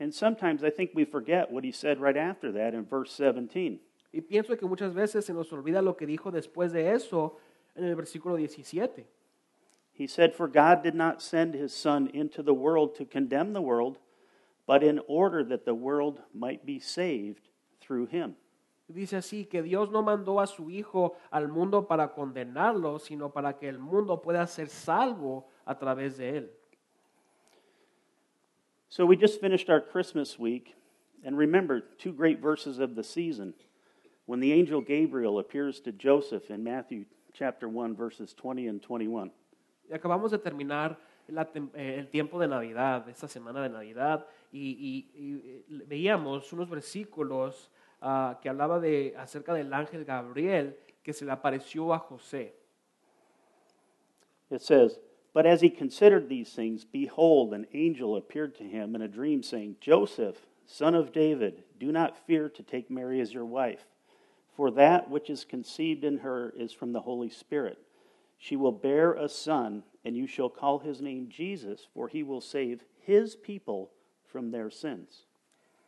And 0.00 0.12
sometimes 0.12 0.62
I 0.64 0.70
think 0.72 0.90
we 0.94 1.04
forget 1.04 1.50
what 1.50 1.62
he 1.64 1.72
said 1.72 1.98
right 2.00 2.16
after 2.16 2.52
that 2.52 2.74
in 2.74 2.84
verse 2.84 3.12
17. 3.16 3.80
Y 4.12 4.20
pienso 4.20 4.56
que 4.56 4.66
muchas 4.66 4.92
veces 4.92 5.24
se 5.24 5.32
nos 5.32 5.52
olvida 5.52 5.80
lo 5.80 5.96
que 5.96 6.06
dijo 6.06 6.30
después 6.32 6.72
de 6.72 6.92
eso 6.92 7.36
en 7.74 7.84
el 7.84 7.94
versículo 7.94 8.36
17. 8.36 9.06
He 9.94 10.08
said, 10.08 10.34
For 10.34 10.48
God 10.48 10.82
did 10.82 10.96
not 10.96 11.22
send 11.22 11.54
his 11.54 11.72
Son 11.72 12.10
into 12.12 12.42
the 12.42 12.52
world 12.52 12.96
to 12.96 13.04
condemn 13.04 13.52
the 13.52 13.62
world, 13.62 13.98
but 14.66 14.82
in 14.82 15.00
order 15.06 15.44
that 15.44 15.64
the 15.64 15.74
world 15.74 16.20
might 16.34 16.66
be 16.66 16.80
saved 16.80 17.48
through 17.80 18.06
him. 18.06 18.34
Dice 18.92 19.12
así 19.12 19.48
que 19.48 19.62
Dios 19.62 19.90
no 19.90 20.02
mandó 20.02 20.42
a 20.42 20.46
su 20.46 20.68
Hijo 20.68 21.16
al 21.32 21.48
mundo 21.48 21.86
para 21.86 22.08
condenarlo, 22.08 23.00
sino 23.00 23.30
para 23.30 23.54
que 23.54 23.68
el 23.68 23.78
mundo 23.78 24.20
pueda 24.20 24.46
ser 24.46 24.68
salvo 24.68 25.46
a 25.64 25.78
través 25.78 26.18
de 26.18 26.40
él. 26.40 26.48
So 28.88 29.06
we 29.06 29.16
just 29.16 29.40
finished 29.40 29.70
our 29.70 29.80
Christmas 29.80 30.38
week, 30.38 30.74
and 31.24 31.38
remember 31.38 31.80
two 31.80 32.12
great 32.12 32.40
verses 32.40 32.78
of 32.78 32.94
the 32.94 33.04
season. 33.04 33.54
When 34.26 34.40
the 34.40 34.52
angel 34.52 34.80
Gabriel 34.80 35.38
appears 35.38 35.80
to 35.80 35.92
Joseph 35.92 36.50
in 36.50 36.62
Matthew 36.62 37.06
chapter 37.32 37.68
1, 37.68 37.96
verses 37.96 38.34
20 38.34 38.66
and 38.68 38.82
21. 38.82 39.30
Acabamos 39.92 40.30
de 40.30 40.38
terminar 40.38 40.98
eh, 41.28 41.96
el 41.98 42.08
tiempo 42.08 42.38
de 42.38 42.48
Navidad, 42.48 43.08
esta 43.08 43.28
semana 43.28 43.62
de 43.62 43.68
Navidad, 43.68 44.26
y, 44.52 45.10
eh, 45.14 45.64
veíamos 45.86 46.52
unos 46.52 46.68
versículos 46.68 47.70
ah, 48.00 48.38
que 48.42 48.48
hablaba 48.48 48.78
de, 48.78 49.14
acerca 49.16 49.54
del 49.54 49.72
ángel 49.72 50.04
Gabriel 50.04 50.76
que 51.02 51.12
se 51.12 51.24
le 51.24 51.32
apareció 51.32 51.92
a 51.92 51.98
José. 51.98 52.54
It 54.50 54.62
says, 54.62 54.98
But 55.32 55.46
as 55.46 55.60
he 55.60 55.70
considered 55.70 56.28
these 56.28 56.52
things, 56.52 56.84
behold, 56.84 57.52
an 57.52 57.66
angel 57.74 58.16
appeared 58.16 58.54
to 58.56 58.64
him 58.64 58.94
in 58.94 59.02
a 59.02 59.08
dream, 59.08 59.42
saying, 59.42 59.76
Joseph, 59.80 60.46
son 60.64 60.94
of 60.94 61.12
David, 61.12 61.64
do 61.78 61.90
not 61.90 62.16
fear 62.26 62.48
to 62.48 62.62
take 62.62 62.90
Mary 62.90 63.20
as 63.20 63.34
your 63.34 63.44
wife, 63.44 63.84
for 64.56 64.70
that 64.70 65.10
which 65.10 65.28
is 65.28 65.44
conceived 65.44 66.04
in 66.04 66.18
her 66.18 66.54
is 66.56 66.72
from 66.72 66.92
the 66.92 67.00
Holy 67.00 67.30
Spirit. 67.30 67.78
She 68.38 68.56
will 68.56 68.72
bear 68.72 69.12
a 69.14 69.28
son, 69.28 69.84
and 70.04 70.14
you 70.16 70.26
shall 70.26 70.50
call 70.50 70.78
his 70.80 71.00
name 71.00 71.28
Jesus, 71.28 71.88
for 71.94 72.08
he 72.08 72.22
will 72.22 72.40
save 72.40 72.84
his 73.06 73.36
people 73.36 73.90
from 74.26 74.50
their 74.50 74.70
sins. 74.70 75.26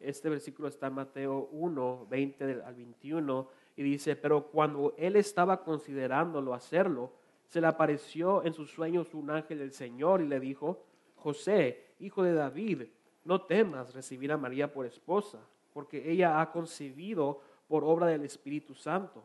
Este 0.00 0.28
versículo 0.28 0.68
está 0.68 0.86
en 0.88 0.94
Mateo 0.94 1.48
1, 1.52 2.06
20 2.08 2.46
del- 2.46 2.62
al 2.62 2.74
21, 2.74 3.48
y 3.76 3.82
dice, 3.82 4.16
pero 4.16 4.46
cuando 4.46 4.94
él 4.96 5.16
estaba 5.16 5.62
considerándolo 5.62 6.54
hacerlo, 6.54 7.12
se 7.46 7.60
le 7.60 7.66
apareció 7.66 8.44
en 8.44 8.52
sus 8.52 8.70
sueños 8.70 9.14
un 9.14 9.30
ángel 9.30 9.58
del 9.58 9.72
Señor 9.72 10.20
y 10.20 10.26
le 10.28 10.40
dijo, 10.40 10.82
José, 11.16 11.94
hijo 12.00 12.22
de 12.22 12.32
David, 12.34 12.82
no 13.24 13.42
temas 13.42 13.94
recibir 13.94 14.32
a 14.32 14.36
María 14.36 14.72
por 14.72 14.86
esposa, 14.86 15.40
porque 15.72 16.10
ella 16.10 16.40
ha 16.40 16.50
concebido 16.52 17.40
por 17.68 17.84
obra 17.84 18.06
del 18.06 18.24
Espíritu 18.24 18.74
Santo. 18.74 19.22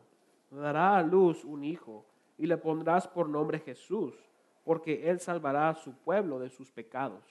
Dará 0.50 0.96
a 0.98 1.02
luz 1.02 1.44
un 1.44 1.64
hijo 1.64 2.04
y 2.38 2.46
le 2.46 2.56
pondrás 2.56 3.06
por 3.06 3.28
nombre 3.28 3.58
Jesús, 3.58 4.14
porque 4.64 5.08
él 5.08 5.20
salvará 5.20 5.70
a 5.70 5.74
su 5.74 5.92
pueblo 5.92 6.38
de 6.38 6.50
sus 6.50 6.70
pecados. 6.70 7.22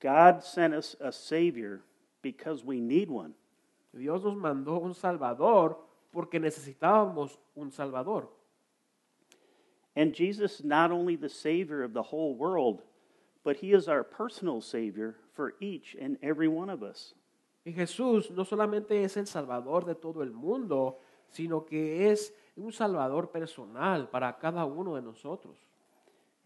God 0.00 0.42
sent 0.42 0.74
us 0.74 0.96
a 1.00 1.10
Savior 1.10 1.80
because 2.22 2.64
we 2.64 2.80
need 2.80 3.08
one. 3.08 3.34
Dios 3.92 4.24
nos 4.24 4.36
mandó 4.36 4.80
un 4.82 4.94
Salvador 4.94 5.78
porque 6.12 6.40
necesitábamos 6.40 7.38
un 7.56 7.70
Salvador. 7.70 8.28
And 9.96 10.12
Jesus 10.12 10.60
is 10.60 10.64
not 10.64 10.90
only 10.90 11.16
the 11.16 11.28
Savior 11.28 11.82
of 11.82 11.92
the 11.92 12.02
whole 12.02 12.34
world, 12.34 12.82
but 13.44 13.56
He 13.56 13.72
is 13.72 13.88
our 13.88 14.02
personal 14.02 14.60
Savior 14.60 15.14
for 15.32 15.54
each 15.60 15.96
and 16.00 16.18
every 16.22 16.48
one 16.48 16.68
of 16.68 16.82
us. 16.82 17.14
Y 17.64 17.72
Jesús 17.72 18.30
no 18.30 18.44
solamente 18.44 19.04
es 19.04 19.16
el 19.16 19.26
Salvador 19.26 19.86
de 19.86 19.94
todo 19.94 20.22
el 20.22 20.32
mundo, 20.32 20.98
sino 21.30 21.64
que 21.64 22.10
es 22.10 22.32
un 22.56 22.72
Salvador 22.72 23.30
personal 23.30 24.08
para 24.08 24.38
cada 24.38 24.64
uno 24.64 24.94
de 24.94 25.02
nosotros. 25.02 25.56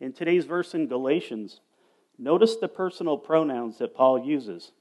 In 0.00 0.12
today's 0.12 0.46
verse 0.46 0.74
in 0.74 0.88
Galatians, 0.88 1.60
notice 2.18 2.56
the 2.56 2.68
personal 2.68 3.18
pronouns 3.18 3.78
that 3.78 3.94
Paul 3.94 4.18
uses. 4.20 4.72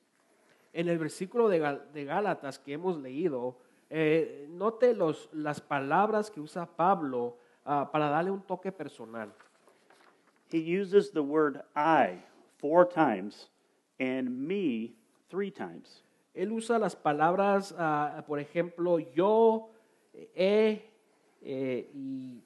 En 0.74 0.90
el 0.90 0.98
versículo 1.00 1.50
de, 1.50 1.60
Gal- 1.60 1.92
de 1.94 2.06
Gálatas 2.06 2.60
que 2.60 2.74
hemos 2.74 2.98
leído, 3.02 3.56
eh, 3.90 4.48
note 4.50 4.94
los, 4.94 5.30
las 5.34 5.60
palabras 5.60 6.30
que 6.30 6.40
usa 6.40 6.66
Pablo 6.66 7.38
ah, 7.66 7.90
para 7.92 8.10
darle 8.10 8.32
un 8.32 8.42
toque 8.42 8.72
personal. 8.72 9.32
He 10.52 10.60
uses 10.60 11.12
the 11.12 11.24
word 11.24 11.62
I 11.76 12.20
four 12.58 12.86
times 12.88 13.50
and 14.00 14.30
me 14.30 14.94
three 15.30 15.52
times. 15.52 16.04
Él 16.36 16.52
usa 16.52 16.78
las 16.78 16.96
palabras, 16.96 17.74
ah, 17.78 18.24
por 18.28 18.40
ejemplo, 18.40 19.00
yo, 19.00 19.70
he, 20.36 20.84
eh, 21.42 21.90
y 21.94 22.44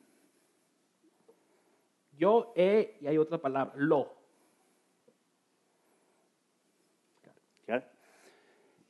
yo, 2.17 2.53
he, 2.55 2.97
y 3.01 3.07
hay 3.07 3.17
otra 3.17 3.37
palabra, 3.37 3.73
lo. 3.75 4.09
Okay? 7.63 7.83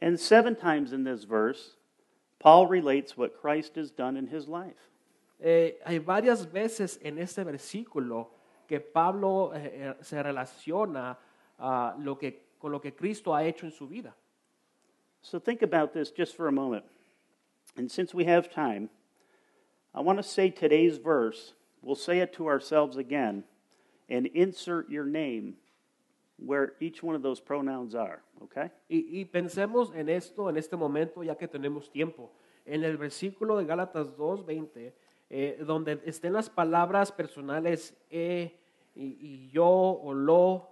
And 0.01 0.19
seven 0.19 0.55
times 0.55 0.91
in 0.91 1.03
this 1.03 1.23
verse, 1.23 1.77
Paul 2.39 2.67
relates 2.67 3.15
what 3.15 3.39
Christ 3.39 3.75
has 3.75 3.91
done 3.91 4.17
in 4.17 4.27
his 4.27 4.47
life. 4.47 4.89
Eh, 5.39 5.73
hay 5.85 5.99
varias 5.99 6.45
veces 6.45 6.99
en 7.01 7.17
este 7.17 7.43
versículo 7.43 8.27
que 8.67 8.79
Pablo 8.79 9.53
eh, 9.53 9.71
eh, 9.73 9.93
se 10.01 10.21
relaciona 10.21 11.17
ah, 11.57 11.95
lo 11.99 12.15
que, 12.17 12.55
con 12.59 12.71
lo 12.71 12.79
que 12.79 12.91
Cristo 12.91 13.33
ha 13.33 13.43
hecho 13.43 13.65
en 13.65 13.71
su 13.71 13.87
vida. 13.87 14.13
So 15.21 15.39
think 15.39 15.61
about 15.61 15.93
this 15.93 16.11
just 16.11 16.35
for 16.35 16.47
a 16.47 16.51
moment. 16.51 16.83
And 17.77 17.89
since 17.91 18.13
we 18.13 18.25
have 18.25 18.49
time, 18.49 18.89
I 19.93 20.01
want 20.01 20.19
to 20.19 20.23
say 20.23 20.49
today's 20.49 20.97
verse. 20.97 21.53
We'll 21.81 21.95
say 21.95 22.19
it 22.19 22.33
to 22.33 22.47
ourselves 22.47 22.97
again 22.97 23.43
and 24.09 24.27
insert 24.27 24.89
your 24.89 25.05
name 25.05 25.55
where 26.37 26.73
each 26.79 27.03
one 27.03 27.15
of 27.15 27.21
those 27.21 27.39
pronouns 27.39 27.93
are, 27.93 28.21
okay? 28.43 28.71
Y, 28.89 29.05
y 29.11 29.25
pensemos 29.25 29.93
en 29.95 30.09
esto 30.09 30.49
en 30.49 30.57
este 30.57 30.75
momento, 30.75 31.23
ya 31.23 31.35
que 31.35 31.47
tenemos 31.47 31.91
tiempo. 31.91 32.31
En 32.65 32.83
el 32.83 32.97
versículo 32.97 33.57
de 33.57 33.65
Gálatas 33.65 34.15
2.20, 34.17 34.93
eh, 35.29 35.63
donde 35.65 36.01
estén 36.05 36.33
las 36.33 36.49
palabras 36.49 37.11
personales 37.11 37.95
he 38.09 38.57
y, 38.95 39.17
y 39.21 39.49
yo 39.49 39.67
o 39.67 40.13
lo, 40.13 40.69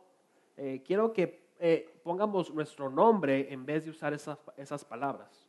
eh, 0.57 0.82
quiero 0.86 1.13
que 1.13 1.39
eh, 1.59 1.89
pongamos 2.03 2.53
nuestro 2.53 2.89
nombre 2.89 3.51
en 3.51 3.65
vez 3.65 3.86
de 3.86 3.91
usar 3.91 4.13
esas, 4.13 4.38
esas 4.57 4.84
palabras. 4.84 5.47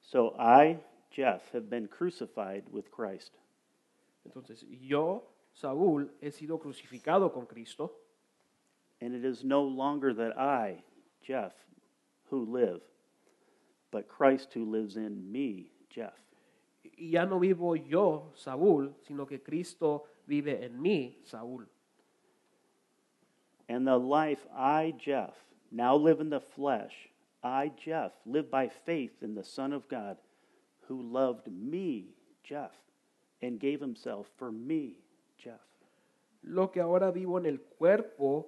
So 0.00 0.34
I, 0.38 0.78
Jeff, 1.10 1.42
have 1.52 1.70
been 1.70 1.88
crucified 1.88 2.64
with 2.70 2.90
Christ. 2.90 3.32
Entonces, 4.26 4.64
yo, 4.68 5.22
Saúl, 5.60 6.08
he 6.20 6.30
sido 6.30 6.58
crucificado 6.58 7.32
con 7.32 7.46
Cristo. 7.46 7.92
And 9.00 9.14
it 9.14 9.24
is 9.24 9.44
no 9.44 9.62
longer 9.62 10.14
that 10.14 10.38
I, 10.38 10.82
Jeff, 11.22 11.52
who 12.30 12.44
live, 12.46 12.80
but 13.90 14.08
Christ 14.08 14.52
who 14.54 14.64
lives 14.64 14.96
in 14.96 15.30
me, 15.30 15.70
Jeff. 15.90 16.14
Y 16.82 17.10
ya 17.10 17.24
no 17.24 17.38
vivo 17.38 17.74
yo, 17.74 18.32
Saúl, 18.36 18.94
sino 19.06 19.26
que 19.26 19.38
Cristo 19.38 20.04
vive 20.26 20.62
en 20.62 20.80
mí, 20.82 21.14
Saúl. 21.30 21.66
And 23.68 23.86
the 23.86 23.98
life 23.98 24.46
I, 24.56 24.94
Jeff, 24.98 25.34
now 25.70 25.96
live 25.96 26.20
in 26.20 26.30
the 26.30 26.40
flesh, 26.40 26.92
I, 27.42 27.72
Jeff, 27.76 28.12
live 28.24 28.50
by 28.50 28.68
faith 28.68 29.22
in 29.22 29.34
the 29.34 29.44
Son 29.44 29.72
of 29.72 29.88
God, 29.88 30.16
who 30.88 31.02
loved 31.02 31.48
me, 31.48 32.14
Jeff, 32.42 32.72
and 33.42 33.60
gave 33.60 33.80
himself 33.80 34.28
for 34.36 34.50
me, 34.50 34.96
Jeff. 35.38 35.60
Lo 36.42 36.70
que 36.70 36.80
ahora 36.80 37.10
vivo 37.10 37.38
en 37.38 37.46
el 37.46 37.60
cuerpo, 37.60 38.46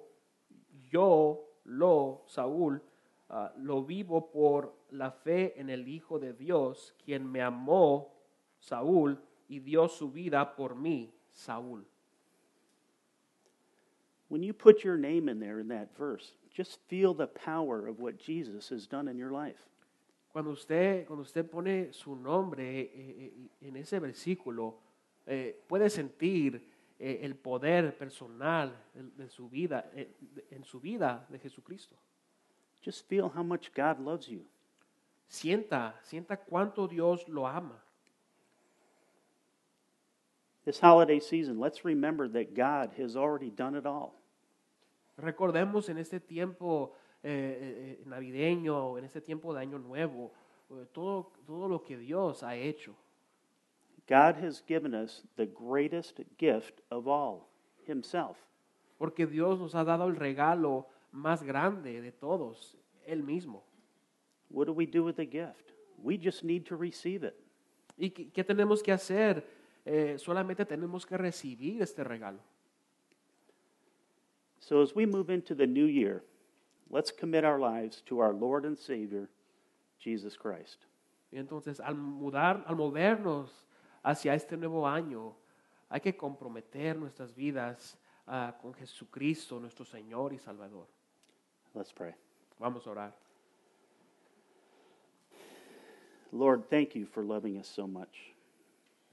yo, 0.89 1.45
lo, 1.65 2.21
Saúl, 2.27 2.81
ah, 3.29 3.51
lo 3.57 3.83
vivo 3.83 4.31
por 4.31 4.73
la 4.91 5.11
fe 5.11 5.53
en 5.59 5.69
el 5.69 5.87
Hijo 5.87 6.19
de 6.19 6.33
Dios, 6.33 6.93
quien 7.03 7.29
me 7.29 7.41
amó, 7.41 8.13
Saúl, 8.59 9.19
y 9.47 9.59
dio 9.59 9.87
su 9.87 10.11
vida 10.11 10.55
por 10.55 10.75
mí, 10.75 11.11
Saúl. 11.31 11.85
When 14.29 14.43
you 14.43 14.53
put 14.53 14.83
your 14.83 14.97
name 14.97 15.27
in 15.27 15.39
there 15.39 15.59
in 15.59 15.69
that 15.69 15.97
verse, 15.97 16.33
just 16.53 16.79
feel 16.87 17.13
the 17.13 17.27
power 17.27 17.87
of 17.87 17.99
what 17.99 18.19
Jesus 18.19 18.69
has 18.69 18.85
done 18.85 19.07
in 19.07 19.17
your 19.17 19.31
life. 19.31 19.67
Cuando 20.31 20.51
usted, 20.51 21.07
cuando 21.07 21.23
usted 21.23 21.49
pone 21.49 21.91
su 21.91 22.15
nombre 22.15 22.81
eh, 22.81 22.91
eh, 22.93 23.49
en 23.61 23.75
ese 23.75 23.99
versículo, 23.99 24.77
eh, 25.25 25.59
puede 25.67 25.89
sentir 25.89 26.77
el 27.01 27.37
poder 27.37 27.97
personal 27.97 28.75
de, 28.93 29.29
su 29.29 29.47
vida, 29.47 29.89
en 30.51 30.65
su 30.65 30.81
vida 30.81 31.25
de 31.29 31.39
Jesucristo. 31.39 31.95
Just 32.83 33.07
feel 33.07 33.31
how 33.33 33.41
much 33.41 33.71
God 33.73 33.99
loves 33.99 34.27
you. 34.27 34.45
Sienta, 35.25 35.97
sienta 36.03 36.35
cuánto 36.35 36.89
Dios 36.89 37.25
lo 37.29 37.47
ama. 37.47 37.81
This 40.65 40.81
holiday 40.81 41.21
season, 41.21 41.57
let's 41.57 41.85
remember 41.85 42.27
that 42.27 42.53
God 42.53 42.91
has 43.01 43.15
already 43.15 43.49
done 43.49 43.77
it 43.77 43.85
all. 43.85 44.19
Recordemos 45.17 45.87
en 45.87 45.97
este 45.99 46.19
tiempo 46.19 46.93
eh, 47.21 47.29
eh, 47.31 47.97
eh, 48.01 48.03
navideño, 48.05 48.97
en 48.97 49.05
este 49.05 49.21
tiempo 49.21 49.53
de 49.53 49.61
Año 49.61 49.79
Nuevo, 49.79 50.31
todo, 50.91 51.31
todo 51.45 51.67
lo 51.67 51.83
que 51.83 51.97
Dios 51.97 52.43
ha 52.43 52.55
hecho. 52.55 52.95
God 54.07 54.43
has 54.43 54.63
given 54.65 54.93
us 54.93 55.23
the 55.35 55.45
greatest 55.45 56.19
gift 56.37 56.81
of 56.89 57.07
all, 57.07 57.47
Himself. 57.87 58.37
Porque 58.97 59.25
Dios 59.27 59.59
nos 59.59 59.75
ha 59.75 59.83
dado 59.83 60.07
el 60.07 60.15
regalo 60.15 60.87
más 61.11 61.43
grande 61.43 62.01
de 62.01 62.11
todos, 62.11 62.77
Él 63.05 63.23
mismo. 63.23 63.63
What 64.49 64.65
do 64.65 64.73
we 64.73 64.85
do 64.85 65.03
with 65.03 65.15
the 65.15 65.25
gift? 65.25 65.73
We 66.01 66.17
just 66.17 66.43
need 66.43 66.65
to 66.67 66.75
receive 66.75 67.23
it. 67.23 67.35
¿Y 67.97 68.11
qué, 68.11 68.31
qué 68.31 68.43
tenemos 68.43 68.81
que 68.81 68.91
hacer? 68.91 69.45
Eh, 69.85 70.17
solamente 70.17 70.65
tenemos 70.65 71.05
que 71.05 71.17
recibir 71.17 71.81
este 71.81 72.03
regalo. 72.03 72.39
So 74.59 74.81
as 74.81 74.95
we 74.95 75.05
move 75.05 75.29
into 75.33 75.55
the 75.55 75.65
new 75.65 75.87
year, 75.87 76.23
let's 76.89 77.11
commit 77.11 77.43
our 77.43 77.59
lives 77.59 78.01
to 78.07 78.19
our 78.19 78.33
Lord 78.33 78.65
and 78.65 78.77
Savior, 78.77 79.29
Jesus 79.99 80.35
Christ. 80.35 80.85
Y 81.31 81.37
entonces, 81.37 81.79
al 81.79 81.95
mudar, 81.95 82.63
al 82.67 82.75
movernos 82.75 83.49
hacia 84.03 84.33
este 84.33 84.57
nuevo 84.57 84.87
año, 84.87 85.35
hay 85.89 85.99
que 85.99 86.15
comprometer 86.15 86.97
nuestras 86.97 87.33
vidas 87.33 87.97
ah, 88.27 88.55
con 88.61 88.73
Jesucristo, 88.73 89.59
nuestro 89.59 89.85
Señor 89.85 90.33
y 90.33 90.39
Salvador. 90.39 90.87
Let's 91.73 91.93
pray. 91.93 92.15
Vamos 92.59 92.85
a 92.87 92.91
orar. 92.91 93.15
Lord, 96.31 96.69
thank 96.69 96.95
you 96.95 97.05
for 97.05 97.23
loving 97.23 97.57
us 97.57 97.67
so 97.67 97.87
much. 97.87 98.33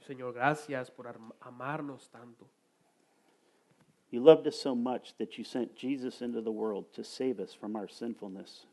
Señor, 0.07 0.35
gracias 0.35 0.91
por 0.91 1.07
amarnos 1.41 2.09
tanto. 2.11 2.47
You 4.11 4.21
loved 4.21 4.47
us 4.47 4.57
so 4.57 4.75
much 4.75 5.15
that 5.19 5.37
you 5.37 5.45
sent 5.45 5.77
Jesus 5.77 6.23
into 6.23 6.41
the 6.41 6.53
world 6.53 6.93
to 6.95 7.03
save 7.03 7.41
us 7.41 7.53
from 7.53 7.77
our 7.77 7.89
sinfulness. 7.89 8.67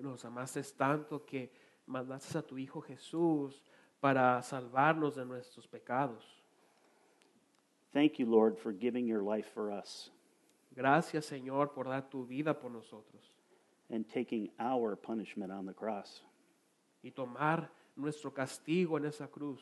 Nos 0.00 0.22
amaste 0.24 0.62
tanto 0.76 1.18
que 1.18 1.50
mandaste 1.86 2.36
a 2.36 2.42
tu 2.42 2.56
Hijo 2.56 2.82
Jesús 2.82 3.60
para 4.00 4.40
salvarnos 4.42 5.16
de 5.16 5.24
nuestros 5.24 5.66
pecados. 5.66 6.22
Thank 7.92 8.18
you, 8.18 8.26
Lord, 8.26 8.58
for 8.58 8.72
giving 8.72 9.06
your 9.06 9.22
life 9.22 9.46
for 9.52 9.72
us 9.72 10.10
Gracias, 10.78 11.26
Señor, 11.26 11.74
por 11.74 11.88
dar 11.88 12.08
tu 12.08 12.24
vida 12.24 12.54
por 12.54 12.70
nosotros 12.70 13.32
and 13.90 14.08
taking 14.08 14.48
our 14.60 14.94
punishment 14.94 15.50
on 15.50 15.66
the 15.66 15.74
cross 15.74 16.22
y 17.02 17.10
tomar 17.10 17.68
nuestro 17.96 18.30
castigo 18.30 18.96
en 18.96 19.06
esa 19.06 19.26
cruz 19.26 19.58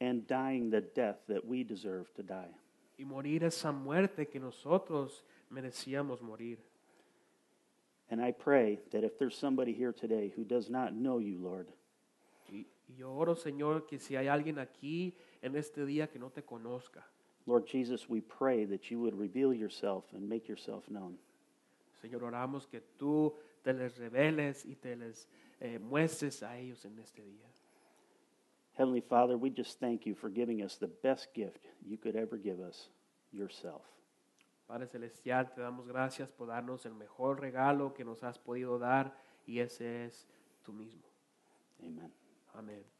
and 0.00 0.26
dying 0.26 0.68
the 0.68 0.80
death 0.80 1.18
that 1.28 1.44
we 1.46 1.62
deserve 1.62 2.12
to 2.14 2.24
die. 2.24 2.52
Y 3.00 3.04
morir 3.06 3.44
esa 3.44 3.72
muerte 3.72 4.28
que 4.28 4.38
nosotros 4.38 5.24
merecíamos 5.48 6.20
morir. 6.20 6.58
And 8.10 8.20
I 8.20 8.30
pray 8.30 8.78
that 8.92 9.04
if 9.04 9.16
there's 9.18 9.34
somebody 9.34 9.72
here 9.72 9.92
today 9.92 10.30
who 10.36 10.44
does 10.44 10.68
not 10.68 10.92
know 10.92 11.18
you, 11.18 11.38
Lord, 11.38 11.68
Y, 12.52 12.66
y 12.88 12.96
yo 12.98 13.10
oro, 13.12 13.36
Señor, 13.36 13.86
que 13.86 13.98
si 13.98 14.16
hay 14.16 14.26
alguien 14.26 14.58
aquí 14.58 15.14
en 15.40 15.56
este 15.56 15.86
día 15.86 16.08
que 16.08 16.18
no 16.18 16.28
te 16.28 16.42
conozca, 16.42 17.06
Lord 17.46 17.64
Jesus, 17.66 18.06
we 18.06 18.20
pray 18.20 18.66
that 18.66 18.90
you 18.90 19.00
would 19.00 19.18
reveal 19.18 19.54
yourself 19.54 20.04
and 20.12 20.28
make 20.28 20.46
yourself 20.46 20.86
known. 20.88 21.16
Señor, 22.02 22.22
oramos 22.22 22.66
que 22.66 22.82
tú 22.98 23.32
te 23.62 23.72
les 23.72 23.96
reveles 23.96 24.66
y 24.66 24.74
te 24.74 24.94
les 24.96 25.26
eh, 25.60 25.78
muestres 25.78 26.42
a 26.42 26.58
ellos 26.58 26.84
en 26.84 26.98
este 26.98 27.24
día. 27.24 27.48
Heavenly 28.74 29.02
Father, 29.02 29.36
we 29.36 29.50
just 29.50 29.78
thank 29.78 30.06
you 30.06 30.14
for 30.14 30.30
giving 30.30 30.62
us 30.62 30.76
the 30.76 30.90
best 31.02 31.34
gift 31.34 31.66
you 31.84 31.98
could 31.98 32.16
ever 32.16 32.36
give 32.36 32.60
us, 32.60 32.88
yourself. 33.32 33.82
Padre 34.66 34.86
Celestial, 34.86 35.52
te 35.52 35.60
damos 35.60 35.86
gracias 35.86 36.30
por 36.30 36.46
darnos 36.46 36.86
el 36.86 36.94
mejor 36.94 37.40
regalo 37.40 37.92
que 37.92 38.04
nos 38.04 38.22
has 38.22 38.38
podido 38.38 38.78
dar 38.78 39.16
y 39.44 39.58
ese 39.58 40.06
es 40.06 40.28
tú 40.62 40.72
mismo. 40.72 41.02
Amen. 41.80 42.12
Amén. 42.54 42.99